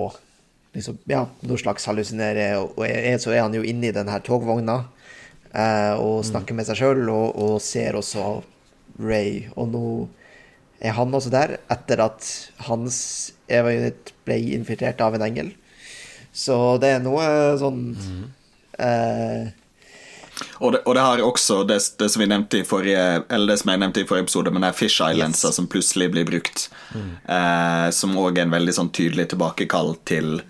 liksom, 0.77 0.99
ja, 1.11 1.25
noe 1.47 1.61
slags 1.61 1.89
hallusinerer. 1.91 2.59
Og 2.61 2.85
er, 2.87 3.17
så 3.23 3.35
er 3.35 3.45
han 3.47 3.57
jo 3.57 3.65
inne 3.67 3.91
i 3.91 3.95
den 3.95 4.11
her 4.11 4.23
togvogna 4.27 4.81
uh, 4.85 5.95
og 5.99 6.21
mm. 6.21 6.29
snakker 6.31 6.55
mm. 6.55 6.61
med 6.61 6.71
seg 6.71 6.83
sjøl, 6.83 7.03
og, 7.15 7.27
og, 7.35 7.59
ser 7.65 7.99
også 7.99 8.29
Ray. 8.99 9.49
Og 9.57 9.71
nå 9.75 9.85
er 10.81 10.95
han 10.95 11.15
også 11.15 11.33
der, 11.35 11.57
etter 11.73 12.03
at 12.05 12.27
hans 12.69 12.99
Eva-unit 13.51 14.13
ble 14.29 14.39
infiltrert 14.55 15.01
av 15.03 15.17
en 15.17 15.25
engel. 15.27 15.53
Så 16.33 16.79
det 16.83 16.93
er 16.97 17.01
noe 17.03 17.25
sånn 17.59 17.81
mm. 17.97 18.27
eh, 18.85 19.49
og, 20.59 20.73
det, 20.73 20.81
og 20.85 20.95
det, 20.95 21.03
har 21.03 21.23
også 21.25 21.63
det, 21.67 21.79
det, 21.99 22.09
som 22.13 22.23
vi 22.23 22.29
nevnte 22.31 22.61
i 22.61 22.67
forrige 22.67 23.25
Eller 23.27 23.53
det 23.53 23.57
som 23.63 23.73
jeg 23.73 23.81
nevnte 23.83 24.05
i 24.05 24.07
forrige 24.07 24.29
episode, 24.29 24.53
men 24.55 24.63
det 24.63 24.71
er 24.71 24.79
Fish 24.79 25.03
Islandsa 25.03 25.51
yes. 25.51 25.59
som 25.59 25.67
plutselig 25.71 26.11
blir 26.15 26.29
brukt. 26.29 26.69
Mm. 26.95 27.11
Eh, 27.27 27.89
som 27.97 28.15
òg 28.21 28.39
er 28.39 28.47
en 28.47 28.55
veldig 28.55 28.75
sånn 28.77 28.93
tydelig 28.95 29.29
tilbakekall 29.33 29.97
til 30.09 30.41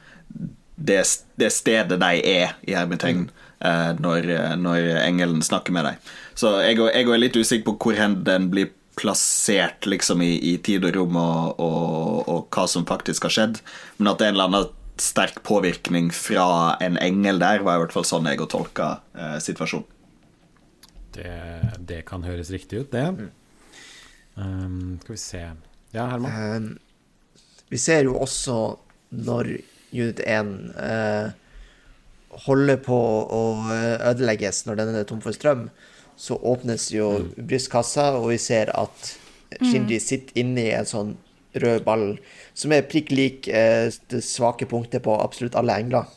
det, 0.76 1.01
det 1.41 1.51
stedet 1.55 1.99
de 1.99 2.11
er, 2.20 2.53
i 2.68 2.76
hermetegn, 2.76 3.24
mm. 3.31 3.47
eh, 3.70 3.93
når, 3.99 4.29
når, 4.61 4.91
engelen 5.03 5.41
snakker 5.43 5.74
med 5.74 5.89
deg. 5.89 6.12
Så 6.39 6.53
jeg, 6.62 6.79
jeg 6.85 7.09
er 7.09 7.22
litt 7.24 7.39
usikker 7.39 7.70
på 7.70 7.79
hvor 7.87 7.99
hen 7.99 8.20
den 8.29 8.51
blir 8.53 8.70
plassert 8.99 9.86
liksom 9.86 10.22
i, 10.24 10.32
i 10.53 10.57
tid 10.64 10.86
og 10.88 10.96
rom 10.96 11.18
og, 11.20 11.61
og, 11.62 12.24
og, 12.26 12.40
hva 12.55 12.66
som 12.70 12.86
faktisk 12.88 13.28
har 13.28 13.34
skjedd, 13.34 13.62
men 13.99 14.11
at 14.11 14.20
det 14.20 14.28
er 14.28 14.32
en 14.32 14.38
eller 14.38 14.51
annen 14.51 14.74
sterk 14.99 15.38
påvirkning 15.46 16.11
fra 16.14 16.74
en 16.82 16.99
engel 16.99 17.38
der, 17.38 17.62
var 17.66 17.78
i 17.78 17.84
hvert 17.84 17.94
fall 17.94 18.07
sånn 18.09 18.26
jeg 18.26 18.40
har 18.40 18.51
tolka 18.51 18.88
eh, 19.14 19.38
situasjonen. 19.42 19.86
Det, 21.14 21.34
det, 21.88 22.03
kan 22.07 22.26
høres 22.26 22.51
riktig 22.55 22.82
ut, 22.84 22.92
det. 22.92 23.07
Mm. 23.14 23.30
Um, 24.38 24.99
skal 25.03 25.14
vi 25.14 25.18
se 25.18 25.40
Ja, 25.94 26.05
Herman? 26.12 26.34
Um, 26.36 26.66
vi 27.72 27.78
ser 27.80 28.05
jo 28.07 28.18
også 28.20 28.59
når 29.11 29.51
Unit 29.90 30.20
1 30.22 30.53
uh, 30.76 31.30
holder 32.44 32.78
på 32.84 32.99
å 33.34 33.42
ødelegges 34.11 34.66
når 34.68 34.78
den 34.78 34.99
er 35.01 35.09
tom 35.09 35.22
for 35.24 35.34
strøm, 35.34 35.68
så 36.19 36.37
åpnes 36.37 36.91
jo 36.93 37.12
mm. 37.23 37.33
brystkassa, 37.49 38.11
og 38.19 38.33
vi 38.33 38.39
ser 38.43 38.73
at 38.75 39.14
Shinji 39.59 39.97
mm. 40.01 40.03
sitter 40.03 40.41
inni 40.43 40.69
en 40.75 40.89
sånn 40.89 41.16
rød 41.59 41.85
ball 41.87 42.07
som 42.59 42.75
er 42.75 42.87
prikk 42.91 43.12
lik 43.14 43.49
eh, 43.49 43.89
det 44.11 44.21
svake 44.27 44.66
punktet 44.69 45.05
på 45.07 45.14
absolutt 45.14 45.57
alle 45.59 45.79
engler. 45.79 46.11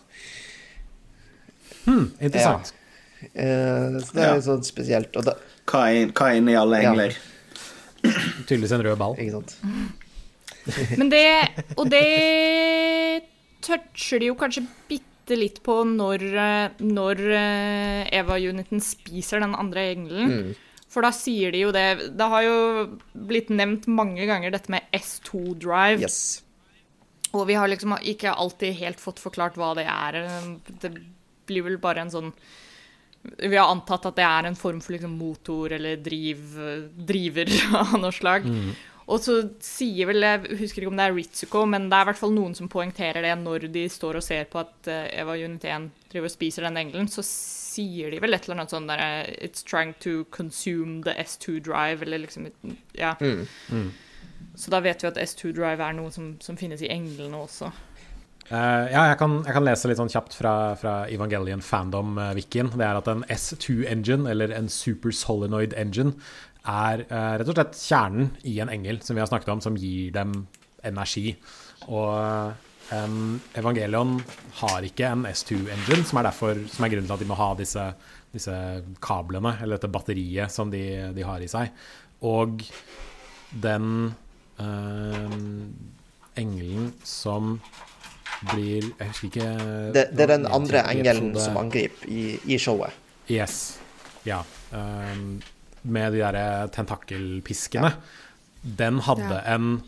Hmm, 1.86 2.12
interessant. 2.20 2.74
Ja. 2.74 3.30
Eh, 3.30 4.00
så 4.02 4.18
det 4.18 4.24
er 4.26 4.34
ja. 4.34 4.42
sånn 4.46 4.66
spesielt. 4.66 5.14
Da, 5.14 5.38
hva, 5.70 5.86
er, 5.94 6.10
hva 6.18 6.32
er 6.32 6.42
inni 6.42 6.58
alle 6.58 6.82
engler? 6.82 7.16
Ja. 7.16 7.28
Tydeligvis 8.50 8.74
en 8.74 8.86
rød 8.88 8.98
ball. 8.98 9.16
Ikke 9.22 9.38
sant. 9.38 9.58
Men 10.98 11.10
det 11.10 11.26
Og 11.78 11.88
det 11.90 12.02
toucher 13.66 14.22
de 14.22 14.30
jo 14.30 14.36
kanskje 14.38 14.66
bitte 14.90 15.11
bitte 15.32 15.40
litt 15.40 15.62
på 15.64 15.84
når, 15.88 16.24
eh, 16.36 16.84
når 16.84 17.22
eh, 17.32 18.10
Eva-uniten 18.20 18.82
spiser 18.82 19.42
den 19.42 19.56
andre 19.56 19.92
engelen. 19.94 20.32
Mm. 20.32 20.56
For 20.92 21.02
da 21.02 21.12
sier 21.16 21.54
de 21.54 21.62
jo 21.62 21.72
det 21.72 22.12
Det 22.18 22.28
har 22.28 22.44
jo 22.44 22.56
blitt 23.14 23.50
nevnt 23.50 23.88
mange 23.88 24.26
ganger, 24.28 24.52
dette 24.52 24.72
med 24.72 24.84
S2 24.92 25.56
Drive. 25.56 26.02
Yes. 26.02 26.44
Og 27.32 27.48
vi 27.48 27.56
har 27.56 27.68
liksom 27.68 27.96
ikke 28.02 28.34
alltid 28.34 28.76
helt 28.76 29.00
fått 29.00 29.20
forklart 29.20 29.56
hva 29.56 29.74
det 29.76 29.88
er. 29.88 30.20
Det 30.82 30.92
blir 31.48 31.64
vel 31.64 31.78
bare 31.80 32.02
en 32.04 32.12
sånn 32.12 32.34
Vi 33.40 33.56
har 33.56 33.72
antatt 33.72 34.10
at 34.10 34.18
det 34.18 34.26
er 34.26 34.50
en 34.50 34.58
form 34.58 34.82
for 34.82 34.98
liksom 34.98 35.16
motor 35.16 35.72
eller 35.72 35.96
driv, 35.96 36.42
driver 36.98 37.48
av 37.86 37.96
noe 38.02 38.12
slag. 38.12 38.44
Mm. 38.44 38.74
Og 39.10 39.24
så 39.24 39.38
sier 39.64 40.10
vel, 40.10 40.24
jeg 40.24 40.60
husker 40.60 40.84
ikke 40.84 40.92
om 40.92 41.00
det 41.00 41.08
er 41.08 41.16
Ritsuko, 41.16 41.64
men 41.70 41.90
det 41.90 41.98
er 41.98 42.06
i 42.06 42.10
hvert 42.12 42.20
fall 42.22 42.36
noen 42.36 42.54
som 42.58 42.70
poengterer 42.72 43.26
det 43.26 43.34
når 43.42 43.66
de 43.74 43.88
står 43.90 44.20
og 44.20 44.26
ser 44.26 44.46
på 44.52 44.62
at 44.62 44.92
eh, 44.92 45.10
Eva 45.24 45.36
Unit 45.40 45.66
1 45.66 45.90
driver 46.12 46.30
og 46.30 46.36
spiser 46.36 46.68
den 46.68 46.80
engelen, 46.84 47.10
så 47.12 47.26
sier 47.26 48.14
de 48.14 48.22
vel 48.22 48.38
et 48.38 48.46
eller 48.46 48.60
annet 48.60 48.76
sånn 48.76 48.90
der 48.92 49.04
It's 49.42 49.66
trying 49.66 49.96
to 50.06 50.24
consume 50.32 51.02
the 51.08 51.16
S2 51.18 51.60
drive, 51.66 52.06
eller 52.06 52.26
liksom 52.28 52.52
Ja. 52.94 53.16
Mm. 53.20 53.48
Mm. 53.72 53.92
Så 54.56 54.72
da 54.72 54.82
vet 54.84 55.04
vi 55.04 55.08
at 55.10 55.18
S2 55.18 55.54
drive 55.56 55.82
er 55.82 55.96
noe 55.96 56.12
som, 56.12 56.36
som 56.44 56.58
finnes 56.60 56.84
i 56.84 56.92
englene 56.92 57.40
også. 57.40 57.72
Uh, 58.52 58.84
ja, 58.92 59.06
jeg 59.08 59.16
kan, 59.22 59.38
jeg 59.48 59.56
kan, 59.56 59.64
lese 59.64 59.88
litt 59.88 60.00
sånn 60.02 60.12
kjapt 60.12 60.34
fra, 60.36 60.54
fra 60.76 60.96
Evangelion 61.08 61.64
Fandom-wikien. 61.64 62.74
Det 62.76 62.84
er 62.84 63.00
at 63.00 63.08
en 63.08 63.24
S2-engine, 63.32 64.28
eller 64.28 64.52
en 64.52 64.68
super 64.68 65.16
solenoid 65.16 65.72
engine, 65.80 66.18
er 66.68 67.06
uh, 67.10 67.36
rett 67.40 67.50
og 67.50 67.58
slett 67.58 67.78
kjernen 67.80 68.32
i 68.48 68.58
en 68.62 68.72
engel, 68.72 69.02
som 69.02 69.18
vi 69.18 69.24
har 69.24 69.30
snakket 69.30 69.54
om, 69.54 69.62
som 69.64 69.78
gir 69.80 70.12
dem 70.16 70.34
energi. 70.86 71.34
Og 71.90 72.54
um, 72.94 73.40
Evangelion 73.58 74.18
har 74.62 74.86
ikke 74.86 75.10
en 75.10 75.26
S2-engine, 75.30 76.06
som, 76.06 76.22
som, 76.22 76.86
er 76.86 76.94
grunnen 76.94 77.10
til 77.10 77.16
at 77.18 77.24
de 77.24 77.30
må 77.30 77.38
ha 77.40 77.52
disse, 77.58 77.86
disse 78.34 78.58
kablene, 79.04 79.56
eller 79.62 79.80
dette 79.80 79.92
batteriet, 79.92 80.54
som 80.54 80.74
de, 80.74 80.84
de 81.16 81.26
har 81.26 81.42
i 81.42 81.50
seg. 81.52 81.74
Og 82.30 82.62
den 83.52 84.12
uh, 84.62 85.40
engelen 86.38 86.92
som 87.04 87.58
blir 88.52 88.88
Jeg 88.98 89.08
husker 89.12 89.28
ikke 89.28 89.48
Det, 89.94 90.04
det 90.18 90.24
er 90.24 90.32
den 90.32 90.48
andre 90.50 90.82
engelen 90.90 91.36
som 91.38 91.60
angriper 91.62 92.10
i, 92.10 92.40
i, 92.46 92.58
showet. 92.58 92.96
Yes. 93.30 93.78
Ja. 94.26 94.40
Um, 94.74 95.42
med 95.82 96.14
de 96.14 96.22
derre 96.24 96.68
tentakelpiskene. 96.76 97.94
Ja. 97.94 98.68
Den 98.84 99.02
hadde 99.08 99.40
ja. 99.40 99.56
en 99.56 99.82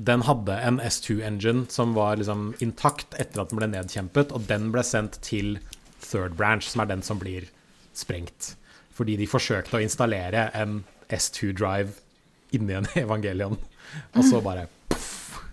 den 0.00 0.22
hadde 0.24 0.54
en 0.64 0.78
S2-engine 0.80 1.66
som 1.68 1.92
var 1.94 2.16
liksom 2.16 2.54
intakt 2.64 3.12
etter 3.20 3.42
at 3.42 3.50
den 3.50 3.58
ble 3.58 3.68
nedkjempet, 3.68 4.32
og 4.32 4.46
den 4.48 4.70
ble 4.72 4.84
sendt 4.86 5.18
til 5.26 5.58
third 6.00 6.38
branch, 6.38 6.70
som 6.70 6.84
er 6.84 6.88
den 6.88 7.02
som 7.04 7.20
blir 7.20 7.50
sprengt. 7.92 8.54
Fordi 8.96 9.18
de 9.20 9.28
forsøkte 9.28 9.76
å 9.76 9.82
installere 9.84 10.46
en 10.56 10.84
S2-drive 11.10 11.98
inni 12.56 12.78
en 12.78 12.88
evangelion, 13.02 13.58
og 14.14 14.24
så 14.24 14.40
bare 14.44 14.68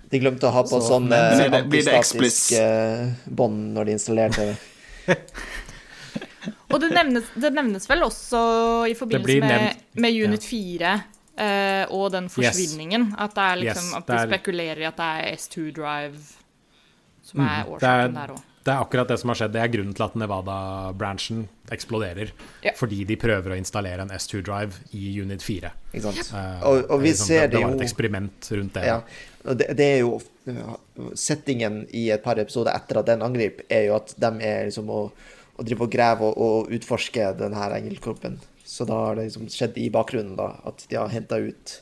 de 0.07 0.19
glemte 0.21 0.47
å 0.47 0.53
ha 0.55 0.63
på 0.63 0.77
så, 0.79 0.93
sånn 0.93 1.11
eh, 1.11 1.41
antistatisk 1.51 2.53
eh, 2.55 3.09
bånd 3.27 3.73
når 3.75 3.89
de 3.89 3.95
installerte 3.97 4.45
det. 4.47 5.17
Og 6.71 6.81
det 6.83 6.89
nevnes, 6.95 7.29
det 7.35 7.53
nevnes, 7.55 7.87
vel 7.89 8.03
også 8.07 8.41
i 8.89 8.95
forbindelse 8.97 9.39
med, 9.43 9.85
med, 10.01 10.19
Unit 10.27 10.47
4 10.47 10.91
eh, 10.93 11.85
og 11.95 12.11
den 12.15 12.27
forsvinningen, 12.33 13.09
yes. 13.11 13.21
at, 13.27 13.37
det 13.37 13.45
er 13.45 13.63
liksom, 13.63 13.87
yes, 13.91 13.95
at 14.01 14.11
de 14.11 14.19
spekulerer 14.31 14.83
i 14.83 14.89
at 14.89 14.99
det 14.99 15.09
er 15.15 15.39
S2 15.39 15.69
Drive 15.77 16.21
som 17.27 17.43
er 17.43 17.65
mm, 17.65 17.73
årsaken 17.75 18.21
der 18.21 18.37
òg. 18.37 18.45
Det 18.67 18.73
er 18.73 18.83
akkurat 18.83 19.07
det 19.07 19.15
som 19.21 19.31
har 19.31 19.37
skjedd. 19.39 19.53
Det 19.55 19.59
er 19.63 19.69
grunnen 19.71 19.95
til 19.95 20.03
at 20.03 20.15
Nevada-branchen 20.19 21.45
eksploderer. 21.71 22.33
Ja. 22.65 22.73
Fordi 22.75 23.05
de 23.07 23.15
prøver 23.19 23.53
å 23.55 23.59
installere 23.59 24.03
en 24.03 24.11
S2 24.11 24.41
Drive 24.43 24.81
i 24.91 25.13
Unit 25.21 25.43
4. 25.43 25.71
Ikke 25.93 26.03
sant? 26.03 26.33
Uh, 26.33 26.65
og, 26.67 26.81
og, 26.81 26.99
vi 26.99 27.13
liksom, 27.13 27.29
ser 27.29 27.45
det, 27.45 27.53
det 27.55 27.61
var 27.63 27.77
et 27.77 27.85
eksperiment 27.85 28.49
rundt 28.59 28.75
det. 28.75 28.83
Ja. 28.89 28.97
Det, 29.47 29.69
det, 29.79 29.87
er 29.87 30.01
jo 30.03 30.17
Settingen 31.15 31.81
i 31.95 32.09
et 32.11 32.23
par 32.23 32.39
episoder 32.41 32.75
etter 32.75 32.99
at 32.99 33.07
den 33.07 33.23
angriper, 33.23 33.63
er 33.71 33.87
jo 33.87 33.97
at 34.01 34.11
de 34.19 34.31
er 34.43 34.67
liksom 34.67 34.91
å, 34.91 35.01
å 35.57 35.65
drive 35.65 35.87
og 35.87 35.93
grave 35.93 36.27
og, 36.27 36.37
og 36.37 36.71
utforske 36.77 37.31
denne 37.39 37.69
engeltkroppen. 37.79 38.37
Så 38.67 38.85
da 38.87 38.99
har 39.07 39.17
det 39.17 39.29
liksom 39.29 39.47
skjedd 39.51 39.77
i 39.79 39.89
bakgrunnen 39.93 40.35
da, 40.37 40.51
at 40.67 40.85
de 40.89 40.99
har 40.99 41.11
henta 41.13 41.39
ut 41.39 41.77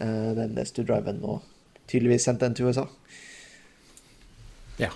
uh, 0.00 0.30
den 0.38 0.56
S2-driven 0.58 1.20
og 1.26 1.44
tydeligvis 1.88 2.26
sendt 2.28 2.42
den 2.44 2.56
til 2.56 2.70
USA. 2.70 2.86
Ja. 4.80 4.90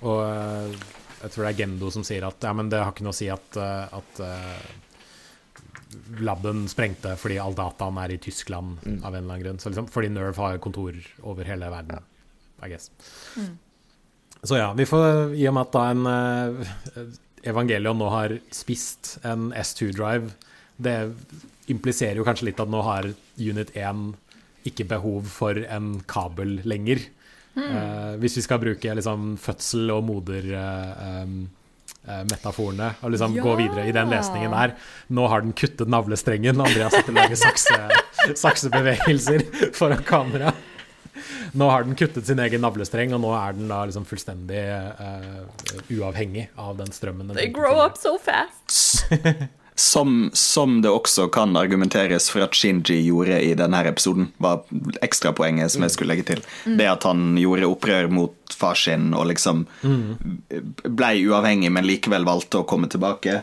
Og 0.00 0.22
uh, 0.24 0.72
jeg 1.20 1.34
tror 1.34 1.44
det 1.44 1.50
er 1.50 1.58
Gendo 1.60 1.90
som 1.92 2.06
sier 2.06 2.24
at 2.26 2.46
ja, 2.46 2.54
men 2.56 2.70
det 2.72 2.80
har 2.80 2.94
ikke 2.94 3.04
noe 3.04 3.14
å 3.14 3.20
si 3.20 3.28
at, 3.30 3.60
uh, 3.60 4.00
at 4.00 4.22
laben 6.24 6.64
sprengte 6.70 7.16
fordi 7.18 7.36
all 7.42 7.56
dataen 7.58 7.98
er 8.00 8.14
i 8.14 8.20
Tyskland 8.22 8.78
mm. 8.80 9.00
av 9.02 9.12
en 9.12 9.18
eller 9.20 9.34
annen 9.34 9.44
grunn. 9.44 9.60
Så 9.62 9.72
liksom, 9.72 9.90
fordi 9.92 10.12
Nerve 10.14 10.40
har 10.40 10.62
kontor 10.62 10.96
over 11.20 11.46
hele 11.46 11.68
verden, 11.72 12.06
I 12.64 12.72
guess. 12.72 12.90
Mm. 13.36 13.58
Så 14.42 14.56
ja, 14.56 14.70
vi 14.76 14.86
får 14.88 15.34
i 15.36 15.46
og 15.50 15.56
med 15.56 15.68
at 15.68 15.74
da 15.76 15.84
en 15.92 16.06
uh, 16.08 17.12
Evangelion 17.50 17.98
nå 18.00 18.08
har 18.12 18.36
spist 18.54 19.18
en 19.26 19.50
S2-drive, 19.56 20.32
det 20.80 20.96
impliserer 21.72 22.20
jo 22.20 22.26
kanskje 22.26 22.50
litt 22.50 22.60
at 22.60 22.72
nå 22.72 22.80
har 22.84 23.10
Unit 23.36 23.72
1 23.76 24.10
ikke 24.68 24.88
behov 24.88 25.28
for 25.32 25.56
en 25.56 25.94
kabel 26.08 26.58
lenger. 26.68 27.02
Mm. 27.56 27.64
Uh, 27.64 28.12
hvis 28.22 28.38
vi 28.40 28.44
skal 28.46 28.60
bruke 28.62 28.96
liksom 28.96 29.34
fødsel 29.40 29.92
og 29.92 30.04
moder 30.08 30.52
uh, 30.56 31.24
um, 31.24 31.40
Eh, 32.08 32.22
metaforene 32.24 32.94
og 33.04 33.10
liksom 33.12 33.34
ja. 33.36 33.42
gå 33.44 33.54
videre 33.58 33.82
i 33.84 33.92
den 33.92 34.08
lesningen 34.08 34.54
der. 34.56 34.72
Nå 35.12 35.26
har 35.28 35.42
den 35.44 35.52
kuttet 35.52 35.90
navlestrengen, 35.92 36.56
Andreas 36.64 36.94
sitter 36.96 37.12
og 37.12 37.18
lager 37.18 37.36
sakse, 37.36 37.76
saksebevegelser 38.42 39.44
foran 39.76 40.00
kamera. 40.08 40.54
Nå 41.52 41.70
har 41.70 41.86
den 41.86 41.96
kuttet 41.98 42.26
sin 42.26 42.40
egen 42.42 42.62
navlestreng, 42.64 43.14
og 43.16 43.22
nå 43.24 43.32
er 43.36 43.56
den 43.56 43.70
da 43.70 43.82
liksom 43.88 44.06
fullstendig 44.08 44.60
uh, 45.00 45.40
uavhengig 45.90 46.48
av 46.60 46.76
den 46.78 46.92
strømmen. 46.94 47.30
Den 47.30 47.40
They 47.40 47.50
grow 47.52 47.80
up 47.82 47.98
so 47.98 48.16
fast. 48.22 49.06
Som, 49.80 50.30
som, 50.36 50.82
det 50.82 50.90
også 50.92 51.30
kan 51.32 51.56
argumenteres 51.56 52.26
for 52.28 52.44
at 52.44 52.56
Shinji 52.58 52.98
gjorde 53.06 53.38
i 53.40 53.54
denne 53.56 53.78
episoden, 53.88 54.26
var 54.36 54.66
ekstrapoenget 55.00 55.72
som 55.72 55.86
jeg 55.86 55.94
skulle 55.94 56.12
legge 56.12 56.26
til. 56.28 56.42
Mm. 56.68 56.74
Det 56.76 56.88
at 56.90 57.06
han 57.08 57.22
gjorde 57.40 57.70
opprør 57.70 58.10
mot 58.12 58.36
far 58.52 58.76
sin 58.76 59.14
og 59.16 59.30
liksom 59.30 59.62
mm. 59.80 60.90
blei 60.98 61.14
uavhengig, 61.24 61.72
men 61.72 61.88
likevel 61.88 62.28
valgte 62.28 62.60
å 62.60 62.68
komme 62.68 62.90
tilbake. 62.92 63.38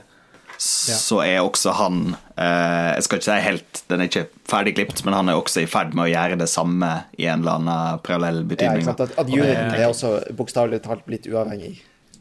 Så 0.57 1.19
er 1.21 1.43
også 1.43 1.73
han 1.77 2.15
eh, 2.33 2.95
Jeg 2.95 3.03
skal 3.05 3.19
ikke 3.19 3.27
si 3.27 3.35
helt 3.45 3.81
Den 3.91 4.01
er 4.01 4.09
ikke 4.09 4.23
ferdig 4.49 4.73
klippet, 4.79 5.03
men 5.05 5.13
han 5.13 5.29
er 5.29 5.37
også 5.37 5.61
i 5.61 5.69
ferd 5.69 5.93
med 5.93 6.07
å 6.07 6.09
gjøre 6.09 6.39
det 6.41 6.49
samme 6.49 6.89
i 7.17 7.27
en 7.29 7.43
eller 7.43 7.59
annen 7.59 8.01
parallell 8.05 8.41
betydning. 8.47 8.87
Ja, 8.87 8.95
at, 8.95 9.13
at 9.21 9.31
juryen 9.31 9.75
er 9.75 9.85
også 9.89 10.17
bokstavelig 10.37 10.79
talt 10.85 11.05
blitt 11.05 11.27
uavhengig, 11.29 11.73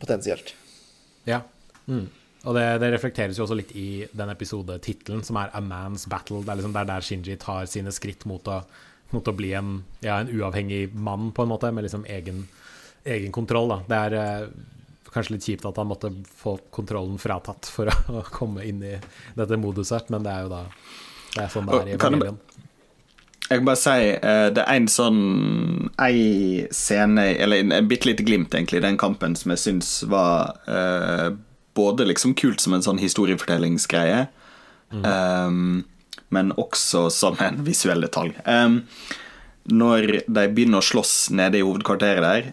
potensielt. 0.03 0.53
Ja. 1.29 1.41
Mm. 1.87 2.09
Og 2.47 2.55
det, 2.55 2.67
det, 2.83 2.91
reflekteres 2.95 3.39
jo 3.39 3.47
også 3.47 3.57
litt 3.59 3.73
i 3.79 4.07
den 4.15 4.31
episodetittelen, 4.31 5.25
som 5.27 5.39
er 5.41 5.51
'A 5.51 5.63
Man's 5.63 6.07
Battle'. 6.11 6.45
Det 6.45 6.53
er, 6.53 6.61
liksom, 6.61 6.75
det 6.75 6.83
er 6.83 6.91
der 6.93 7.07
Shinji 7.07 7.39
tar 7.43 7.67
sine 7.71 7.95
skritt 7.95 8.27
mot 8.27 8.47
å, 8.47 8.61
mot 9.15 9.27
å 9.31 9.35
bli 9.35 9.53
en, 9.59 9.81
ja, 10.05 10.21
en, 10.21 10.31
uavhengig 10.31 10.95
mann, 10.95 11.33
på 11.35 11.43
en 11.43 11.51
måte, 11.51 11.73
med 11.75 11.87
liksom 11.87 12.07
egen, 12.07 12.45
egen 13.05 13.35
kontroll. 13.35 13.73
Da. 13.75 13.81
Det 13.91 14.03
er 14.03 14.19
eh, 14.21 14.49
kanskje 15.17 15.37
litt 15.37 15.49
kjipt 15.49 15.67
at 15.69 15.81
han 15.81 15.89
måtte 15.91 16.13
få 16.37 16.57
kontrollen 16.75 17.19
fratatt 17.21 17.69
for 17.73 17.91
å, 18.13 18.23
komme 18.31 18.67
inn 18.69 18.85
i 18.85 18.95
dette 19.39 19.61
moduset, 19.61 20.13
men 20.13 20.27
det 20.27 20.35
er 20.35 20.47
jo 20.47 20.53
da 20.53 20.63
det 21.37 21.43
er 21.45 21.51
sånn 21.53 21.67
det 21.69 21.81
er 21.83 21.95
i 21.97 21.99
familien. 22.01 22.39
Jeg 23.47 23.61
kan 23.61 23.67
bare 23.69 23.79
si 23.79 24.07
uh, 24.19 24.47
det 24.57 24.63
er 24.63 24.79
en 24.81 24.89
sånn 24.91 25.21
ei 26.03 26.23
scene, 26.75 27.27
eller 27.45 27.63
en 27.63 27.91
bitte 27.91 28.09
lite 28.09 28.25
glimt, 28.27 28.55
egentlig, 28.57 28.81
den 28.85 28.99
kampen 29.01 29.37
som 29.39 29.53
jeg 29.55 29.63
syns 29.63 29.91
var 30.11 30.57
eh, 30.67 31.29
både 31.77 32.09
liksom 32.09 32.35
kult 32.39 32.63
som 32.63 32.75
en 32.75 32.85
sånn 32.85 32.99
historiefortellingsgreie, 33.01 34.27
mm. 34.93 35.05
um, 35.05 35.85
men 36.35 36.53
også 36.59 37.07
som 37.15 37.39
en 37.45 37.63
visuell 37.67 38.03
detalj. 38.05 38.35
Um, 38.49 38.81
når 39.67 40.23
de 40.27 40.47
begynner 40.55 40.83
å 40.83 40.89
slåss 40.89 41.15
nede 41.37 41.61
i 41.61 41.65
hovedkvarteret 41.67 42.25
der, 42.25 42.51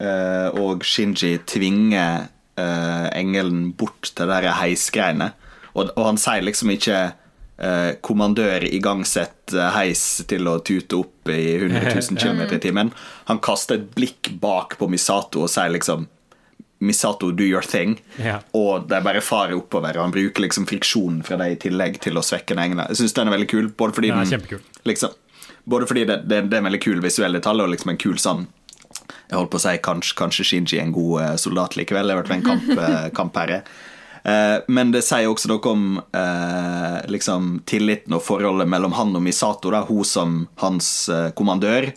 og 0.00 0.84
Shinji 0.86 1.34
tvinger 1.44 2.28
uh, 2.60 3.08
engelen 3.16 3.70
bort 3.76 4.12
til 4.16 4.30
de 4.30 4.52
heisgreiene, 4.60 5.32
og, 5.74 5.90
og, 5.94 6.04
han 6.08 6.20
sier 6.20 6.44
liksom 6.46 6.72
ikke 6.74 7.00
uh, 7.10 7.92
'kommandør 8.02 8.66
igangsett 8.66 9.54
heis 9.74 10.24
til 10.30 10.48
å 10.50 10.58
tute 10.66 10.98
opp 10.98 11.30
i 11.30 11.56
100 11.58 11.92
000 11.94 12.18
km 12.18 12.42
i 12.56 12.62
timen'. 12.62 12.94
Han 13.30 13.42
kaster 13.44 13.78
et 13.78 13.92
blikk 13.94 14.32
bak 14.42 14.78
på 14.80 14.88
Misato 14.90 15.44
og 15.44 15.52
sier 15.52 15.72
liksom 15.72 16.08
Misato 16.80 17.28
do 17.30 17.44
your 17.44 17.60
thing, 17.60 17.98
ja. 18.16 18.38
og 18.56 18.86
de 18.88 19.00
bare 19.04 19.20
farer 19.20 19.52
oppover. 19.52 19.98
Og 19.98 20.06
han 20.06 20.14
bruker 20.14 20.40
liksom 20.46 20.64
friksjonen 20.64 21.20
fra 21.26 21.36
det 21.36 21.50
i 21.52 21.58
tillegg 21.66 21.98
til 22.00 22.16
å 22.16 22.22
svekke 22.24 22.56
den 22.56 22.78
Jeg 22.80 22.96
syns 23.02 23.16
den 23.18 23.28
er 23.28 23.36
veldig 23.36 23.50
kul, 23.52 23.68
både 23.68 23.96
fordi, 23.98 24.08
ja, 24.08 24.22
den, 24.24 24.62
liksom, 24.88 25.12
både 25.68 25.90
fordi 25.90 26.06
det, 26.08 26.22
det, 26.24 26.38
det, 26.48 26.56
er 26.56 26.62
en 26.62 26.70
veldig 26.70 26.80
kul 26.80 27.02
visuell 27.04 27.36
detalj, 27.36 27.66
og 27.66 27.74
liksom 27.74 27.92
en 27.92 28.00
kul 28.00 28.16
sånn 28.22 28.46
Jeg 29.28 29.38
holdt 29.38 29.52
på 29.52 29.60
å 29.60 29.64
si 29.66 29.76
kanskje, 29.84 30.16
kanskje 30.18 30.46
Shinji 30.48 30.80
er 30.80 30.86
en 30.88 30.94
god 30.96 31.14
uh, 31.22 31.34
soldat 31.40 31.78
likevel. 31.78 32.08
Det 32.08 32.16
har 32.16 32.22
vært 32.22 32.36
en 32.38 32.46
kamp, 32.46 32.70
uh, 32.80 33.08
kampherre. 33.16 33.62
Uh, 34.20 34.60
men 34.68 34.92
det 34.92 35.00
sier 35.06 35.30
også 35.30 35.48
noe 35.48 35.70
om 35.70 35.84
liksom 37.10 37.60
tilliten 37.68 38.14
og 38.16 38.24
forholdet 38.26 38.68
mellom 38.68 38.92
han 38.98 39.14
og 39.16 39.24
Misato, 39.24 39.72
da, 39.72 39.84
hun 39.88 40.06
som 40.06 40.40
hans 40.60 40.90
kommandør 41.38 41.88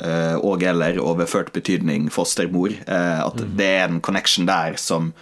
Eh, 0.00 0.36
og 0.40 0.62
eller 0.64 0.96
overført 1.02 1.52
betydning 1.52 2.08
fostermor. 2.12 2.72
Eh, 2.72 3.20
at 3.20 3.36
mm. 3.36 3.50
det 3.58 3.68
er 3.68 3.86
en 3.88 4.00
connection 4.00 4.48
der 4.48 4.78
som 4.80 5.12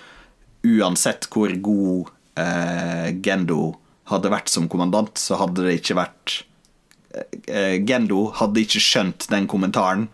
uansett 0.66 1.26
hvor 1.32 1.51
god 1.62 2.12
eh, 2.39 3.09
Gendo 3.24 3.72
hadde 4.09 4.30
vært 4.32 4.53
som 4.53 4.68
kommandant, 4.70 5.18
så 5.18 5.39
hadde 5.41 5.66
det 5.66 5.80
ikke 5.80 5.99
vært 5.99 6.43
Gendo 7.89 8.28
hadde 8.36 8.61
ikke 8.62 8.80
skjønt 8.84 9.26
den 9.32 9.47
kommentaren. 9.51 10.07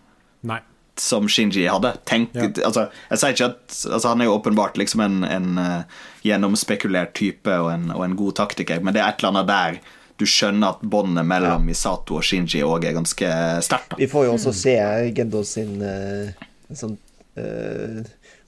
Som 0.99 1.27
Shinji 1.29 1.67
hadde. 1.67 1.93
Tenk, 2.07 2.35
ja. 2.35 2.47
altså, 2.65 2.87
jeg 3.09 3.21
sier 3.21 3.35
ikke 3.35 3.49
at 3.51 3.75
altså, 3.91 4.07
Han 4.07 4.21
er 4.21 4.29
jo 4.29 4.37
åpenbart 4.37 4.79
liksom 4.79 5.03
en, 5.03 5.19
en 5.27 5.59
uh, 5.59 6.01
gjennomspekulert 6.25 7.15
type 7.17 7.51
og 7.51 7.71
en, 7.73 7.89
og 7.95 8.05
en, 8.05 8.17
god 8.17 8.37
taktiker, 8.39 8.81
men 8.83 8.95
det 8.95 9.03
er 9.03 9.11
et 9.11 9.21
eller 9.21 9.33
annet 9.33 9.51
der 9.51 9.79
du 10.15 10.23
skjønner 10.29 10.77
at 10.77 10.83
båndet 10.87 11.27
mellom 11.27 11.65
ja. 11.65 11.69
Misato 11.73 12.21
og 12.21 12.23
Shinji 12.23 12.61
òg 12.63 12.87
er 12.87 12.95
ganske 12.95 13.31
sterkt. 13.65 13.97
Vi 13.99 14.07
får 14.07 14.29
jo 14.29 14.35
også 14.37 14.53
se 14.55 14.75
Gendo 15.15 15.43
sin 15.47 15.81
uh, 15.83 16.31
sånn 16.71 16.95
uh, 17.41 17.99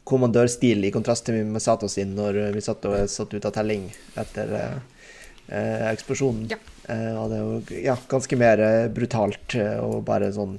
kommandørstil 0.07 0.87
i 0.87 0.93
kontrast 0.95 1.27
til 1.27 1.43
Misato 1.51 1.89
sin 1.91 2.15
når 2.15 2.45
Misato 2.55 2.95
er 2.95 3.11
satt 3.11 3.35
ut 3.35 3.49
av 3.49 3.51
telling 3.57 3.89
etter 4.15 4.55
uh, 4.55 4.77
eksplosjonen. 5.91 6.47
Ja. 6.51 6.59
og 7.19 7.29
det 7.31 7.37
er 7.37 7.43
jo 7.43 7.81
ja, 7.83 7.93
ganske 8.07 8.35
mer 8.39 8.61
brutalt 8.95 9.55
og 9.83 10.01
bare 10.07 10.31
sånn 10.35 10.55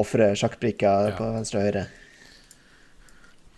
ofre 0.00 0.32
sjakkbrikker 0.38 1.12
ja. 1.12 1.16
på 1.18 1.28
venstre 1.34 1.60
og 1.60 1.68
høyre. 1.68 1.84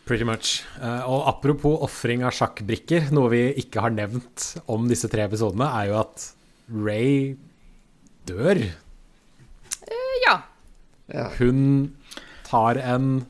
Pretty 0.05 0.26
much. 0.28 0.61
Uh, 0.76 1.01
og 1.09 1.28
apropos 1.30 1.80
ofring 1.87 2.24
av 2.28 2.35
sjakkbrikker, 2.37 3.09
noe 3.16 3.30
vi 3.32 3.45
ikke 3.62 3.87
har 3.87 3.95
nevnt 3.95 4.51
om 4.70 4.89
disse 4.91 5.09
tre 5.12 5.24
episodene, 5.24 5.70
er 5.80 5.89
jo 5.89 6.01
at 6.03 6.26
Ray 6.68 7.37
dør. 8.28 8.61
Uh, 9.89 10.16
ja. 10.26 10.37
ja. 11.09 11.28
Hun 11.39 11.95
tar 12.45 12.80
en 12.80 13.24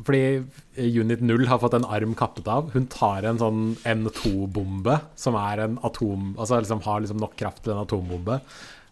Fordi 0.00 0.40
Unit 0.80 1.20
0 1.20 1.42
har 1.50 1.58
fått 1.60 1.74
en 1.76 1.84
arm 1.84 2.14
kappet 2.16 2.46
av. 2.48 2.70
Hun 2.72 2.86
tar 2.88 3.26
en 3.28 3.40
sånn 3.42 3.64
N2-bombe, 3.84 4.94
som 5.18 5.36
er 5.36 5.66
en 5.66 5.74
atom... 5.84 6.30
Altså 6.38 6.62
liksom 6.62 6.80
har 6.86 7.02
liksom 7.02 7.20
nok 7.20 7.34
kraft 7.36 7.66
til 7.66 7.74
en 7.74 7.82
atombombe, 7.82 8.38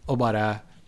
og 0.05 0.19
bare 0.21 0.43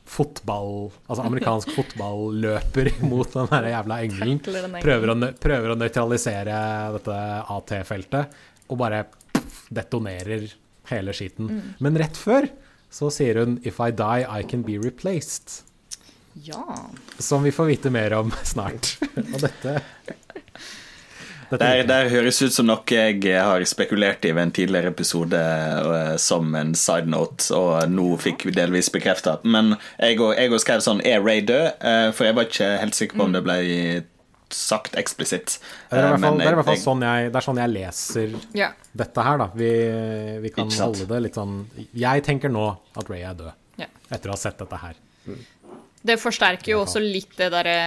fotball 0.06 0.89
Altså 1.08 1.24
amerikansk 1.24 1.72
fotball 1.76 2.34
løper 2.43 2.91
mot 3.12 3.30
den 3.34 3.49
der 3.52 3.70
jævla 3.72 3.99
engelen. 4.06 4.41
Prøver 4.82 5.14
å, 5.14 5.18
prøver 5.41 5.74
å 5.74 5.78
nøytralisere 5.80 6.58
dette 6.97 7.18
AT-feltet, 7.56 8.39
og 8.72 8.80
bare 8.82 9.06
pff, 9.32 9.66
detonerer 9.72 10.47
hele 10.91 11.16
skiten. 11.16 11.52
Mm. 11.52 11.74
Men 11.84 11.99
rett 12.02 12.20
før 12.20 12.49
så 12.91 13.08
sier 13.14 13.39
hun 13.39 13.60
'If 13.64 13.80
I 13.80 13.91
die, 13.95 14.26
I 14.28 14.43
can 14.43 14.64
be 14.68 14.78
replaced'. 14.80 15.62
Ja. 16.34 16.64
Som 17.20 17.43
vi 17.43 17.52
får 17.52 17.66
vite 17.66 17.89
mer 17.89 18.14
om 18.14 18.32
snart. 18.54 18.97
og 19.16 19.39
dette 19.39 19.82
det 21.60 21.88
der 21.89 22.10
høres 22.12 22.39
ut 22.41 22.54
som 22.56 22.70
noe 22.70 22.86
jeg 22.88 23.20
har 23.36 23.64
spekulert 23.68 24.24
i 24.28 24.32
ved 24.32 24.43
en 24.45 24.54
tidligere 24.56 24.93
episode 24.93 25.39
uh, 25.39 26.16
som 26.22 26.56
en 26.56 26.72
side 26.78 27.12
note, 27.12 27.49
og 27.56 27.91
nå 27.91 28.14
fikk 28.22 28.47
vi 28.47 28.56
delvis 28.56 28.91
bekrefta. 28.93 29.38
Men 29.43 29.76
jeg 29.97 30.22
òg 30.22 30.56
skrev 30.64 30.84
sånn 30.86 31.04
Er 31.08 31.24
Ray 31.26 31.43
død? 31.43 31.84
Uh, 31.84 32.10
for 32.16 32.30
jeg 32.30 32.38
var 32.38 32.47
ikke 32.47 32.72
helt 32.84 32.97
sikker 32.97 33.20
på 33.20 33.28
om 33.28 33.36
det 33.36 33.43
ble 33.45 33.60
sagt 34.52 34.97
eksplisitt. 34.99 35.58
Det 35.89 35.99
er 35.99 36.06
i 36.06 36.12
hvert 36.12 36.24
fall, 36.24 36.39
det 36.39 36.47
er, 36.47 36.58
hvert 36.60 36.68
fall 36.68 36.82
sånn, 36.82 37.06
jeg, 37.08 37.32
det 37.32 37.39
er 37.39 37.45
sånn 37.45 37.62
jeg 37.62 37.72
leser 37.72 38.34
yeah. 38.58 38.74
dette 39.04 39.26
her, 39.28 39.39
da. 39.39 39.47
Vi, 39.56 39.72
vi 40.43 40.52
kan 40.56 40.72
holde 40.76 41.08
det 41.08 41.22
litt 41.28 41.39
sånn 41.39 41.62
Jeg 41.95 42.26
tenker 42.28 42.52
nå 42.52 42.66
at 42.99 43.12
Ray 43.12 43.24
er 43.28 43.38
død, 43.39 43.54
yeah. 43.80 43.91
etter 44.10 44.32
å 44.32 44.36
ha 44.36 44.41
sett 44.41 44.60
dette 44.60 44.82
her. 44.82 44.99
Det 46.02 46.18
forsterker 46.18 46.74
jo 46.74 46.82
også 46.84 47.02
litt 47.04 47.36
det 47.38 47.52
derre 47.54 47.78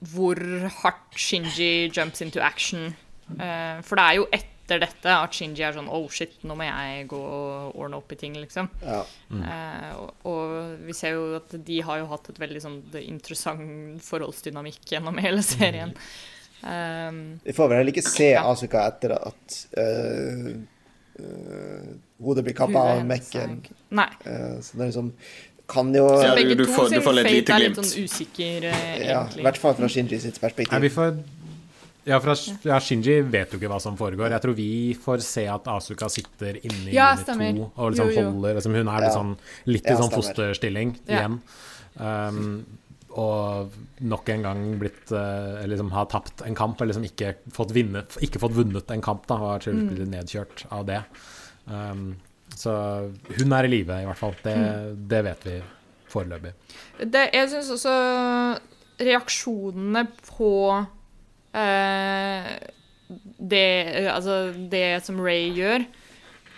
hvor 0.00 0.38
hardt 0.82 1.18
Shinji 1.18 1.90
jumps 1.90 2.22
into 2.22 2.42
action. 2.44 2.94
Uh, 3.28 3.82
for 3.84 3.98
det 3.98 4.04
er 4.04 4.16
jo 4.18 4.28
etter 4.32 4.82
dette 4.84 5.12
at 5.24 5.34
Shinji 5.36 5.64
er 5.64 5.74
sånn 5.76 5.88
Oh 5.92 6.06
shit, 6.12 6.36
nå 6.46 6.54
må 6.56 6.66
jeg 6.66 7.08
gå 7.10 7.18
og 7.18 7.76
ordne 7.76 7.98
opp 7.98 8.12
i 8.14 8.18
ting, 8.20 8.36
liksom. 8.38 8.70
Ja. 8.84 9.02
Mm. 9.32 9.42
Uh, 9.42 9.90
og, 9.98 10.24
og, 10.30 10.56
vi 10.86 10.96
ser 10.96 11.16
jo 11.16 11.28
at 11.40 11.58
de 11.66 11.82
har 11.84 12.02
jo 12.02 12.08
hatt 12.12 12.32
et 12.32 12.40
veldig 12.40 12.64
sånn 12.64 12.80
interessant 13.02 14.02
forholdsdynamikk 14.06 14.82
gjennom 14.94 15.20
hele 15.24 15.44
serien. 15.46 15.94
Um, 16.58 17.38
vi 17.44 17.54
får 17.54 17.70
vel 17.70 17.80
heller 17.80 17.94
ikke 17.94 18.02
se 18.02 18.32
ja. 18.32 18.42
Asuka 18.50 18.82
etter 18.90 19.14
at 19.14 19.60
uh, 19.78 20.50
hodet 22.22 22.46
blir 22.46 22.56
kappa 22.58 22.82
av 22.94 23.04
Mekken. 23.06 23.60
Nei. 23.94 24.10
så 24.22 24.78
det 24.78 24.84
er 24.84 24.90
liksom 24.92 25.12
kan 25.68 25.90
jo 25.94 26.06
ja, 26.22 26.34
Begge 26.36 26.56
du, 26.56 26.64
to 26.64 26.72
får, 26.72 26.92
sin 26.94 27.04
fate 27.04 27.24
er 27.28 27.64
litt 27.66 27.80
sånn 27.80 28.06
usikker, 28.06 28.68
uh, 28.70 28.94
ja, 29.02 29.24
I 29.36 29.44
hvert 29.44 29.60
fall 29.60 29.76
fra 29.78 29.90
Shinji 29.92 30.20
sitt 30.22 30.40
perspektiv. 30.40 30.72
Nei, 30.72 30.90
får, 30.92 31.18
ja, 32.08 32.18
fra, 32.24 32.34
ja, 32.64 32.78
Shinji 32.80 33.18
vet 33.28 33.52
jo 33.52 33.60
ikke 33.60 33.70
hva 33.70 33.80
som 33.82 33.96
foregår. 34.00 34.32
Jeg 34.32 34.44
tror 34.44 34.56
vi 34.56 34.70
får 34.96 35.22
se 35.26 35.44
at 35.52 35.68
Asuka 35.68 36.08
sitter 36.12 36.56
inni 36.62 36.94
i 36.94 36.96
ja, 36.96 37.10
Unit 37.12 37.58
2 37.60 37.66
og 37.68 37.92
liksom 37.92 38.12
jo, 38.12 38.16
jo. 38.16 38.26
holder 38.30 38.58
liksom, 38.58 38.76
Hun 38.78 38.92
er 38.94 39.04
litt 39.04 39.16
sånn, 39.16 39.32
litt 39.68 39.88
i 39.88 39.96
sånn 39.98 40.12
fosterstilling 40.14 40.94
igjen. 41.04 41.40
Um, 41.98 42.44
og 43.18 43.74
nok 44.06 44.28
en 44.30 44.44
gang 44.46 44.62
blitt 44.80 45.12
uh, 45.12 45.60
liksom 45.68 45.90
har 45.92 46.08
tapt 46.12 46.44
en 46.46 46.56
kamp, 46.56 46.80
eller 46.80 46.94
liksom 46.94 47.08
ikke 47.08 47.34
fått, 47.52 47.74
vinnet, 47.76 48.16
ikke 48.24 48.40
fått 48.40 48.56
vunnet 48.56 48.94
en 48.94 49.04
kamp. 49.04 49.26
da, 49.28 49.36
Og 49.36 49.52
har 49.56 49.68
blitt 49.68 50.06
mm. 50.06 50.14
nedkjørt 50.14 50.64
av 50.72 50.88
det. 50.88 51.02
Um, 51.68 52.14
så 52.58 52.72
hun 53.38 53.54
er 53.54 53.66
i 53.66 53.70
live, 53.70 54.00
i 54.02 54.08
hvert 54.08 54.18
fall. 54.18 54.34
Det, 54.42 54.54
mm. 54.54 55.02
det 55.10 55.20
vet 55.28 55.46
vi 55.46 55.58
foreløpig. 56.08 56.54
jeg 56.98 57.50
syns 57.52 57.70
også 57.74 57.94
reaksjonene 58.98 60.04
på 60.26 60.52
eh, 61.54 62.48
det, 63.38 63.66
altså 64.10 64.38
det 64.72 64.86
som 65.06 65.20
Ray 65.22 65.52
gjør, 65.56 65.86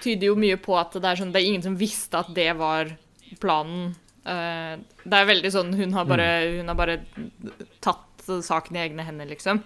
tyder 0.01 0.31
jo 0.31 0.39
mye 0.41 0.57
på 0.61 0.77
at 0.81 0.97
det 0.97 1.05
er, 1.11 1.21
sånn, 1.21 1.35
det 1.35 1.43
er 1.43 1.51
ingen 1.51 1.67
som 1.67 1.77
visste 1.79 2.23
at 2.23 2.31
det 2.37 2.49
var 2.59 2.95
planen. 3.43 3.93
Eh, 4.25 4.81
det 5.05 5.17
er 5.17 5.29
veldig 5.29 5.51
sånn 5.53 5.71
Hun 5.79 5.95
har 5.97 6.05
bare, 6.09 6.27
mm. 6.45 6.57
hun 6.61 6.73
har 6.73 6.77
bare 6.77 6.97
tatt 7.85 8.27
saken 8.45 8.77
i 8.77 8.83
egne 8.87 9.05
hender, 9.07 9.29
liksom. 9.31 9.63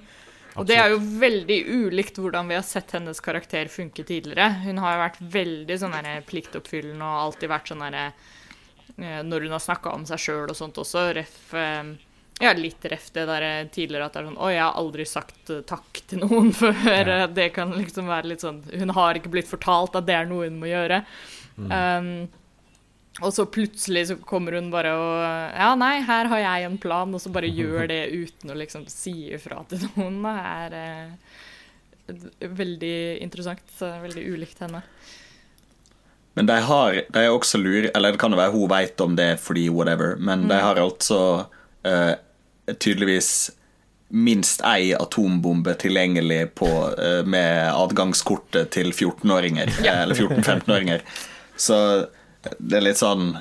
Og 0.55 0.66
det 0.68 0.76
er 0.78 0.92
jo 0.92 1.00
veldig 1.20 1.59
ulikt 1.66 2.18
hvordan 2.22 2.48
vi 2.50 2.57
har 2.59 2.64
sett 2.66 2.94
hennes 2.94 3.20
karakter 3.22 3.70
funke 3.72 4.05
tidligere. 4.07 4.48
Hun 4.64 4.78
har 4.82 4.94
jo 4.94 5.02
vært 5.02 5.20
veldig 5.34 5.78
sånn 5.82 5.96
pliktoppfyllende 6.28 7.05
og 7.05 7.22
alltid 7.26 7.50
vært 7.50 7.70
sånn 7.72 7.84
derre 7.84 8.05
eh, 8.07 9.20
Når 9.26 9.46
hun 9.46 9.57
har 9.57 9.64
snakka 9.64 9.94
om 9.96 10.07
seg 10.09 10.22
sjøl 10.22 10.52
og 10.52 10.59
sånt 10.59 10.78
også, 10.82 11.09
ref 11.18 11.55
eh, 11.59 11.94
ja, 12.42 12.50
litt 12.59 12.82
ref 12.90 13.11
det 13.14 13.26
der 13.30 13.44
tidligere 13.74 14.09
at 14.09 14.14
det 14.14 14.22
er 14.22 14.28
sånn 14.28 14.40
Å, 14.42 14.48
jeg 14.50 14.62
har 14.62 14.78
aldri 14.80 15.07
sagt 15.07 15.50
eh, 15.55 15.64
takk 15.66 16.05
til 16.11 16.22
noen 16.22 16.55
før. 16.62 16.78
Ja. 16.84 17.26
Det 17.30 17.50
kan 17.57 17.74
liksom 17.74 18.11
være 18.11 18.32
litt 18.32 18.46
sånn 18.46 18.62
Hun 18.70 18.94
har 18.94 19.18
ikke 19.18 19.34
blitt 19.34 19.50
fortalt 19.50 19.98
at 19.98 20.07
det 20.07 20.18
er 20.18 20.30
noe 20.30 20.48
hun 20.48 20.62
må 20.62 20.70
gjøre. 20.70 21.02
Mm. 21.55 21.70
Um, 21.70 22.43
og 23.23 23.31
så 23.31 23.47
plutselig 23.47 24.09
så 24.09 24.17
kommer 24.27 24.57
hun 24.59 24.73
bare 24.73 24.91
og 24.99 25.19
Ja, 25.55 25.71
nei, 25.79 26.01
her 26.03 26.27
har 26.33 26.41
jeg 26.43 26.67
en 26.67 26.79
plan, 26.83 27.15
og 27.15 27.23
så 27.23 27.31
bare 27.35 27.51
gjør 27.61 27.87
det 27.91 28.03
uten 28.11 28.51
å 28.51 28.59
liksom 28.59 28.89
si 28.91 29.31
ifra 29.37 29.62
til 29.71 29.85
noen. 29.95 30.19
Det 30.25 30.35
er 30.55 30.79
eh, 30.81 32.49
veldig 32.62 32.97
interessant. 33.25 33.67
Veldig 33.79 34.25
ulikt 34.35 34.65
henne. 34.65 34.83
Men 36.35 36.51
de 36.51 36.57
har 36.67 36.97
de 37.15 37.21
er 37.21 37.31
også 37.31 37.61
lure 37.62 37.93
Eller 37.95 38.11
det 38.11 38.19
kan 38.19 38.35
jo 38.35 38.39
være 38.41 38.51
hun 38.57 38.71
vet 38.73 39.03
om 39.05 39.12
det 39.15 39.37
fordi 39.39 39.69
whatever, 39.71 40.17
men 40.19 40.45
mm. 40.45 40.49
de 40.51 40.59
har 40.65 40.81
altså 40.83 41.21
eh, 41.87 42.17
tydeligvis 42.75 43.53
minst 44.15 44.62
ei 44.67 44.93
atombombe 44.95 45.75
tilgjengelig 45.79 46.55
på, 46.59 46.69
eh, 46.99 47.23
med 47.27 47.71
adgangskortet 47.71 48.71
til 48.75 48.93
14-åringer, 48.93 49.73
ja. 49.83 50.03
eller 50.03 50.15
14-15-åringer. 50.15 51.03
Så 51.67 51.79
det 52.59 52.78
er 52.78 52.88
litt 52.88 53.01
sånn 53.01 53.34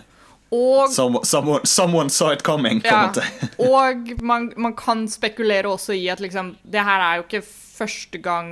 og, 0.54 0.92
someone, 0.94 1.66
someone, 1.66 2.10
saw 2.10 2.34
it 2.34 2.44
coming, 2.44 2.82
på 2.82 2.94
en 2.94 3.08
måte. 3.08 3.26
og 3.70 4.14
man, 4.22 4.52
man, 4.58 4.76
kan 4.78 5.08
spekulere 5.10 5.72
også 5.72 5.96
i 5.98 6.06
at 6.14 6.22
liksom 6.22 6.54
Det 6.62 6.84
her 6.86 7.02
er 7.02 7.18
jo 7.18 7.26
ikke 7.26 7.42
første 7.48 8.20
gang 8.22 8.52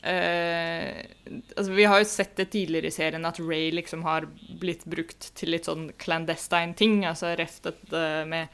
uh, 0.00 1.00
altså 1.56 1.74
Vi 1.76 1.84
har 1.84 2.00
jo 2.00 2.08
sett 2.08 2.32
det 2.40 2.48
tidligere 2.54 2.88
i 2.88 2.94
serien 2.94 3.28
at 3.28 3.40
Ray 3.42 3.68
liksom 3.76 4.06
har 4.08 4.30
blitt 4.62 4.86
brukt 4.88 5.32
til 5.36 5.52
litt 5.52 5.68
sånn 5.68 5.90
clandestine 6.00 6.72
ting. 6.78 7.02
Altså 7.04 7.34
reftet 7.36 7.82
uh, 7.92 8.24
med 8.24 8.48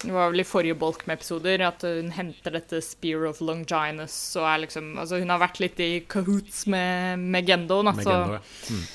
Det 0.00 0.14
var 0.14 0.32
vel 0.32 0.46
i 0.46 0.48
forrige 0.48 0.78
bolk 0.80 1.04
med 1.10 1.18
episoder 1.18 1.66
at 1.66 1.84
hun 1.84 2.14
henter 2.16 2.56
dette 2.56 2.80
Spear 2.86 3.28
of 3.28 3.42
Longinus 3.44 4.16
og 4.38 4.48
er 4.48 4.64
liksom 4.64 4.94
Altså 4.96 5.20
hun 5.20 5.34
har 5.34 5.44
vært 5.44 5.60
litt 5.60 5.84
i 5.84 5.90
cahoots 6.08 6.64
med, 6.72 7.20
med 7.20 7.52
Gendo. 7.52 7.82
Med 7.84 8.00
Gendo 8.00 8.38
ja. 8.38 8.46
mm. 8.72 8.88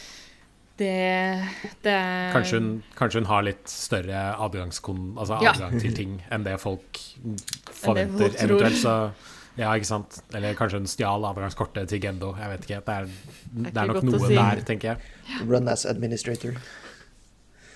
Det, 0.78 1.48
det 1.86 1.98
kanskje, 2.34 2.58
hun, 2.58 2.70
kanskje, 2.98 3.20
hun, 3.22 3.28
har 3.30 3.44
litt 3.46 3.70
større 3.70 4.24
altså 4.42 5.38
ja. 5.46 5.54
til 5.70 5.94
ting 5.94 6.16
enn 6.34 6.48
det 6.48 6.56
folk 6.62 6.98
forventer. 7.70 8.34
Det 8.34 8.42
Eventuelt 8.48 8.82
så 8.82 8.98
Ja, 9.54 9.70
ikke 9.78 9.86
sant. 9.86 10.16
Eller 10.34 10.56
kanskje 10.58 10.80
hun 10.82 10.90
stjal 10.90 11.26
adgangskortet 11.30 11.92
til 11.92 12.02
Gendo. 12.02 12.32
Jeg 12.40 12.50
vet 12.56 12.64
ikke. 12.66 12.80
Det 12.88 12.94
er, 12.96 13.12
det 13.54 13.74
er, 13.78 13.92
nok 13.92 14.08
noe 14.08 14.22
si. 14.24 14.34
der, 14.34 14.64
tenker 14.66 14.96
jeg. 14.96 14.98
Run 15.46 15.70
as 15.70 15.86
administrator. 15.86 16.58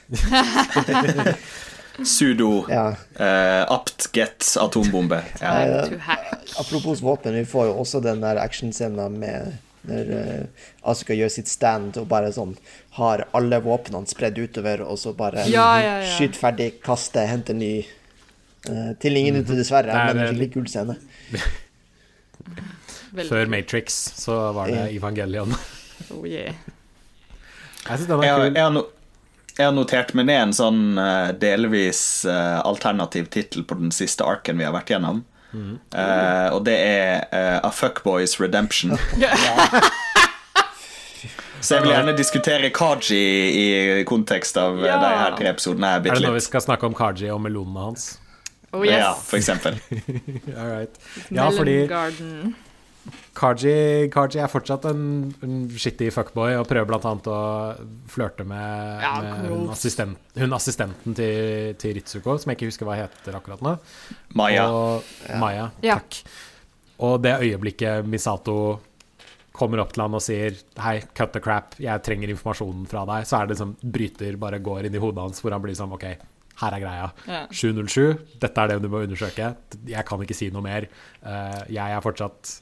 Sudo 2.05 2.65
ja. 2.69 2.87
uh, 3.19 3.63
apt 3.73 4.09
get 4.13 4.45
atombombe. 4.61 5.21
Ja. 5.41 5.85
apropos 6.59 7.01
våpen, 7.01 7.33
vi 7.33 7.45
får 7.45 7.69
jo 7.69 7.77
også 7.81 8.01
den 8.01 8.21
der 8.25 8.41
actionscenen 8.41 9.17
med 9.21 9.57
når 9.88 10.09
uh, 10.11 10.65
Asuka 10.91 11.15
gjør 11.17 11.31
sitt 11.31 11.49
stand 11.51 11.97
og 11.99 12.09
bare 12.11 12.31
sånn 12.35 12.55
har 12.97 13.25
alle 13.38 13.59
våpnene 13.63 14.09
spredd 14.09 14.39
utover, 14.41 14.83
og 14.83 14.99
så 14.99 15.13
bare 15.17 15.45
ja, 15.47 15.67
ja, 15.81 15.95
ja. 16.03 16.09
skyter 16.17 16.41
ferdig, 16.41 16.69
kaster, 16.83 17.27
henter 17.29 17.57
ny. 17.57 17.71
Uh, 18.67 18.91
til 18.99 19.15
ingen 19.19 19.39
ute, 19.39 19.55
dessverre, 19.55 19.93
det 19.93 19.95
er 19.95 20.11
en 20.11 20.33
skikkelig 20.33 20.51
kul 20.57 20.67
scene. 20.71 20.97
Før 23.29 23.49
Matrix 23.49 23.95
så 24.19 24.35
var 24.55 24.71
det 24.71 24.89
Evangelion. 24.97 25.55
oh 26.13 26.27
yeah. 26.27 26.53
Jeg 27.88 28.01
syns 28.01 28.09
den 28.09 28.19
var 28.19 28.27
kul. 28.27 28.43
Jeg, 28.43 28.55
jeg, 28.57 28.73
no, 28.75 28.83
jeg, 29.53 29.63
har 29.63 29.73
notert 29.75 30.13
meg 30.17 30.27
ned 30.29 30.41
en 30.41 30.55
sånn 30.57 30.83
uh, 30.99 31.31
delvis 31.39 32.01
uh, 32.27 32.59
alternativ 32.67 33.31
tittel 33.33 33.65
på 33.67 33.79
den 33.79 33.93
siste 33.95 34.27
arken 34.27 34.59
vi 34.59 34.67
har 34.67 34.75
vært 34.75 34.91
gjennom. 34.93 35.23
Mm. 35.58 35.80
Uh, 35.89 36.47
og 36.53 36.62
det 36.68 36.78
er 36.78 37.26
uh, 37.34 37.68
A 37.68 37.72
Fuckboys 37.74 38.38
Redemption. 38.41 38.93
Så 41.62 41.76
jeg 41.76 41.84
vil 41.84 41.91
gjerne 41.91 42.14
diskutere 42.18 42.70
Kaji 42.70 43.24
i 43.49 44.03
kontekst 44.08 44.60
av 44.62 44.78
ja. 44.86 44.99
de 45.01 45.10
her 45.10 45.34
tre 45.39 45.49
episodene. 45.49 45.95
Er 45.97 46.05
det 46.05 46.22
nå 46.22 46.32
vi 46.36 46.43
skal 46.45 46.62
snakke 46.64 46.86
om 46.88 46.95
Kaji 46.95 47.32
og 47.34 47.41
melonene 47.43 47.89
hans? 47.89 48.12
Oh, 48.76 48.84
yes. 48.86 48.93
Ja, 48.99 49.14
for 49.16 49.39
eksempel. 49.39 49.80
All 50.60 50.70
right. 50.70 50.99
Ja, 51.32 51.49
fordi 51.49 51.88
Kaji, 53.38 54.10
Kaji, 54.14 54.41
er 54.41 54.51
fortsatt 54.51 54.88
en, 54.89 55.03
en 55.45 55.55
skittig 55.78 56.10
fuckboy 56.16 56.58
og 56.58 56.68
prøver 56.70 56.97
annet 56.97 57.30
å 57.32 57.39
flørte 58.12 58.45
med, 58.47 59.03
ja, 59.03 59.14
med 59.24 59.47
hun, 59.51 59.68
assistent, 59.74 60.20
hun, 60.38 60.55
assistenten 60.58 61.18
til, 61.18 61.76
til, 61.80 61.95
Ritsuko, 61.97 62.38
som 62.41 62.51
jeg 62.51 62.60
ikke 62.60 62.72
husker 62.72 62.89
hva 62.89 62.99
heter 63.03 63.38
akkurat 63.38 63.64
nå. 63.66 63.78
Maya. 64.38 64.68
Og, 64.74 65.16
ja. 65.28 65.39
Maya, 65.41 65.70
takk. 65.84 66.22
Og 67.08 67.20
det 67.22 67.36
øyeblikket 67.45 68.08
Misato 68.10 68.58
kommer 69.58 69.82
opp 69.82 69.93
til 69.93 70.03
han 70.05 70.18
og 70.18 70.22
sier 70.22 70.58
Hei, 70.84 70.99
cut 71.18 71.34
the 71.34 71.41
crap, 71.43 71.78
jeg 71.82 72.05
trenger 72.05 72.34
informasjonen 72.34 72.86
fra 72.89 73.05
deg, 73.10 73.28
så 73.30 73.39
er 73.39 73.47
det 73.47 73.55
liksom 73.55 73.78
bryter 73.82 74.38
bare 74.41 74.62
går 74.64 74.88
inn 74.89 74.97
i 74.97 75.01
hodet 75.01 75.24
hans, 75.26 75.41
hvor 75.43 75.55
han 75.55 75.64
blir 75.64 75.78
sånn 75.78 75.93
OK, 75.97 76.08
her 76.58 76.74
er 76.74 76.82
greia. 76.82 77.10
Ja. 77.30 77.43
707, 77.53 78.38
dette 78.41 78.64
er 78.64 78.72
det 78.72 78.80
du 78.82 78.89
må 78.89 79.03
undersøke. 79.05 79.51
Jeg 79.86 80.10
kan 80.10 80.24
ikke 80.24 80.38
si 80.38 80.49
noe 80.53 80.66
mer. 80.66 80.88
Uh, 81.22 81.62
jeg 81.70 81.93
er 81.93 82.01
fortsatt 82.05 82.55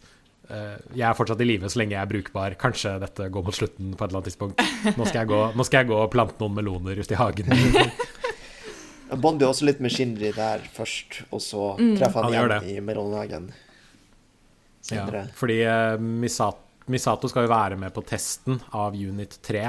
jeg 0.46 1.06
er 1.08 1.16
fortsatt 1.18 1.40
i 1.42 1.48
live 1.48 1.70
så 1.72 1.80
lenge 1.82 1.96
jeg 1.96 2.02
er 2.04 2.10
brukbar. 2.12 2.56
Kanskje 2.62 2.96
dette 3.02 3.30
går 3.34 3.46
mot 3.48 3.56
slutten 3.56 3.96
på 3.96 4.04
et 4.04 4.10
eller 4.10 4.20
annet 4.20 4.30
tidspunkt. 4.30 4.62
Nå 4.98 5.08
skal 5.08 5.24
jeg 5.24 5.32
gå, 5.32 5.40
skal 5.66 5.82
jeg 5.82 5.90
gå 5.90 5.98
og 6.04 6.12
plante 6.14 6.38
noen 6.44 6.60
meloner 6.60 7.02
ute 7.02 7.16
i 7.16 7.20
hagen. 7.20 7.50
Han 9.10 9.22
bonder 9.22 9.50
også 9.52 9.68
litt 9.68 9.82
med 9.84 9.94
Shindri 9.94 10.32
der 10.36 10.64
først, 10.74 11.22
og 11.30 11.42
så 11.44 11.76
mm. 11.78 11.92
treffer 12.00 12.26
han, 12.26 12.34
han 12.34 12.54
igjen 12.66 12.70
i 12.74 12.82
melonhagen. 12.84 13.52
Ja, 14.92 15.06
fordi 15.38 15.60
uh, 15.66 15.98
Misato, 16.02 16.62
Misato 16.92 17.30
skal 17.30 17.46
jo 17.46 17.52
være 17.54 17.78
med 17.82 17.94
på 17.94 18.04
testen 18.06 18.60
av 18.78 18.98
Unit 18.98 19.40
3. 19.46 19.66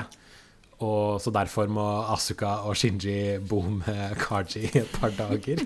Og 0.85 1.23
så 1.25 1.33
derfor 1.33 1.71
må 1.73 1.85
Asuka 2.13 2.59
og 2.69 2.77
Shinji 2.77 3.39
bo 3.41 3.63
med 3.65 4.19
Kaji 4.21 4.67
et 4.83 4.99
par 4.99 5.15
dager. 5.17 5.63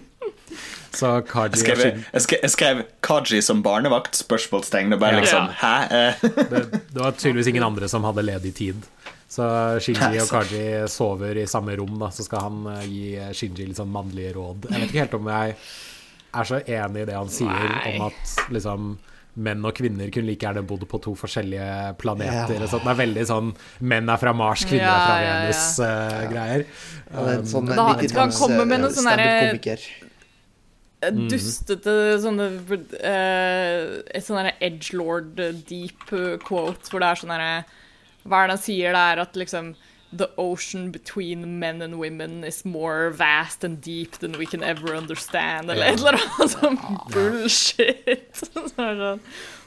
Så 0.90 1.12
Kaji 1.28 1.54
jeg 1.54 1.62
skrev, 1.62 1.82
jeg, 1.86 2.22
skrev, 2.24 2.40
jeg 2.42 2.54
skrev, 2.54 2.82
Kaji 3.04 3.42
som 3.44 3.62
barnevakt? 3.62 4.18
Spørsmålstegn. 4.18 4.96
Og 4.96 5.02
bare 5.02 5.20
ja. 5.20 5.24
liksom 5.24 5.50
Hæ? 5.60 5.74
det, 6.22 6.64
det, 6.72 6.98
var 6.98 7.14
tydeligvis 7.18 7.52
ingen 7.52 7.66
andre 7.66 7.88
som 7.88 8.06
hadde 8.08 8.26
ledig 8.26 8.54
tid. 8.58 8.88
Så 9.30 9.44
Shinji 9.78 10.18
og 10.18 10.32
Kaji 10.32 10.64
sover 10.90 11.38
i 11.38 11.46
samme 11.46 11.76
rom, 11.78 11.94
da. 12.00 12.10
Så 12.10 12.26
skal 12.26 12.48
han 12.48 12.64
uh, 12.66 12.80
gi 12.82 13.14
Shinji 13.36 13.68
litt 13.68 13.78
sånn 13.78 13.92
mannlige 13.94 14.34
råd. 14.40 14.66
Jeg 14.72 14.82
vet 14.82 14.90
ikke 14.90 15.04
helt 15.04 15.20
om 15.20 15.30
jeg 15.30 15.54
er 16.30 16.50
så 16.50 16.58
enig 16.62 17.04
i 17.04 17.06
det 17.08 17.14
han 17.14 17.30
sier 17.30 17.70
Nei. 17.70 17.94
om 17.94 18.10
at 18.10 18.34
liksom 18.54 18.90
menn 19.40 19.62
og 19.64 19.74
kvinner 19.78 20.10
kunne 20.12 20.26
like 20.26 20.42
gjerne 20.42 20.62
bodd 20.66 20.82
på 20.90 20.98
to 21.02 21.14
forskjellige 21.18 21.94
planeter. 22.02 22.58
Ja. 22.58 22.66
Det 22.66 22.80
er 22.82 22.98
veldig 22.98 23.26
sånn 23.30 23.52
menn 23.86 24.10
er 24.10 24.20
fra 24.20 24.34
Mars, 24.36 24.66
kvinner 24.66 24.88
ja, 24.88 24.94
er 24.94 25.06
fra 25.06 25.18
Venus-greier. 25.24 26.64
Uh, 26.66 27.14
ja, 27.14 27.38
um, 27.38 27.50
sånn 27.54 27.70
da, 27.70 27.90
han 28.18 28.34
kommer 28.34 28.66
med 28.66 28.82
noe 28.82 28.94
sånn 28.94 29.10
derre 29.12 29.28
mm. 29.54 30.09
Dustete 31.00 31.92
sånne 32.20 32.48
uh, 32.68 33.84
Et 34.12 34.24
sånn 34.24 34.50
edgelord 34.60 35.38
deep 35.68 36.10
quote 36.44 36.90
hvor 36.90 37.00
det 37.00 37.08
er 37.08 37.20
sånn 37.22 37.32
herre 37.34 37.52
Hva 38.24 38.42
er 38.42 38.50
det 38.50 38.56
han 38.58 38.62
sier? 38.64 38.96
Det 38.96 39.04
er 39.12 39.22
at 39.24 39.38
liksom 39.40 39.72
the 40.12 40.28
ocean 40.36 40.90
between 40.90 41.60
men 41.60 41.80
and 41.80 41.98
women 41.98 42.42
is 42.44 42.64
more 42.64 43.10
vast 43.10 43.62
and 43.62 43.80
deep 43.80 44.18
than 44.18 44.32
we 44.32 44.44
can 44.44 44.62
ever 44.62 44.96
understand, 44.96 45.70
eller 45.70 45.86
et 45.86 46.00
eller 46.00 46.18
annet 46.18 46.50
sånn 46.56 46.78
bullshit. 47.14 48.34
Så 48.40 48.64
sånn 48.74 49.20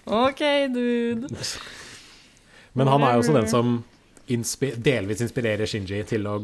OK, 0.04 0.44
dude. 0.74 1.32
Men 2.76 2.92
han 2.92 3.06
er 3.08 3.16
jo 3.16 3.24
også 3.24 3.38
den 3.38 3.48
som 3.48 3.78
inspi 4.34 4.74
delvis 4.76 5.24
inspirerer 5.24 5.70
Shinji 5.70 6.02
til 6.10 6.28
å 6.28 6.38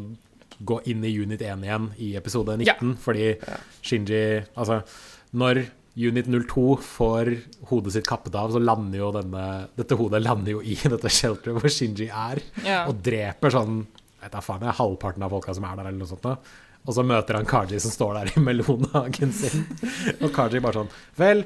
gå 0.60 0.80
inn 0.92 1.04
i 1.04 1.12
Unit 1.16 1.42
1 1.42 1.66
igjen 1.66 1.90
i 1.98 2.14
episode 2.20 2.56
19, 2.60 2.66
ja. 2.68 2.96
fordi 3.00 3.28
Shinji 3.80 4.24
Altså, 4.54 4.80
når 5.40 5.62
Unit 6.00 6.28
02 6.30 6.64
får 6.84 7.30
hodet 7.70 7.94
sitt 7.96 8.08
kappet 8.08 8.36
av, 8.38 8.52
så 8.54 8.60
lander 8.62 9.00
jo 9.00 9.10
denne, 9.14 9.46
dette 9.76 9.98
hodet 9.98 10.22
lander 10.22 10.54
jo 10.54 10.60
i 10.62 10.76
dette 10.94 11.12
shelteret 11.12 11.56
hvor 11.56 11.72
Shinji 11.72 12.10
er, 12.10 12.42
ja. 12.66 12.84
og 12.86 13.00
dreper 13.04 13.56
sånn 13.56 13.82
vet 14.20 14.34
da 14.34 14.42
faen, 14.44 14.66
halvparten 14.76 15.24
av 15.24 15.32
folka 15.32 15.54
som 15.56 15.64
er 15.64 15.78
der, 15.78 15.88
eller 15.88 16.02
noe 16.02 16.10
sånt. 16.10 16.28
Og 16.88 16.96
så 16.96 17.04
møter 17.04 17.36
han 17.36 17.48
Kaji 17.48 17.80
som 17.82 17.92
står 17.92 18.18
der 18.18 18.32
i 18.34 18.42
melonhagen 18.44 19.32
sin. 19.36 19.66
Og 20.24 20.30
Kaji 20.32 20.62
bare 20.64 20.80
sånn 20.80 20.94
Vel, 21.18 21.44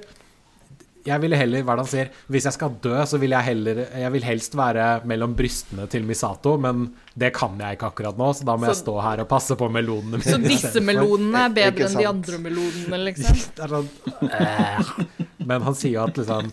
jeg 1.05 1.21
ville 1.21 1.37
heller, 1.37 1.65
hva 1.67 1.77
han 1.77 1.89
sier 1.89 2.11
Hvis 2.33 2.47
jeg 2.49 2.57
skal 2.57 2.77
dø, 2.83 2.95
så 3.09 3.19
vil 3.21 3.35
jeg 3.37 3.47
heller 3.51 3.81
Jeg 4.01 4.13
vil 4.15 4.25
helst 4.27 4.57
være 4.59 4.87
mellom 5.09 5.35
brystene 5.37 5.87
til 5.93 6.07
Misato, 6.09 6.57
men 6.61 6.87
det 7.15 7.31
kan 7.37 7.59
jeg 7.61 7.77
ikke 7.77 7.91
akkurat 7.93 8.19
nå, 8.19 8.31
så 8.35 8.47
da 8.49 8.57
må 8.59 8.67
så, 8.67 8.73
jeg 8.73 8.81
stå 8.81 8.95
her 9.05 9.25
og 9.25 9.29
passe 9.31 9.57
på 9.59 9.69
melonene 9.71 10.19
mine. 10.19 10.27
Så 10.27 10.41
disse 10.43 10.83
melonene 10.83 11.45
er 11.47 11.53
bedre 11.55 11.91
enn 11.91 12.01
de 12.01 12.09
andre 12.09 12.41
melonene, 12.43 13.03
liksom? 13.09 13.43
Sånn 13.61 13.91
eh. 14.31 14.95
Men 15.45 15.67
han 15.69 15.77
sier 15.79 15.99
jo 15.99 16.07
at 16.09 16.19
liksom 16.19 16.51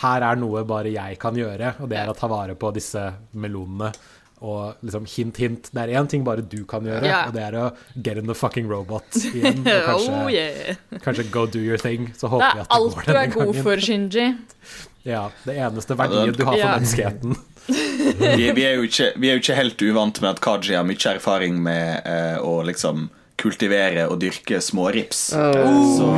Her 0.00 0.26
er 0.30 0.40
noe 0.40 0.64
bare 0.68 0.90
jeg 0.94 1.18
kan 1.20 1.36
gjøre, 1.36 1.74
og 1.84 1.92
det 1.92 2.00
er 2.00 2.10
å 2.10 2.16
ta 2.16 2.30
vare 2.30 2.56
på 2.58 2.72
disse 2.72 3.04
melonene. 3.36 3.92
Og 4.40 4.80
liksom 4.80 5.04
hint, 5.04 5.36
hint. 5.36 5.68
Det 5.68 5.82
er 5.82 6.00
én 6.00 6.06
ting 6.08 6.22
bare 6.24 6.40
du 6.40 6.62
kan 6.68 6.86
gjøre, 6.86 7.04
yeah. 7.04 7.26
og 7.28 7.34
det 7.36 7.42
er 7.44 7.56
å 7.60 7.66
get 8.00 8.16
in 8.16 8.24
the 8.30 8.36
fucking 8.36 8.70
robot 8.70 9.18
igjen. 9.20 9.60
Og 9.60 9.82
kanskje, 9.90 10.14
oh, 10.16 10.30
yeah. 10.32 10.78
kanskje 11.04 11.26
go 11.32 11.44
do 11.44 11.60
your 11.60 11.80
thing. 11.80 12.08
Så 12.16 12.30
håper 12.32 12.56
vi 12.56 12.64
at 12.64 12.70
det 12.70 12.78
går 12.80 13.04
denne 13.04 13.04
gangen. 13.04 13.04
Det 13.04 13.12
er 13.12 13.20
alt 13.20 13.34
du 13.36 13.42
er 13.42 13.52
god 13.52 13.62
for, 13.68 13.84
Shinji. 13.88 14.30
Ja. 15.02 15.30
Det 15.46 15.54
eneste 15.56 15.96
verdien 15.96 16.34
du 16.36 16.42
har 16.44 16.58
for 16.58 16.66
menneskeheten. 16.74 17.36
vi, 18.36 18.50
vi, 18.52 18.64
er 18.64 18.82
ikke, 18.84 19.06
vi, 19.16 19.30
er 19.30 19.38
jo 19.38 19.40
ikke, 19.40 19.56
helt 19.56 19.82
uvant 19.82 20.20
med 20.20 20.28
at 20.34 20.42
Kaji 20.44 20.76
har 20.76 20.84
mye 20.84 21.14
erfaring 21.14 21.56
med 21.64 22.04
uh, 22.04 22.36
å 22.44 22.60
liksom 22.68 23.08
kultivere 23.40 24.04
og 24.12 24.20
dyrke 24.20 24.60
smårips. 24.60 25.30
Oh. 25.40 25.96
Så 25.96 26.08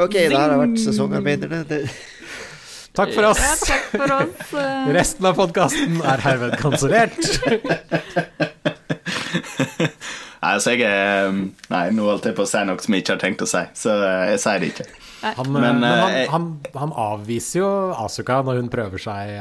OK, 0.00 0.14
da 0.30 0.38
har 0.38 0.54
jeg 0.54 0.60
vært 0.62 0.80
sesongarbeiderne. 0.84 1.82
Takk 2.96 3.12
for 3.14 3.28
oss. 3.30 3.40
Ja, 3.42 3.54
takk 3.62 3.84
for 3.94 4.14
oss. 4.16 4.54
Resten 4.96 5.28
av 5.30 5.36
podkasten 5.38 6.00
er 6.02 6.24
herved 6.24 6.56
kansellert. 6.60 7.20
Nei, 10.40 10.54
altså 10.56 10.72
jeg 10.72 10.86
er 10.88 11.28
um, 11.28 11.40
Nei, 11.68 11.82
nå 11.92 12.06
holdt 12.08 12.30
jeg 12.30 12.34
på 12.38 12.46
å 12.46 12.48
si 12.48 12.62
noe 12.64 12.80
som 12.80 12.94
jeg 12.96 13.04
ikke 13.04 13.12
har 13.12 13.20
tenkt 13.20 13.42
å 13.44 13.48
si, 13.48 13.60
så 13.76 13.92
uh, 14.00 14.24
jeg 14.30 14.40
sier 14.40 14.62
det 14.62 14.70
ikke. 14.72 14.86
Han, 15.20 15.50
men, 15.52 15.82
men 15.82 15.84
han, 15.84 16.14
han, 16.32 16.46
han, 16.80 16.94
avviser 16.96 17.60
jo 17.60 17.68
Asuka 17.92 18.38
når 18.46 18.62
hun 18.62 18.70
prøver 18.72 19.02
seg 19.04 19.34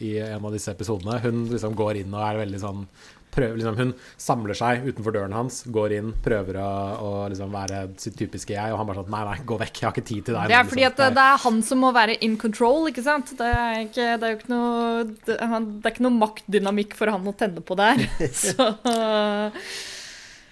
i 0.00 0.14
en 0.24 0.40
av 0.40 0.54
disse 0.56 0.72
episodene. 0.72 1.18
Hun 1.20 1.44
liksom 1.52 1.76
går 1.76 2.00
inn 2.00 2.16
og 2.16 2.24
er 2.24 2.40
veldig 2.40 2.60
sånn 2.62 2.86
prøver, 3.34 3.58
liksom, 3.58 3.76
hun 3.78 3.92
samler 4.20 4.58
seg 4.58 4.86
utenfor 4.88 5.14
døren 5.14 5.36
hans, 5.36 5.60
går 5.74 5.94
inn, 5.98 6.12
prøver 6.24 6.60
å, 6.62 6.70
å 7.00 7.10
liksom 7.32 7.52
være 7.54 7.82
sitt 8.00 8.16
typiske 8.18 8.56
jeg, 8.56 8.72
og 8.72 8.80
han 8.80 8.88
bare 8.88 9.02
sånn 9.02 9.12
Nei, 9.12 9.24
nei, 9.28 9.36
gå 9.48 9.58
vekk, 9.60 9.80
jeg 9.80 9.88
har 9.88 9.94
ikke 9.96 10.08
tid 10.08 10.24
til 10.28 10.38
deg. 10.38 10.48
Det 10.50 10.56
er 10.58 10.70
fordi 10.70 10.84
liksom. 10.84 11.04
at 11.04 11.18
det 11.18 11.26
er 11.26 11.44
han 11.44 11.60
som 11.68 11.82
må 11.84 11.92
være 11.96 12.16
in 12.26 12.38
control, 12.40 12.88
ikke 12.92 13.04
sant? 13.06 13.34
Det 13.38 13.52
er, 13.52 13.84
ikke, 13.86 14.08
det 14.16 14.26
er 14.28 14.34
jo 14.34 14.40
ikke 14.40 14.52
noe 14.52 15.04
det, 15.08 15.36
det 15.36 15.38
er 15.38 15.94
ikke 15.94 16.08
noe 16.08 16.18
maktdynamikk 16.18 16.98
for 16.98 17.14
han 17.14 17.30
å 17.30 17.36
tenne 17.38 17.64
på 17.64 17.78
der. 17.78 18.02
Så 18.38 18.72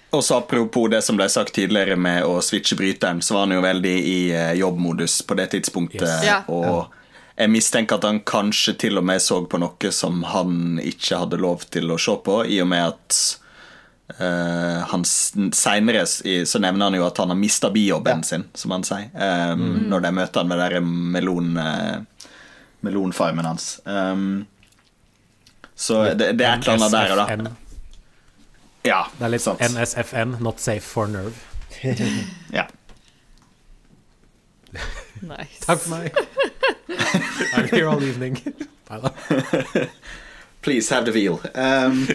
og 0.09 0.23
så 0.23 0.37
Apropos 0.37 0.87
det 0.87 1.01
som 1.03 1.17
ble 1.19 1.27
sagt 1.29 1.53
tidligere 1.57 1.97
med 1.99 2.23
å 2.23 2.39
switche 2.45 2.77
bryteren, 2.79 3.19
så 3.21 3.35
var 3.35 3.47
han 3.47 3.57
jo 3.57 3.63
veldig 3.65 3.95
i 3.99 4.19
eh, 4.31 4.53
jobbmodus 4.61 5.19
på 5.27 5.35
det 5.35 5.49
tidspunktet. 5.51 6.07
Yes. 6.07 6.23
Ja. 6.25 6.37
Og 6.47 6.93
jeg 7.37 7.53
mistenker 7.53 7.99
at 7.99 8.05
han 8.07 8.23
kanskje 8.25 8.73
til 8.81 8.97
og 8.97 9.05
med 9.05 9.21
så 9.21 9.43
på 9.45 9.59
noe 9.61 9.91
som 9.93 10.23
han 10.31 10.79
ikke 10.81 11.19
hadde 11.21 11.37
lov 11.41 11.67
til 11.73 11.91
å 11.93 11.99
se 12.01 12.15
på, 12.25 12.39
i 12.49 12.57
og 12.63 12.69
med 12.71 12.87
at 12.87 13.17
uh, 14.17 14.81
han 14.89 15.05
seinere 15.05 16.05
så 16.07 16.61
nevner 16.63 16.89
han 16.89 16.97
jo 16.97 17.05
at 17.05 17.21
han 17.21 17.33
har 17.33 17.37
mista 17.37 17.69
bijobben 17.73 18.23
ja. 18.25 18.29
sin, 18.31 18.47
som 18.57 18.73
han 18.73 18.85
sier, 18.87 19.11
um, 19.13 19.61
mm. 19.61 19.77
når 19.93 20.05
de 20.07 20.13
møter 20.17 20.41
han 20.41 20.49
med 20.49 20.63
den 20.73 20.89
melon, 21.13 21.51
uh, 21.61 22.31
melonfarmen 22.87 23.51
hans. 23.51 23.69
Um, 23.85 24.47
så 25.77 26.07
det, 26.17 26.33
det, 26.39 26.47
er 26.47 26.57
et 26.57 26.65
eller 26.65 26.87
annet 26.87 26.97
der 26.97 27.13
og 27.13 27.21
da. 27.21 27.53
Ja, 28.87 29.03
det 29.19 29.27
er 29.27 29.33
litt 29.35 29.45
sant. 29.45 29.61
NSFN, 29.61 30.39
not 30.41 30.63
safe 30.63 30.81
for 30.81 31.11
nerve. 31.11 31.37
ja. 32.57 32.65
Nice. 35.21 35.61
Takk 35.67 35.85
for 35.85 35.99
meg. 35.99 36.17
I'm 37.55 37.67
here 37.69 37.87
all 37.87 38.03
evening. 38.03 38.37
Please 40.61 40.89
have 40.89 41.05
the 41.05 41.11
veal. 41.11 41.39
Um. 41.55 42.07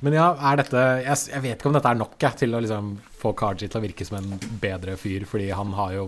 Men 0.00 0.14
ja, 0.14 0.28
er 0.50 0.60
dette 0.60 0.82
jeg, 1.02 1.16
jeg, 1.32 1.42
vet 1.42 1.56
ikke 1.56 1.70
om 1.70 1.74
dette 1.74 1.90
er 1.90 1.98
nok 1.98 2.14
jeg, 2.22 2.38
til 2.44 2.54
å 2.54 2.60
liksom 2.62 2.92
få 3.18 3.32
Kaji 3.38 3.66
til 3.66 3.80
å 3.80 3.82
virke 3.82 4.06
som 4.06 4.20
en 4.20 4.36
bedre 4.62 4.94
fyr, 5.00 5.26
fordi 5.26 5.50
han 5.50 5.74
har 5.78 5.96
jo 5.96 6.06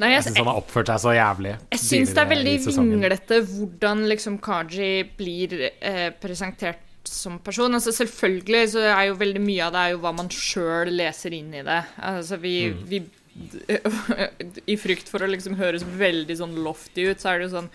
Nei, 0.00 0.12
jeg, 0.14 0.20
jeg 0.20 0.24
syns 0.28 0.38
han 0.40 0.48
har 0.48 0.60
oppført 0.62 0.88
seg 0.88 1.00
så 1.02 1.12
jævlig. 1.12 1.50
Jeg 1.74 1.80
syns 1.82 2.14
det 2.16 2.22
er 2.22 2.30
veldig 2.30 2.54
vinglete 2.64 3.40
hvordan 3.50 4.06
liksom 4.08 4.38
Kaji 4.42 4.92
blir 5.18 5.56
eh, 5.68 6.08
presentert 6.22 6.86
som 7.08 7.38
person. 7.44 7.74
Altså 7.74 7.92
Selvfølgelig 7.92 8.70
så 8.72 8.86
er 8.86 9.10
jo 9.10 9.18
veldig 9.20 9.42
mye 9.42 9.66
av 9.66 9.74
det 9.74 9.82
er 9.82 9.92
jo 9.92 10.00
hva 10.04 10.14
man 10.16 10.30
sjøl 10.32 10.94
leser 10.96 11.36
inn 11.36 11.52
i 11.58 11.64
det. 11.66 11.80
Altså 12.08 12.38
vi, 12.42 12.54
mm. 12.72 12.80
vi 12.88 13.02
I 14.72 14.76
frykt 14.76 15.08
for 15.08 15.24
å 15.24 15.30
liksom 15.30 15.56
høres 15.60 15.84
veldig 15.86 16.36
sånn 16.38 16.56
lofty 16.64 17.08
ut, 17.10 17.22
så 17.22 17.32
er 17.32 17.40
det 17.40 17.50
jo 17.50 17.56
sånn 17.58 17.74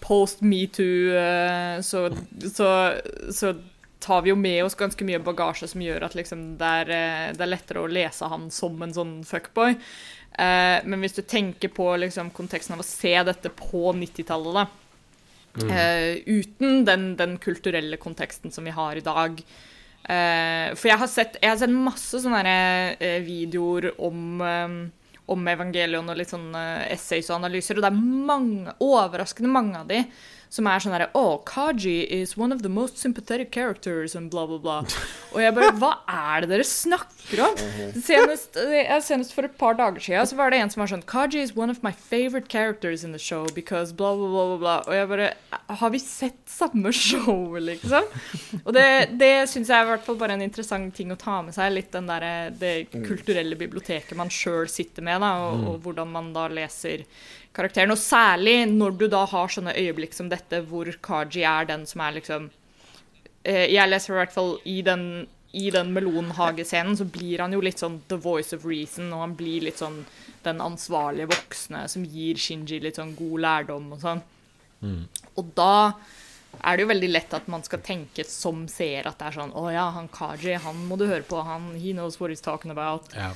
Post 0.00 0.40
metoo, 0.40 1.12
uh, 1.12 1.82
så, 1.84 2.06
så, 2.48 2.68
så 3.28 3.50
tar 4.00 4.22
vi 4.24 4.30
jo 4.30 4.36
med 4.40 4.62
oss 4.64 4.78
ganske 4.78 5.04
mye 5.04 5.20
bagasje 5.20 5.68
som 5.68 5.82
gjør 5.84 6.06
at 6.06 6.16
liksom 6.16 6.46
det, 6.56 6.70
er, 6.80 6.92
eh, 6.94 7.26
det, 7.36 7.42
er, 7.44 7.50
lettere 7.50 7.82
å 7.82 7.90
lese 7.90 8.30
han 8.30 8.46
som 8.54 8.80
en 8.80 8.94
sånn 8.96 9.12
fuckboy. 9.28 9.76
Men 10.36 11.02
hvis 11.02 11.16
du 11.16 11.22
tenker 11.28 11.72
på 11.72 11.90
liksom, 12.00 12.30
konteksten 12.36 12.76
av 12.76 12.84
å 12.84 12.86
se 12.86 13.12
dette 13.26 13.50
på 13.56 13.90
90-tallet, 13.96 14.60
da 14.62 14.66
Mm. 15.56 16.22
Uten 16.26 16.84
den, 16.84 17.16
den, 17.16 17.38
kulturelle 17.38 17.96
konteksten 17.96 18.52
som 18.52 18.64
vi 18.64 18.74
har 18.76 18.96
i 18.96 19.04
dag. 19.04 19.42
Uh, 20.06 20.70
for 20.78 20.86
jeg 20.86 21.00
har, 21.00 21.10
sett, 21.10 21.38
jeg 21.42 21.50
har 21.50 21.58
sett 21.58 21.72
masse 21.74 22.20
sånne 22.22 22.54
uh, 22.94 23.18
videoer 23.26 23.88
om, 24.06 24.38
um, 24.38 24.76
om 25.34 25.48
evangelion 25.50 26.12
og 26.12 26.20
litt 26.20 26.30
sånne 26.30 26.62
essays 26.94 27.26
og 27.32 27.40
analyser, 27.40 27.78
og 27.78 27.82
det 27.82 27.90
er 27.90 28.28
mange, 28.30 28.76
overraskende 28.86 29.50
mange 29.50 29.82
av 29.82 29.90
de 29.90 30.04
som 30.52 30.66
er 30.70 30.82
sånn 30.82 30.94
herre 30.94 31.08
Oh, 31.16 31.38
Kaji 31.46 32.04
is 32.12 32.36
one 32.38 32.54
of 32.54 32.62
the 32.62 32.70
most 32.72 32.98
sympathetic 32.98 33.50
characters 33.54 34.14
and 34.16 34.30
bla, 34.30 34.46
bla, 34.46 34.58
bla. 34.58 34.76
Og 35.34 35.40
jeg 35.42 35.54
bare 35.56 35.72
Hva 35.80 35.92
er 36.08 36.44
det 36.44 36.50
dere 36.54 36.66
snakker 36.68 37.42
om? 37.46 37.56
Senest, 37.98 38.56
senest 39.06 39.34
for 39.34 39.48
et 39.48 39.56
par 39.58 39.76
dager 39.78 40.02
siden 40.02 40.28
så 40.30 40.38
var 40.38 40.52
det 40.52 40.60
en 40.62 40.72
som 40.72 40.82
var 40.84 40.92
sånn 40.92 41.04
Kaji 41.08 41.42
is 41.42 41.54
one 41.56 41.72
of 41.72 41.82
my 41.84 41.92
favorite 41.92 42.48
characters 42.52 43.04
in 43.04 43.12
the 43.16 43.20
show 43.22 43.44
because 43.56 43.92
bla, 43.96 44.14
bla, 44.16 44.28
bla, 44.30 44.58
bla. 44.62 44.76
Og 44.86 44.94
jeg 44.96 45.10
bare 45.12 45.30
Har 45.82 45.90
vi 45.94 46.00
sett 46.02 46.38
samme 46.50 46.92
show, 46.94 47.56
liksom? 47.60 48.06
Og 48.62 48.72
det, 48.76 48.86
det 49.18 49.32
syns 49.50 49.70
jeg 49.72 49.76
er 49.76 49.88
i 49.88 49.90
hvert 49.90 50.04
fall 50.06 50.18
bare 50.20 50.36
en 50.38 50.44
interessant 50.46 50.94
ting 50.94 51.10
å 51.12 51.18
ta 51.20 51.40
med 51.44 51.56
seg. 51.56 51.72
Litt 51.74 51.90
den 51.94 52.06
der, 52.08 52.26
det 52.56 52.74
kulturelle 52.94 53.58
biblioteket 53.58 54.16
man 54.18 54.30
sjøl 54.32 54.70
sitter 54.70 55.04
med, 55.04 55.20
da, 55.24 55.32
og, 55.48 55.66
og 55.72 55.80
hvordan 55.84 56.12
man 56.14 56.30
da 56.36 56.46
leser 56.52 57.04
karakteren. 57.56 57.94
Og 57.94 58.00
særlig 58.00 58.58
når 58.70 58.98
du 59.00 59.06
da 59.12 59.24
har 59.28 59.52
sånne 59.52 59.76
øyeblikk 59.76 60.16
som 60.16 60.30
dette, 60.32 60.62
hvor 60.68 60.90
Kaji 61.02 61.46
er 61.48 61.70
den 61.70 61.86
som 61.88 62.04
er 62.04 62.18
liksom 62.18 62.50
eh, 63.44 63.66
Jeg 63.72 63.90
leser 63.90 64.14
i 64.14 64.20
hvert 64.20 64.36
fall 64.36 64.54
i 64.68 64.78
den, 64.86 65.26
i 65.56 65.70
den 65.74 65.92
melonhagescenen, 65.96 66.98
så 66.98 67.08
blir 67.08 67.44
han 67.44 67.56
jo 67.56 67.62
litt 67.64 67.82
sånn 67.82 68.00
the 68.12 68.20
voice 68.20 68.56
of 68.56 68.66
reason, 68.68 69.12
og 69.12 69.24
han 69.24 69.36
blir 69.38 69.66
litt 69.68 69.82
sånn 69.82 70.04
den 70.46 70.62
ansvarlige 70.62 71.32
voksne 71.32 71.86
som 71.90 72.04
gir 72.06 72.38
Shinji 72.38 72.78
litt 72.82 73.00
sånn 73.00 73.16
god 73.18 73.42
lærdom 73.42 73.90
og 73.96 74.04
sånn. 74.04 74.22
Mm. 74.84 75.02
Og 75.40 75.50
da 75.56 75.96
er 76.62 76.76
det 76.76 76.84
jo 76.84 76.92
veldig 76.92 77.08
lett 77.10 77.34
at 77.36 77.48
man 77.52 77.64
skal 77.66 77.82
tenke 77.84 78.24
som 78.28 78.64
seer 78.70 79.08
at 79.08 79.18
det 79.20 79.26
er 79.28 79.34
sånn 79.36 79.52
Å 79.56 79.64
ja, 79.74 79.88
han 79.96 80.06
Kaji, 80.12 80.54
han 80.62 80.86
må 80.88 80.96
du 81.00 81.04
høre 81.08 81.24
på. 81.26 81.40
Han, 81.44 81.74
he 81.80 81.92
knows 81.92 82.20
what 82.20 82.32
he's 82.32 82.44
talking 82.44 82.72
about. 82.72 83.10
Ja. 83.16 83.32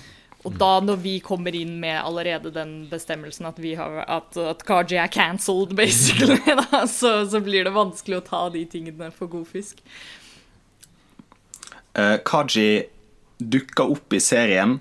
Og 0.48 0.54
da, 0.56 0.70
når 0.80 1.00
vi 1.02 1.18
kommer 1.20 1.54
inn 1.56 1.74
med 1.82 1.98
allerede 2.00 2.52
den 2.54 2.86
bestemmelsen 2.88 3.48
at, 3.50 3.58
har, 3.76 3.98
at, 4.08 4.36
at 4.40 4.62
Kaji 4.64 4.96
er 4.96 5.10
cancelled, 5.12 5.74
basically, 5.76 6.38
da, 6.62 6.86
så, 6.88 7.26
så, 7.28 7.42
blir 7.44 7.68
det 7.68 7.74
vanskelig 7.76 8.22
å 8.22 8.24
ta 8.24 8.46
de 8.54 8.64
tingene 8.64 9.10
for 9.12 9.28
god 9.28 9.50
fisk. 9.50 9.82
Uh, 11.92 12.16
Kaji 12.24 12.86
dukka 13.40 13.84
opp 13.92 14.16
i 14.16 14.20
serien 14.22 14.78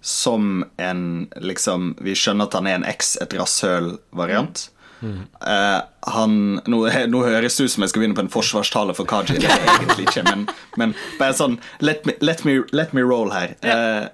som 0.00 0.64
en 0.80 1.28
liksom 1.36 1.94
Vi 2.00 2.14
skjønner 2.16 2.48
at 2.48 2.54
han 2.56 2.68
er 2.68 2.78
en 2.78 2.86
X, 2.88 3.16
et 3.20 3.34
rasshøl-variant. 3.36 4.68
Mm. 5.00 5.26
Uh, 5.42 5.80
han 6.12 6.38
nå, 6.70 6.80
nå, 7.12 7.26
høres 7.26 7.58
det 7.58 7.66
ut 7.66 7.74
som 7.74 7.82
jeg 7.82 7.92
skal 7.92 8.04
begynne 8.04 8.18
på 8.18 8.28
en 8.28 8.32
forsvarstale 8.32 8.94
for 8.94 9.10
Kaji. 9.10 9.40
Det 9.42 9.50
er 9.50 9.68
egentlig 9.74 10.06
ikke, 10.06 10.24
men, 10.30 10.48
men 10.78 10.94
bare 11.18 11.34
sånn 11.34 11.58
Let 11.82 12.06
me, 12.06 12.14
let 12.22 12.46
me, 12.46 12.60
let 12.70 12.94
me 12.94 13.02
roll 13.02 13.34
her. 13.34 13.58
Uh, 13.66 14.06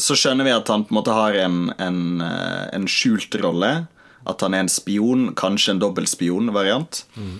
så 0.00 0.16
skjønner 0.16 0.46
vi 0.46 0.54
at 0.54 0.68
han 0.72 0.86
på 0.86 0.94
en 0.94 0.98
måte 1.00 1.14
har 1.14 1.36
en, 1.36 1.58
en, 1.78 2.20
eh, 2.24 2.66
en 2.76 2.86
skjult 2.88 3.34
rolle. 3.42 3.72
At 4.28 4.44
han 4.44 4.56
er 4.56 4.64
en 4.64 4.72
spion, 4.72 5.30
kanskje 5.36 5.74
en 5.74 5.82
dobbeltspion-variant. 5.82 7.04
Mm. 7.16 7.38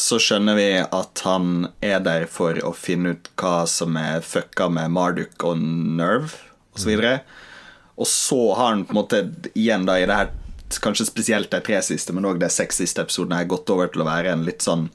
Så 0.00 0.16
skjønner 0.24 0.56
vi 0.56 0.68
at 0.80 1.20
han 1.26 1.66
er 1.84 1.98
der 2.00 2.22
for 2.32 2.56
å 2.64 2.70
finne 2.72 3.12
ut 3.12 3.28
hva 3.36 3.66
som 3.68 3.98
er 4.00 4.24
fucka 4.24 4.70
med 4.72 4.94
Marduk 4.96 5.44
og 5.44 5.60
Nerve 5.60 6.32
osv. 6.72 6.94
Og, 6.94 7.04
mm. 7.04 7.92
og 8.00 8.08
så 8.08 8.40
har 8.56 8.70
han 8.72 8.86
på 8.88 8.96
en 8.96 9.00
måte 9.02 9.20
igjen 9.52 9.84
da 9.84 9.98
i 10.00 10.06
det 10.08 10.16
her 10.16 10.32
kanskje 10.80 11.10
spesielt 11.10 11.52
de 11.52 11.60
tre 11.68 11.82
siste, 11.84 12.16
men 12.16 12.24
òg 12.24 12.40
de 12.40 12.48
seks 12.48 12.80
siste 12.80 13.04
episodene 13.04 13.42
har 13.42 13.52
gått 13.52 13.68
over 13.70 13.92
til 13.92 14.02
å 14.02 14.08
være 14.08 14.32
en 14.32 14.48
litt 14.48 14.64
sånn 14.64 14.88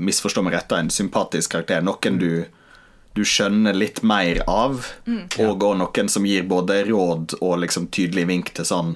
misforstå 0.00 0.42
meg 0.44 0.56
rett, 0.56 0.72
en 0.72 0.90
sympatisk 0.92 1.52
karakter. 1.54 1.84
Noen 1.84 2.18
du 2.20 2.32
du 3.16 3.24
skjønner 3.26 3.74
litt 3.74 4.02
mer 4.06 4.42
av, 4.46 4.84
mm. 5.06 5.24
og, 5.42 5.64
òg 5.66 5.78
noen 5.80 6.10
som 6.12 6.26
gir 6.26 6.46
både 6.48 6.84
råd 6.88 7.36
og 7.40 7.58
liksom 7.64 7.88
tydelig 7.94 8.26
vink 8.30 8.52
til 8.54 8.68
sånn 8.68 8.94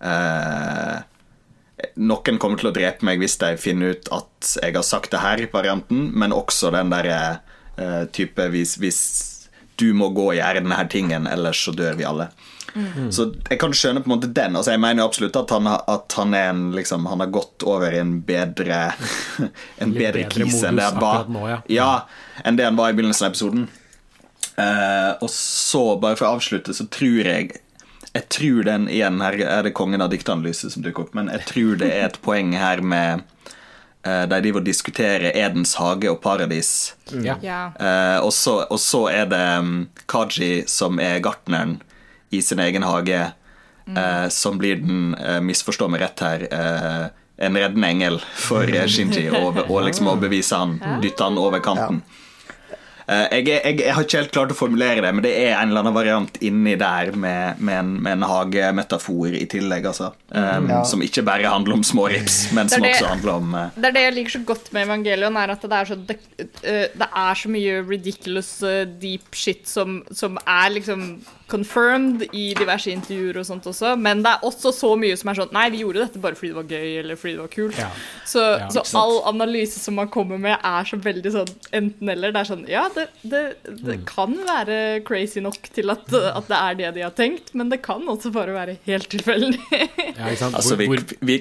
eh, 0.00 0.98
Noen 2.00 2.38
kommer 2.40 2.60
til 2.60 2.70
å 2.70 2.74
drepe 2.76 3.04
meg 3.04 3.20
hvis 3.20 3.36
de 3.42 3.50
finner 3.60 3.96
ut 3.96 4.08
at 4.14 4.52
jeg 4.62 4.76
har 4.78 4.86
sagt 4.86 5.12
det 5.12 5.20
her, 5.20 5.42
varianten, 5.52 6.06
men 6.16 6.32
også 6.32 6.70
den 6.72 6.92
derre 6.94 7.18
eh, 7.76 8.04
type 8.16 8.46
hvis, 8.54 8.78
hvis, 8.80 9.00
du 9.76 9.90
må 9.92 10.08
gå 10.16 10.30
og 10.30 10.38
gjøre 10.38 10.62
denne 10.62 10.78
tingen, 10.88 11.26
ellers 11.28 11.58
så 11.66 11.74
dør 11.76 11.98
vi 11.98 12.06
alle. 12.08 12.30
Mm. 12.76 13.12
Så 13.12 13.30
jeg 13.48 13.56
kan 13.60 13.72
skjønne 13.72 14.02
på 14.04 14.10
en 14.10 14.14
måte 14.18 14.28
den. 14.36 14.56
Altså 14.58 14.74
Jeg 14.74 14.82
mener 14.82 15.06
absolutt 15.06 15.36
at 15.40 15.52
han, 15.54 15.68
at 15.72 16.16
han 16.18 16.34
er 16.36 16.50
en 16.50 16.62
liksom, 16.76 17.06
Han 17.08 17.24
har 17.24 17.32
gått 17.32 17.64
over 17.64 17.94
i 17.94 18.02
en 18.02 18.18
bedre 18.26 18.90
En 19.82 19.94
bedre, 19.94 19.96
bedre 19.96 20.26
krise 20.28 20.68
enn 20.68 20.76
det 20.76 20.84
han 20.90 21.00
var. 21.00 21.30
Nå, 21.32 21.46
ja. 21.48 21.60
ja. 21.72 21.90
enn 22.44 22.58
det 22.60 22.68
han 22.68 22.76
var 22.76 22.92
i 22.92 22.98
begynnelsen 22.98 23.28
av 23.28 23.32
episoden. 23.32 23.68
Uh, 24.56 25.12
og 25.20 25.28
så, 25.32 25.84
bare 26.00 26.16
for 26.16 26.28
å 26.28 26.36
avslutte, 26.38 26.72
så 26.76 26.86
tror 26.88 27.28
jeg 27.28 27.58
Jeg 28.16 28.28
tror 28.32 28.62
den 28.64 28.86
igjen 28.88 29.20
Her 29.20 29.34
er 29.44 29.66
det 29.66 29.74
kongen 29.76 30.00
av 30.00 30.08
dikteanalyse 30.08 30.70
som 30.72 30.84
dukker 30.84 31.04
opp, 31.04 31.16
men 31.16 31.28
jeg 31.28 31.44
tror 31.50 31.80
det 31.82 31.90
er 31.92 32.06
et 32.06 32.20
poeng 32.24 32.54
her 32.56 32.80
med 32.80 33.24
uh, 34.06 34.24
de 34.24 34.38
driver 34.40 34.62
og 34.62 34.68
diskuterer 34.68 35.36
Edens 35.36 35.74
hage 35.76 36.08
og 36.08 36.22
paradis. 36.24 36.94
Ja. 37.20 37.36
Uh, 37.76 38.24
og, 38.24 38.32
så, 38.32 38.62
og, 38.64 38.80
så, 38.80 39.06
er 39.12 39.28
det 39.28 39.44
um, 39.60 39.74
Kaji 40.08 40.64
som 40.70 41.00
er 41.02 41.20
gartneren 41.24 41.76
i 42.30 42.42
sin 42.42 42.60
egen 42.62 42.82
hage, 42.86 43.20
mm. 43.86 43.96
eh, 43.96 44.28
som 44.28 44.58
blir 44.58 44.80
den, 44.82 45.14
eh, 45.14 45.40
misforstå 45.40 45.88
meg 45.92 46.02
rett 46.04 46.24
her, 46.24 46.46
eh, 46.50 47.06
en 47.46 47.56
reddende 47.56 47.88
engel 47.88 48.20
for 48.34 48.66
Shinji, 48.88 49.28
og, 49.42 49.58
og 49.68 49.82
liksom 49.86 50.08
å 50.08 50.16
bevise 50.20 50.56
han, 50.56 50.78
dytte 51.02 51.26
han 51.26 51.38
over 51.38 51.60
kanten. 51.64 52.02
Ja. 52.02 52.15
Eh, 53.06 53.38
jeg, 53.38 53.46
jeg, 53.52 53.78
jeg, 53.84 53.92
har 53.94 54.02
ikke 54.02 54.18
helt 54.18 54.32
klart 54.34 54.52
å 54.52 54.56
formulere 54.58 55.02
det, 55.04 55.12
men 55.14 55.22
det 55.22 55.30
er 55.38 55.52
en 55.54 55.70
eller 55.70 55.84
annen 55.84 55.94
variant 55.94 56.40
inni 56.42 56.74
der 56.80 57.12
med, 57.14 57.60
med, 57.60 57.78
en, 57.78 57.92
med 58.02 58.16
en, 58.16 58.26
hagemetafor 58.26 59.36
i 59.38 59.44
tillegg, 59.50 59.86
altså. 59.86 60.10
Um, 60.34 60.66
ja. 60.72 60.80
Som 60.88 61.04
ikke 61.06 61.22
bare 61.26 61.46
handler 61.46 61.78
om 61.78 61.84
små 61.86 62.08
rips, 62.10 62.48
men 62.56 62.70
som 62.72 62.82
det, 62.82 62.96
også 62.96 63.12
handler 63.12 63.32
om 63.36 63.54
uh, 63.54 63.78
Det 63.78 63.92
er 63.92 63.94
det 63.94 64.04
jeg 64.08 64.16
liker 64.16 64.34
så 64.34 64.42
godt 64.50 64.72
med 64.74 64.88
Evangelion, 64.88 65.38
er 65.38 65.54
at 65.54 65.62
det 65.62 65.78
er 65.78 65.90
så, 65.92 65.98
det, 66.08 66.18
det 66.66 67.08
er 67.22 67.40
så 67.42 67.52
mye 67.54 67.78
ridiculous 67.86 68.52
deep 68.98 69.38
shit 69.38 69.70
som, 69.70 70.00
som 70.10 70.40
er 70.42 70.74
liksom 70.74 71.08
confirmed 71.46 72.24
i 72.34 72.48
diverse 72.58 72.90
intervjuer 72.90 73.38
og 73.38 73.46
sånt 73.46 73.66
også, 73.70 73.92
men 74.00 74.22
det 74.24 74.32
er 74.34 74.46
også 74.46 74.72
så 74.74 74.90
mye 74.98 75.14
som 75.18 75.30
er 75.30 75.38
sånn 75.38 75.52
Nei, 75.54 75.68
vi 75.70 75.84
gjorde 75.84 76.02
dette 76.02 76.22
bare 76.22 76.34
fordi 76.38 76.50
det 76.50 76.58
var 76.58 76.72
gøy, 76.74 76.88
eller 77.04 77.18
fordi 77.20 77.34
det 77.36 77.44
var 77.44 77.52
kult. 77.52 77.78
Ja. 77.78 77.90
Så, 78.26 78.42
ja, 78.42 78.68
så 78.74 78.98
all 78.98 79.20
analyse 79.30 79.78
som 79.78 79.94
man 79.98 80.10
kommer 80.12 80.40
med, 80.42 80.58
er 80.58 80.88
så 80.88 80.98
veldig 81.00 81.32
sånn 81.36 81.52
enten-eller. 81.78 82.34
Det 82.34 82.42
er 82.42 82.50
sånn 82.50 82.66
Ja, 82.70 82.88
det, 82.96 83.06
det, 83.22 83.42
det 83.66 83.98
mm. 84.00 84.06
kan 84.08 84.36
være 84.48 84.78
crazy 85.06 85.42
nok 85.44 85.68
til 85.76 85.92
at, 85.92 86.06
at, 86.10 86.48
det 86.48 86.58
er 86.58 86.78
det 86.80 86.94
de 86.96 87.04
har 87.04 87.14
tenkt, 87.16 87.52
men 87.54 87.70
det 87.72 87.82
kan 87.84 88.06
også 88.08 88.32
bare 88.34 88.56
være 88.56 88.78
helt 88.88 89.10
tilfeldig. 89.12 89.60
ja, 89.72 90.32
altså, 90.32 90.76
vi, 90.80 90.88
vi, 91.20 91.38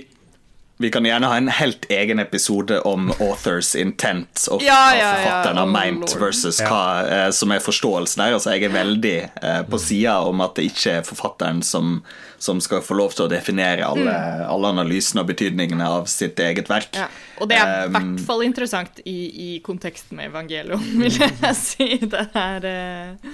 vi 0.78 0.92
kan 0.92 1.06
gjerne 1.06 1.28
ha 1.28 1.38
en 1.38 1.48
helt 1.48 1.86
egen 1.90 2.20
episode 2.20 2.82
om 2.82 3.08
authors 3.20 3.76
intent 3.76 4.48
og 4.52 4.64
ja, 4.64 4.76
hva 4.92 5.12
forfatteren 5.14 5.60
har 5.62 5.70
meint 5.72 6.16
versus 6.20 6.60
hva 6.60 6.82
eh, 7.08 7.28
som 7.32 7.54
er 7.56 7.64
forståelsen 7.64 8.20
der. 8.20 8.36
Altså, 8.36 8.52
jeg 8.52 8.68
er 8.68 8.74
veldig 8.74 9.14
eh, 9.24 9.62
på 9.70 9.80
sida 9.80 10.18
om 10.28 10.44
at 10.44 10.58
det 10.60 10.68
ikke 10.74 10.98
er 10.98 11.08
forfatteren 11.08 11.62
som, 11.64 12.02
som, 12.44 12.60
skal 12.60 12.84
få 12.84 12.98
lov 13.00 13.16
til 13.16 13.30
å 13.30 13.32
definere 13.32 13.88
alle, 13.88 14.12
mm. 14.12 14.44
alle 14.52 14.74
analysene 14.76 15.24
og 15.24 15.32
betydningene 15.32 15.88
av 15.88 16.12
sitt 16.12 16.44
eget 16.44 16.68
verk. 16.72 16.92
Ja. 17.00 17.08
Og 17.40 17.48
det 17.52 17.62
er 17.62 17.72
i 17.72 17.88
um, 17.88 17.96
hvert 17.96 18.28
fall 18.28 18.44
interessant 18.44 19.00
i, 19.08 19.20
i 19.32 19.50
konteksten 19.64 20.20
med 20.20 20.34
evangelium, 20.34 20.84
vil 21.06 21.22
jeg 21.24 21.56
si. 21.62 21.90
Det 22.04 22.28
er 22.36 22.68
eh, 22.74 23.32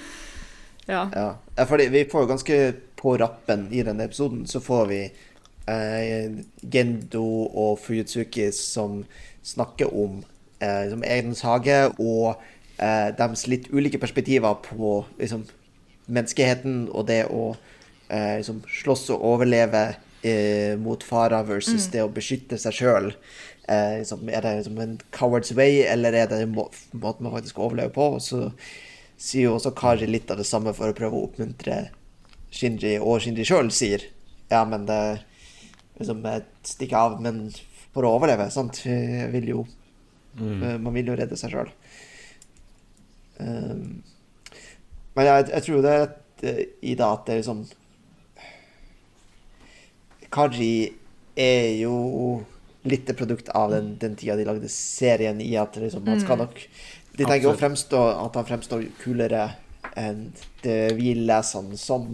ja. 0.85 1.07
ja. 1.09 1.65
Fordi 1.65 1.89
vi 1.89 2.05
får 2.05 2.29
ganske 2.35 2.61
på 3.01 3.17
rappen 3.17 3.65
i 3.73 3.81
denne 3.81 4.05
episoden, 4.05 4.45
så 4.45 4.61
får 4.61 4.85
vi 4.93 5.03
Gendo 5.67 7.25
og 7.47 7.79
Fuyutsuki 7.83 8.47
som 8.55 9.03
snakker 9.45 9.93
om 9.93 10.21
eh, 10.61 10.83
liksom 10.85 11.03
Edens 11.05 11.43
hage 11.45 11.79
og 11.97 12.41
eh, 12.77 13.09
deres 13.17 13.47
litt 13.49 13.69
ulike 13.73 14.01
perspektiver 14.01 14.57
på 14.65 15.01
liksom, 15.19 15.45
menneskeheten 16.07 16.87
og 16.91 17.07
det 17.09 17.23
å 17.29 17.51
eh, 18.09 18.41
liksom, 18.41 18.63
slåss 18.81 19.09
og 19.15 19.25
overleve 19.33 19.85
eh, 20.21 20.77
mot 20.81 21.03
farer 21.03 21.47
versus 21.47 21.87
mm. 21.87 21.91
det 21.95 22.05
å 22.05 22.13
beskytte 22.13 22.59
seg 22.61 22.77
sjøl. 22.77 23.11
Eh, 23.69 24.01
liksom, 24.01 24.27
er 24.29 24.45
det 24.45 24.55
liksom 24.59 24.79
en 24.83 24.99
coward's 25.15 25.53
way, 25.57 25.83
eller 25.87 26.15
er 26.17 26.29
det 26.31 26.43
en 26.45 26.55
må 26.57 26.69
måte 26.93 27.23
man 27.23 27.37
faktisk 27.37 27.61
overlever 27.61 27.93
på? 27.95 28.13
Og 28.17 28.23
så 28.25 28.47
sier 29.21 29.49
jo 29.49 29.57
også 29.57 29.73
Kari 29.77 30.09
litt 30.09 30.31
av 30.33 30.41
det 30.41 30.49
samme 30.49 30.73
for 30.73 30.89
å 30.89 30.97
prøve 30.97 31.17
å 31.17 31.27
oppmuntre 31.27 31.83
Shinji, 32.51 32.97
og 32.99 33.21
Shinji 33.23 33.45
sjøl 33.47 33.69
sier 33.71 34.03
ja, 34.51 34.65
men 34.67 34.83
det 34.89 35.21
liksom 35.99 36.23
stikke 36.67 36.97
av, 36.97 37.19
men 37.23 37.47
for 37.91 38.07
å 38.07 38.15
overleve, 38.17 38.47
sant. 38.53 38.83
Vil 38.85 39.51
jo, 39.51 39.65
mm. 40.39 40.63
Eh, 40.63 40.77
man 40.79 40.95
vil 40.95 41.11
jo 41.11 41.17
redde 41.19 41.37
seg 41.39 41.53
sjøl. 41.53 41.71
Um, 43.41 44.01
men 45.17 45.27
jeg, 45.27 45.45
jeg, 45.49 45.63
tror 45.65 45.83
det 45.83 45.93
er 45.97 46.65
i 46.85 46.93
det 46.97 47.05
at 47.05 47.23
det 47.25 47.33
er 47.33 47.39
liksom 47.39 47.63
Kaji 50.31 50.75
er 51.41 51.71
jo 51.81 51.95
litt 52.87 53.09
et 53.09 53.17
produkt 53.17 53.49
av 53.57 53.73
den, 53.73 53.95
den 54.01 54.15
tida 54.17 54.37
de 54.37 54.45
lagde 54.47 54.69
serien, 54.71 55.41
i 55.41 55.55
at 55.59 55.75
liksom, 55.77 56.05
han 56.07 56.21
skal 56.21 56.39
mm. 56.39 56.43
nok 56.45 56.61
De 57.17 57.25
tenker 57.25 57.49
jo 57.49 57.57
fremstå 57.59 58.03
at 58.13 58.39
han 58.39 58.47
fremstår 58.47 58.85
kulere 59.01 59.49
enn 59.99 60.29
det 60.63 60.93
vi 60.95 61.15
leser 61.17 61.59
han 61.59 61.75
som, 61.77 62.13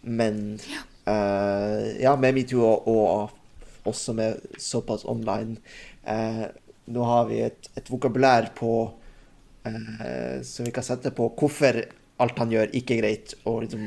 men 0.00 0.56
uh, 0.62 0.97
ja, 1.08 2.14
med 2.20 2.36
metoo 2.36 2.64
og, 2.66 2.88
og 2.88 3.88
også 3.88 4.12
med 4.18 4.42
såpass 4.60 5.06
online 5.08 5.56
uh, 6.04 6.48
Nå 6.88 7.04
har 7.04 7.28
vi 7.28 7.38
et, 7.44 7.70
et 7.76 7.90
vokabulær 7.90 8.50
på 8.56 8.72
uh, 8.88 10.36
som 10.44 10.68
vi 10.68 10.72
kan 10.74 10.84
sette 10.86 11.12
på 11.16 11.30
hvorfor 11.36 11.82
alt 12.18 12.38
han 12.40 12.52
gjør, 12.52 12.70
ikke 12.74 12.96
er 12.96 13.02
greit, 13.02 13.34
og 13.46 13.60
liksom, 13.64 13.82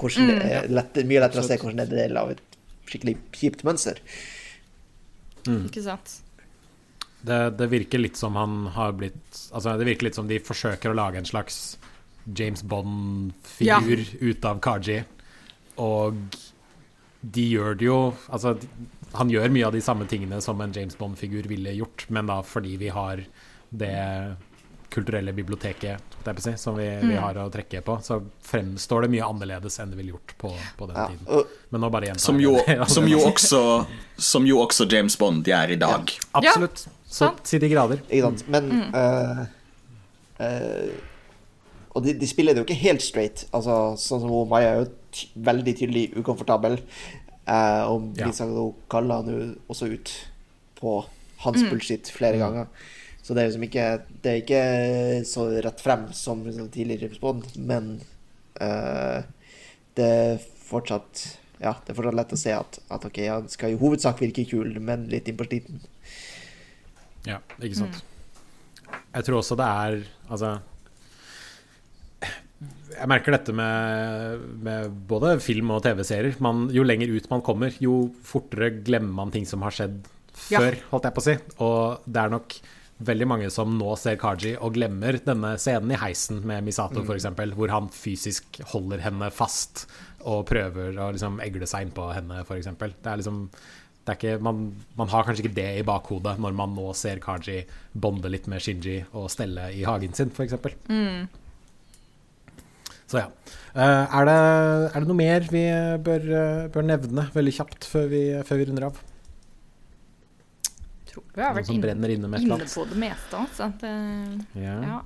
hvordan 0.00 0.30
det 0.30 0.36
er 0.40 0.68
mm. 0.68 0.74
lett, 0.78 1.00
mye 1.04 1.22
lettere 1.24 1.42
å 1.42 1.46
se 1.46 1.58
hvordan 1.60 1.80
det 1.82 1.84
er 1.84 2.06
del 2.06 2.20
av 2.20 2.30
et 2.32 2.58
skikkelig 2.88 3.16
kjipt 3.36 3.64
mønster. 3.66 4.00
Mm. 5.44 5.66
Ikke 5.68 5.82
sant? 5.84 6.14
Det, 7.24 7.40
det, 7.58 7.68
virker 7.72 8.00
litt 8.00 8.20
som 8.20 8.36
han 8.36 8.66
har 8.74 8.92
blitt 8.96 9.38
Altså, 9.56 9.74
det 9.80 9.86
virker 9.88 10.10
litt 10.10 10.16
som 10.16 10.26
de 10.28 10.36
forsøker 10.44 10.92
å 10.92 10.96
lage 10.96 11.16
en 11.20 11.28
slags 11.28 11.78
James 12.24 12.60
Bond-figur 12.64 14.00
ja. 14.00 14.18
ut 14.20 14.48
av 14.48 14.60
Kaji, 14.64 14.98
og 15.80 16.36
de 17.24 17.44
gjør 17.54 17.76
det 17.80 17.86
jo 17.86 17.98
Altså, 18.28 18.56
han 19.14 19.30
gjør 19.32 19.52
mye 19.54 19.68
av 19.68 19.76
de 19.76 19.82
samme 19.84 20.06
tingene 20.10 20.40
som 20.44 20.60
en 20.60 20.72
James 20.74 20.96
Bond-figur 20.98 21.46
ville 21.48 21.72
gjort, 21.78 22.06
men 22.12 22.28
da 22.30 22.40
fordi 22.44 22.76
vi 22.80 22.90
har 22.92 23.22
det 23.74 23.94
kulturelle 24.94 25.32
biblioteket 25.34 25.98
si, 26.38 26.52
som 26.56 26.76
vi, 26.76 26.86
mm. 26.88 27.08
vi, 27.08 27.16
har 27.16 27.38
å 27.42 27.48
trekke 27.52 27.80
på, 27.84 27.96
så 28.02 28.20
fremstår 28.46 29.04
det 29.04 29.10
mye 29.16 29.26
annerledes 29.26 29.80
enn 29.82 29.90
det 29.90 29.98
ville 29.98 30.14
gjort 30.14 30.34
på, 30.38 30.52
på 30.78 30.86
den 30.86 31.00
ja, 31.00 31.06
tiden. 31.10 31.48
Men 31.74 31.82
nå 31.84 31.90
bare 31.92 32.14
som 32.22 32.38
jo, 32.40 32.54
som, 32.94 33.08
jo 33.10 33.18
også, 33.26 33.62
som 34.16 34.46
jo 34.46 34.60
også 34.62 34.86
James 34.90 35.18
Bond 35.18 35.50
gjør 35.50 35.74
i 35.74 35.80
dag. 35.82 36.14
Ja, 36.14 36.30
absolutt. 36.40 36.86
Så 37.14 37.32
til 37.46 37.62
de 37.62 37.70
grader. 37.70 38.00
Ikke 38.08 38.30
sant. 38.30 38.46
Men 38.50 38.70
mm. 38.70 38.94
uh, 38.94 39.42
uh, 40.40 40.94
Og 41.94 42.06
de, 42.06 42.14
de, 42.18 42.26
spiller 42.26 42.54
det 42.54 42.62
jo 42.62 42.68
ikke 42.68 42.80
helt 42.80 43.04
straight. 43.04 43.44
Altså, 43.54 43.94
sånn 44.00 44.24
som 44.24 44.48
Maja 44.50 44.72
er 44.72 44.80
jo 44.82 44.88
veldig 45.34 45.76
tydelig 45.78 46.04
ukomfortabel. 46.18 46.78
Uh, 47.44 47.84
og 47.92 48.14
Lisa 48.16 48.46
ja. 48.48 48.66
kaller 48.92 49.20
han 49.20 49.32
jo 49.32 49.48
også 49.72 49.90
ut 49.92 50.12
på 50.78 50.96
hans 51.44 51.60
mm. 51.60 51.70
bullshit 51.70 52.10
flere 52.12 52.38
mm. 52.38 52.44
ganger. 52.44 52.90
Så 53.24 53.32
det 53.32 53.40
er 53.40 53.48
liksom 53.48 53.62
ikke 53.64 53.84
Det 54.20 54.30
er 54.30 54.40
ikke 54.42 54.64
så 55.28 55.46
rett 55.64 55.80
frem 55.80 56.10
som 56.12 56.42
liksom 56.44 56.68
tidligere 56.72 57.08
Respond, 57.08 57.46
Bond, 57.46 57.56
men 57.56 57.86
uh, 58.60 59.24
det 59.96 60.08
er 60.08 60.44
fortsatt 60.68 61.22
Ja, 61.62 61.72
det 61.84 61.92
er 61.92 61.96
fortsatt 61.96 62.18
lett 62.18 62.34
å 62.36 62.40
se 62.40 62.52
at, 62.56 62.78
at 62.92 63.06
ok, 63.08 63.22
han 63.30 63.48
skal 63.52 63.72
i 63.72 63.78
hovedsak 63.80 64.20
virke 64.20 64.44
kul, 64.48 64.76
men 64.80 65.06
litt 65.12 65.30
inn 65.30 65.38
på 65.38 65.46
sliten. 65.48 65.80
Ja, 67.24 67.38
ikke 67.62 67.78
sant. 67.78 68.02
Mm. 68.02 69.00
Jeg 69.14 69.26
tror 69.26 69.40
også 69.40 69.56
det 69.56 69.66
er 69.66 70.02
Altså 70.28 70.56
jeg 72.94 73.10
merker 73.10 73.34
dette 73.36 73.54
med, 73.56 74.44
med 74.64 74.94
både 75.10 75.36
film 75.42 75.72
og 75.74 75.82
TV-serier. 75.84 76.38
Jo 76.74 76.86
lenger 76.86 77.12
ut 77.14 77.28
man 77.32 77.44
kommer, 77.44 77.74
jo 77.82 78.08
fortere 78.26 78.70
glemmer 78.84 79.24
man 79.24 79.34
ting 79.34 79.46
som 79.48 79.64
har 79.66 79.74
skjedd 79.74 80.00
før, 80.34 80.72
ja. 80.74 80.86
holdt 80.90 81.08
jeg 81.08 81.16
på 81.16 81.22
å 81.22 81.26
si. 81.28 81.36
Og 81.64 82.08
det 82.08 82.22
er 82.22 82.34
nok 82.34 82.56
veldig 83.04 83.26
mange 83.26 83.50
som 83.50 83.72
nå 83.78 83.94
ser 83.98 84.18
Kaji 84.20 84.54
og 84.62 84.76
glemmer 84.76 85.18
denne 85.26 85.54
scenen 85.60 85.94
i 85.94 86.00
heisen 86.00 86.42
med 86.46 86.64
Misato 86.66 87.02
mm. 87.02 87.08
f.eks., 87.10 87.54
hvor 87.58 87.72
han 87.72 87.88
fysisk 87.92 88.60
holder 88.72 89.02
henne 89.04 89.30
fast 89.34 89.86
og 90.24 90.46
prøver 90.48 90.96
å 91.02 91.10
liksom 91.12 91.40
egle 91.44 91.68
seg 91.68 91.88
innpå 91.88 92.08
henne, 92.14 92.44
f.eks. 92.46 92.70
Det 92.78 93.10
er 93.10 93.20
liksom 93.20 93.48
det 94.04 94.12
er 94.12 94.18
ikke, 94.18 94.44
man, 94.44 94.66
man, 94.98 95.08
har 95.08 95.24
kanskje 95.24 95.46
ikke 95.46 95.56
det 95.56 95.70
i 95.78 95.84
bakhodet 95.86 96.34
når 96.42 96.56
man 96.56 96.74
nå 96.76 96.90
ser 96.96 97.22
Kaji 97.24 97.62
bonde 97.96 98.28
litt 98.28 98.50
med 98.52 98.60
Shinji 98.60 98.98
og 99.16 99.30
stelle 99.32 99.70
i 99.72 99.80
hagen 99.88 100.12
sin, 100.16 100.32
f.eks. 100.34 100.58
Mm. 100.92 101.24
Så 103.10 103.20
ja. 103.20 103.28
Uh, 103.74 103.80
er, 103.82 104.28
det, 104.28 104.36
er, 104.36 105.00
det, 105.00 105.08
noe 105.08 105.18
mer 105.18 105.48
vi 105.50 105.64
bør, 106.06 106.30
bør 106.72 106.86
nevne 106.86 107.26
veldig 107.34 107.56
kjapt 107.58 107.88
før 107.90 108.06
vi, 108.12 108.22
før 108.46 108.62
vi 108.62 108.68
runder 108.70 108.88
av? 108.90 109.02
tror 111.14 111.24
vi 111.34 111.44
har 111.44 111.54
vært 111.54 111.70
inne, 111.72 111.94
inne, 112.10 112.40
inne, 112.40 112.66
på 112.66 112.84
det 112.90 112.98
meste. 112.98 113.38
Altså. 113.38 113.70
Det, 113.80 113.94
ja. 114.58 114.76
ja. 114.88 114.98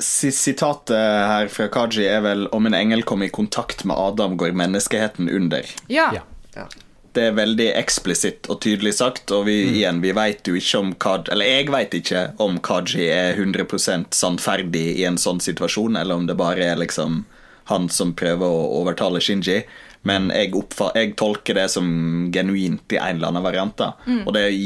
Sitatet 0.00 0.96
her 0.96 1.50
fra 1.52 1.68
Kaji 1.72 2.06
er 2.08 2.22
vel 2.24 2.46
'Om 2.52 2.70
en 2.70 2.76
engel 2.76 3.04
kommer 3.04 3.28
i 3.28 3.32
kontakt 3.32 3.84
med 3.84 3.96
Adam, 3.96 4.36
går 4.36 4.56
menneskeheten 4.56 5.28
under'. 5.28 5.68
Ja. 5.88 6.10
ja. 6.56 6.66
Det 7.12 7.24
er 7.26 7.36
veldig 7.36 7.66
eksplisitt 7.74 8.46
og 8.52 8.60
tydelig 8.62 8.94
sagt, 9.00 9.32
og 9.34 9.46
vi, 9.48 9.56
mm. 9.66 9.74
igjen, 9.80 10.00
vi 10.04 10.14
vet 10.14 10.46
jo 10.46 10.54
ikke 10.58 10.78
om 10.78 10.92
Kaji 11.02 11.32
Eller 11.34 11.48
jeg 11.50 11.68
vet 11.74 11.96
ikke 11.98 12.24
om 12.42 12.60
Kaji 12.62 13.08
er 13.10 13.38
100% 13.40 14.14
sannferdig 14.14 14.86
i 15.00 15.04
en 15.08 15.18
sånn 15.18 15.42
situasjon, 15.42 15.98
eller 15.98 16.20
om 16.20 16.28
det 16.30 16.38
bare 16.38 16.72
er 16.72 16.80
liksom 16.80 17.24
han 17.70 17.86
som 17.92 18.14
prøver 18.18 18.46
å 18.46 18.80
overtale 18.80 19.20
Shinji. 19.22 19.60
Men 20.06 20.30
jeg, 20.34 20.54
jeg 20.96 21.12
tolker 21.20 21.58
det 21.58 21.68
som 21.70 21.86
genuint 22.34 22.94
i 22.94 22.98
en 22.98 23.18
eller 23.18 23.30
annen 23.30 23.44
variant. 23.44 23.84
Mm. 24.06 24.24
Og 24.24 24.34
det 24.34 24.46
er 24.48 24.56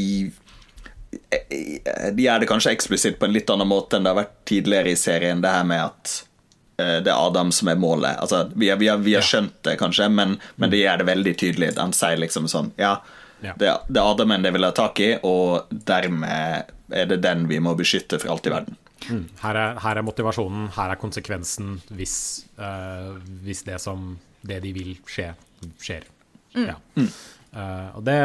de 2.14 2.24
gjør 2.24 2.42
det 2.42 2.48
kanskje 2.50 2.72
eksplisitt 2.74 3.18
på 3.20 3.28
en 3.28 3.34
litt 3.34 3.50
annen 3.52 3.68
måte 3.70 3.98
enn 3.98 4.06
det 4.06 4.12
har 4.12 4.22
vært 4.22 4.38
tidligere 4.48 4.92
i 4.92 4.98
serien, 4.98 5.42
det 5.44 5.52
her 5.52 5.66
med 5.68 5.82
at 5.84 6.14
det 6.76 7.06
er 7.06 7.14
Adam 7.14 7.52
som 7.54 7.68
er 7.70 7.78
målet. 7.78 8.16
Altså, 8.18 8.48
vi, 8.54 8.70
har, 8.72 8.78
vi, 8.80 8.88
har, 8.90 8.98
vi 9.02 9.12
har 9.14 9.22
skjønt 9.22 9.60
det, 9.62 9.76
kanskje, 9.78 10.08
men, 10.10 10.38
men 10.58 10.72
det 10.72 10.80
gjør 10.80 11.02
det 11.02 11.06
veldig 11.06 11.34
tydelig. 11.38 11.68
Han 11.78 11.94
sier 11.94 12.18
liksom 12.18 12.50
sånn 12.50 12.72
Ja. 12.80 12.96
Det, 13.44 13.68
det, 13.68 13.98
er 14.00 14.06
Adamen 14.06 14.44
det 14.44 14.54
vil 14.54 14.64
ha 14.64 14.70
tak 14.72 15.00
i, 15.04 15.10
og 15.28 15.68
dermed 15.70 16.70
er 16.94 17.08
det 17.10 17.20
den 17.24 17.44
vi 17.50 17.58
må 17.60 17.74
beskytte 17.76 18.16
for 18.22 18.32
alt 18.32 18.48
i 18.48 18.52
verden. 18.54 18.78
Mm. 19.10 19.24
Her, 19.42 19.58
er, 19.58 19.78
her, 19.84 20.00
er, 20.00 20.06
motivasjonen, 20.06 20.68
her 20.76 20.94
er 20.94 21.00
konsekvensen 21.00 21.76
hvis, 21.92 22.16
uh, 22.56 23.14
hvis 23.44 23.64
det 23.66 23.78
som 23.82 24.14
det 24.44 24.60
de 24.64 24.72
vil 24.76 24.94
skje, 25.08 25.30
skjer. 25.82 26.06
Mm. 26.54 26.66
Ja. 26.70 26.76
Mm. 26.96 27.10
Uh, 27.54 27.88
og 27.98 28.04
det, 28.06 28.16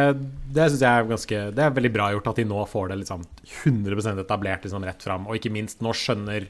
det 0.56 0.70
syns 0.72 0.82
jeg 0.82 0.90
er 0.90 1.06
ganske 1.06 1.40
Det 1.54 1.62
er 1.62 1.74
veldig 1.76 1.92
bra 1.94 2.08
gjort 2.16 2.32
at 2.32 2.40
de 2.40 2.46
nå 2.50 2.64
får 2.66 2.88
det 2.90 2.96
liksom 3.04 3.26
100% 3.68 4.24
etablert 4.24 4.66
liksom 4.66 4.88
rett 4.88 5.06
fram. 5.06 5.28
Og 5.28 5.40
ikke 5.40 5.54
minst, 5.54 5.84
nå 5.86 5.94
skjønner 5.96 6.48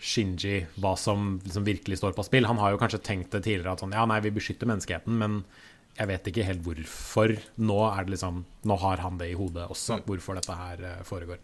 Shinji 0.00 0.62
hva 0.80 0.94
som 0.98 1.40
som, 1.52 1.66
virkelig 1.66 1.98
står 2.00 2.14
på 2.16 2.24
spill. 2.26 2.48
Han 2.48 2.60
har 2.62 2.70
jo 2.72 2.80
kanskje 2.80 3.04
tenkt 3.04 3.32
det 3.34 3.42
tidligere 3.44 3.72
at 3.76 3.82
sånn, 3.84 3.96
ja, 3.96 4.04
nei, 4.08 4.20
vi 4.24 4.36
beskytter 4.36 4.66
menneskeheten, 4.70 5.12
men 5.20 5.32
jeg 5.98 6.06
vet 6.08 6.24
ikke 6.30 6.48
helt 6.48 6.64
hvorfor. 6.64 7.28
Nå, 7.60 7.78
er 7.90 8.00
det 8.06 8.12
liksom, 8.16 8.34
nå 8.64 8.74
har 8.80 8.96
han 9.04 9.20
det 9.20 9.28
i 9.32 9.36
hodet 9.36 9.64
også, 9.68 9.92
mm. 9.98 10.04
hvorfor 10.08 10.32
dette 10.38 10.54
her 10.56 10.76
uh, 10.86 11.04
foregår. 11.04 11.38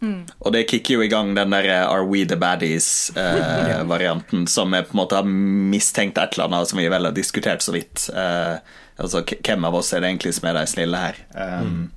Mm. 0.00 0.22
Og 0.40 0.48
det 0.54 0.68
kicker 0.70 0.92
jo 0.96 1.04
i 1.04 1.12
gang 1.12 1.28
den 1.36 1.52
der 1.52 1.66
eh, 1.68 1.84
Are 1.84 2.06
we 2.08 2.24
the 2.24 2.38
baddies-varianten, 2.40 4.46
eh, 4.46 4.50
som 4.56 4.72
jeg 4.72 4.88
på 4.88 4.96
en 4.96 5.02
måte 5.02 5.18
har 5.18 5.28
mistenkt 5.28 6.16
et 6.16 6.32
eller 6.32 6.48
annet, 6.48 6.70
som 6.70 6.80
vi 6.80 6.88
vel 6.88 7.04
har 7.10 7.12
diskutert 7.12 7.60
så 7.60 7.76
vidt. 7.76 8.08
Eh, 8.08 8.56
Altså, 9.00 9.22
hvem 9.24 9.64
av 9.64 9.78
oss 9.78 9.94
er 9.94 10.02
det 10.02 10.12
egentlig 10.12 10.34
som 10.36 10.50
er 10.50 10.58
de 10.58 10.66
snille 10.68 11.00
her? 11.00 11.18
Um, 11.32 11.88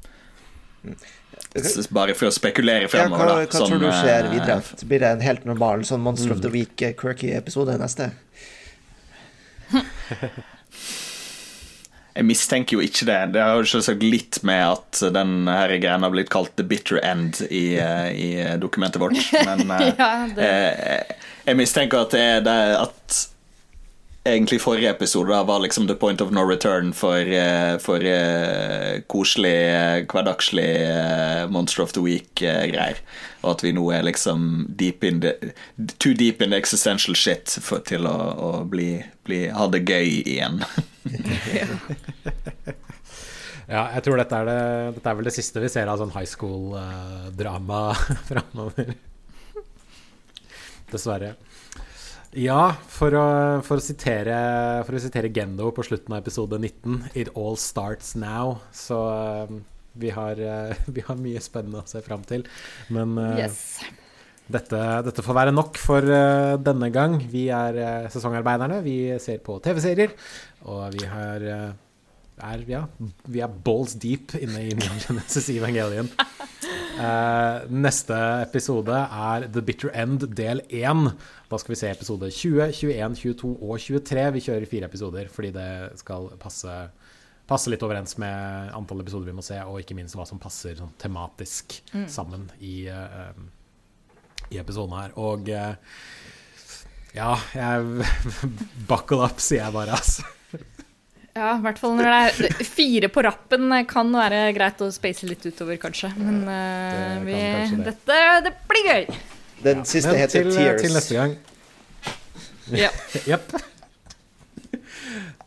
mm. 0.84 0.96
Bare 1.94 2.16
for 2.18 2.32
å 2.32 2.34
spekulere 2.34 2.88
fremover, 2.90 3.28
ja, 3.30 3.34
hva, 3.38 3.42
hva 3.46 3.60
sånn, 3.60 3.70
tror 3.70 3.82
du 3.84 3.90
skjer 3.92 4.26
eh, 4.26 4.32
videre? 4.34 4.86
Blir 4.90 5.04
det 5.04 5.10
en 5.20 5.26
helt 5.26 5.44
normal 5.46 5.84
sånn 5.86 6.02
Monster 6.02 6.32
mm. 6.32 6.36
of 6.36 6.42
the 6.42 6.50
mm. 6.50 6.56
Week-quirky-episode 6.58 7.76
neste? 7.82 8.10
Jeg 12.14 12.28
mistenker 12.30 12.78
jo 12.78 12.86
ikke 12.86 13.08
det. 13.10 13.20
Det 13.34 13.42
har 13.42 13.58
jo 13.58 13.70
selvsagt 13.70 14.04
litt 14.06 14.38
med 14.46 14.62
at 14.68 15.02
den 15.16 15.48
her 15.50 15.72
greia 15.82 15.98
har 15.98 16.14
blitt 16.14 16.30
kalt 16.34 16.54
the 16.60 16.66
bitter 16.66 17.00
end 17.02 17.42
i, 17.50 17.78
eh, 17.82 18.10
i 18.14 18.58
dokumentet 18.62 19.02
vårt. 19.02 19.18
Men 19.48 19.66
ja, 19.98 20.10
jeg, 20.38 21.18
jeg, 21.48 21.58
mistenker 21.58 22.06
at 22.06 22.14
det 22.14 22.26
er 22.36 22.44
det 22.46 22.60
at 22.82 23.24
egentlig 24.24 24.62
forrige 24.62 24.90
episode 24.90 25.32
da, 25.32 25.44
var 25.44 25.60
liksom 25.60 25.88
the 25.88 25.96
point 25.96 26.22
of 26.22 26.32
no 26.32 26.44
return 26.48 26.94
for, 26.94 27.20
uh, 27.20 27.78
for 27.84 28.04
uh, 28.08 29.02
koselig, 29.12 29.58
uh, 29.74 30.06
hverdagslig 30.08 31.50
Monster 31.52 31.84
of 31.84 31.94
the 31.94 32.04
Week-greier. 32.04 33.02
og 33.44 33.50
at 33.52 33.64
vi 33.66 33.74
nå 33.76 33.84
er 33.92 34.06
liksom 34.08 34.68
deep 34.80 35.04
in 35.04 35.20
the, 35.22 35.34
too 36.00 36.14
deep 36.16 36.42
in 36.42 36.56
the 36.56 36.58
existential 36.58 37.16
shit 37.16 37.58
for, 37.62 37.84
til 37.84 38.08
å, 38.08 38.16
å 38.16 38.52
bli, 38.64 39.04
bli, 39.28 39.48
ha 39.52 39.68
det 39.68 39.84
gøy 39.84 40.24
igjen. 40.24 40.64
Ja, 43.64 43.86
jeg 43.96 44.04
tror 44.06 44.20
dette 44.20 44.38
er, 44.38 44.46
det, 44.50 44.96
dette 44.98 45.10
er 45.10 45.16
vel 45.18 45.28
det 45.30 45.32
siste 45.34 45.62
vi 45.64 45.70
ser 45.72 45.88
av 45.90 46.02
sånn 46.02 46.12
high 46.14 46.28
school-drama 46.28 47.80
uh, 47.96 48.02
framover. 48.28 48.92
Dessverre. 50.92 51.32
Ja, 52.34 52.74
for 52.90 53.14
å, 53.14 53.26
for, 53.66 53.78
å 53.78 53.84
sitere, 53.84 54.36
for 54.88 54.98
å, 54.98 55.02
sitere, 55.02 55.30
Gendo 55.34 55.70
på 55.76 55.86
slutten 55.86 56.16
av 56.16 56.24
episode 56.24 56.58
19 56.58 57.12
It 57.20 57.30
all 57.38 57.58
starts 57.62 58.16
now. 58.18 58.58
Så 58.74 58.98
uh, 58.98 59.52
vi, 59.94 60.10
har, 60.14 60.42
uh, 60.42 60.74
vi, 60.96 61.04
har, 61.06 61.20
mye 61.20 61.44
spennende 61.44 61.84
å 61.84 61.90
se 61.90 62.02
fram 62.06 62.26
til. 62.26 62.48
Men 62.94 63.14
uh, 63.22 63.38
yes. 63.38 63.84
dette, 64.48 64.82
dette, 65.06 65.26
får 65.26 65.40
være 65.44 65.54
nok 65.54 65.78
for 65.82 66.10
denne 66.66 66.90
gang. 66.96 67.20
Vi 67.30 67.48
er 67.54 68.10
sesongarbeiderne. 68.14 68.82
Vi 68.86 68.98
ser 69.22 69.44
på 69.46 69.60
TV-serier. 69.62 70.18
Og 70.66 70.88
vi 70.98 71.06
har 71.10 71.50
er, 72.44 72.64
ja, 72.66 72.82
vi 73.30 73.44
er 73.46 73.60
balls 73.66 73.94
deep 74.02 74.34
inne 74.40 74.66
i 74.66 74.74
Neon 74.74 75.02
Genesis 75.06 75.52
Evangelion. 75.54 76.10
Uh, 76.94 77.64
neste 77.74 78.16
episode 78.44 78.94
er 78.94 79.48
The 79.50 79.62
Bitter 79.66 79.90
End 79.98 80.28
del 80.38 80.62
1. 80.70 81.08
Da 81.50 81.58
skal 81.58 81.74
vi 81.74 81.78
se 81.80 81.90
episode 81.90 82.30
20, 82.30 82.68
21, 82.70 83.16
22 83.18 83.54
og 83.56 83.80
23. 83.82 84.26
Vi 84.36 84.44
kjører 84.46 84.70
fire 84.70 84.90
episoder 84.92 85.32
fordi 85.34 85.50
det 85.56 85.70
skal 86.04 86.30
passe, 86.42 86.76
passe 87.50 87.74
litt 87.74 87.86
overens 87.86 88.14
med 88.22 88.70
antall 88.78 89.02
episoder 89.02 89.32
vi 89.32 89.38
må 89.40 89.46
se, 89.46 89.58
og 89.66 89.82
ikke 89.82 89.98
minst 89.98 90.18
hva 90.20 90.28
som 90.30 90.42
passer 90.42 90.78
sånn, 90.78 90.94
tematisk 91.02 91.80
mm. 91.96 92.06
sammen 92.14 92.46
i, 92.62 92.86
uh, 92.94 93.34
i 94.54 94.62
episoden 94.62 94.94
her. 95.00 95.18
Og 95.18 95.50
uh, 95.50 95.74
ja, 97.18 97.34
jeg 97.58 98.06
Buckle 98.90 99.26
up, 99.26 99.42
sier 99.42 99.66
jeg 99.66 99.78
bare, 99.82 99.98
altså. 99.98 100.30
Ja, 101.34 101.56
i 101.58 101.64
hvert 101.64 101.80
fall 101.82 101.96
når 101.98 102.10
det 102.10 102.50
er 102.54 102.66
fire 102.68 103.10
på 103.10 103.24
rappen 103.26 103.74
kan 103.90 104.12
være 104.14 104.46
greit 104.54 104.82
å 104.86 104.92
space 104.94 105.26
litt 105.26 105.46
utover, 105.48 105.80
kanskje. 105.82 106.12
Men 106.20 106.44
uh, 106.46 107.24
vi, 107.26 107.34
det. 107.34 107.80
Dette 107.90 108.20
det 108.46 108.54
blir 108.70 108.90
gøy. 108.92 109.08
Den 109.64 109.82
ja. 109.82 109.90
siste 109.96 110.14
heter 110.18 110.44
til, 110.46 110.54
Tears. 110.54 110.82
Til 110.84 110.98
neste 111.00 111.20
gang. 111.20 111.38
Ja. 112.72 112.88
Jepp. 113.28 113.52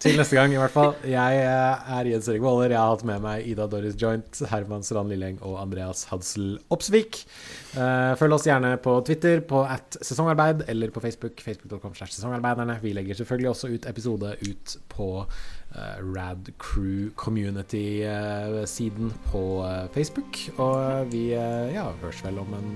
Til 0.02 0.18
neste 0.20 0.36
gang, 0.36 0.52
i 0.52 0.58
hvert 0.60 0.74
fall. 0.74 0.90
Jeg 1.08 1.38
eh, 1.40 1.92
er 1.96 2.08
Jens 2.10 2.26
Erik 2.28 2.42
Våler. 2.44 2.74
Jeg 2.74 2.78
har 2.78 2.90
hatt 2.92 3.04
med 3.08 3.22
meg 3.24 3.46
Ida 3.48 3.64
Doris 3.72 3.96
Joint, 3.98 4.40
Herman 4.50 4.84
Strand 4.84 5.08
Lilleng 5.10 5.38
og 5.40 5.56
Andreas 5.62 6.04
Hadsel 6.10 6.58
Opsvik. 6.74 7.22
Eh, 7.72 8.12
følg 8.20 8.36
oss 8.36 8.44
gjerne 8.46 8.74
på 8.84 8.98
Twitter 9.08 9.40
på 9.48 9.62
at 9.64 9.96
sesongarbeid 10.04 10.66
eller 10.68 10.92
på 10.92 11.00
Facebook. 11.02 11.40
Facebook.com 11.40 11.96
slash 11.96 12.12
sesongarbeiderne. 12.18 12.76
Vi 12.84 12.92
legger 12.96 13.18
selvfølgelig 13.22 13.50
også 13.54 13.72
ut 13.72 13.88
episode 13.88 14.36
ut 14.44 14.76
på 14.92 15.08
Rad 16.16 16.50
Crew 16.62 17.10
Community-siden 17.20 19.12
på 19.28 19.42
Facebook. 19.94 20.40
Og 20.56 21.12
vi 21.12 21.28
ja, 21.32 21.90
høres 22.02 22.24
vel 22.24 22.40
om 22.40 22.56
en 22.56 22.72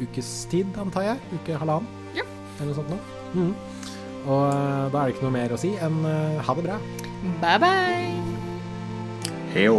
ukes 0.00 0.32
tid, 0.52 0.70
antar 0.78 1.10
jeg. 1.10 1.34
Uke 1.40 1.58
halvannen, 1.58 1.90
ja. 2.16 2.26
eller 2.60 2.72
noe 2.72 2.78
sånt 2.80 2.94
noe. 2.94 3.02
Mm. 3.36 3.52
Og 4.26 4.42
eh, 4.48 4.92
da 4.92 4.98
er 4.98 5.06
det 5.06 5.14
ikke 5.14 5.26
noe 5.28 5.36
mer 5.38 5.54
å 5.54 5.60
si 5.60 5.72
enn 5.78 6.02
eh, 6.10 6.42
ha 6.42 6.58
det 6.58 6.66
bra. 6.66 6.80
Bye 7.42 7.62
bye. 7.62 8.12
Hei 9.54 9.70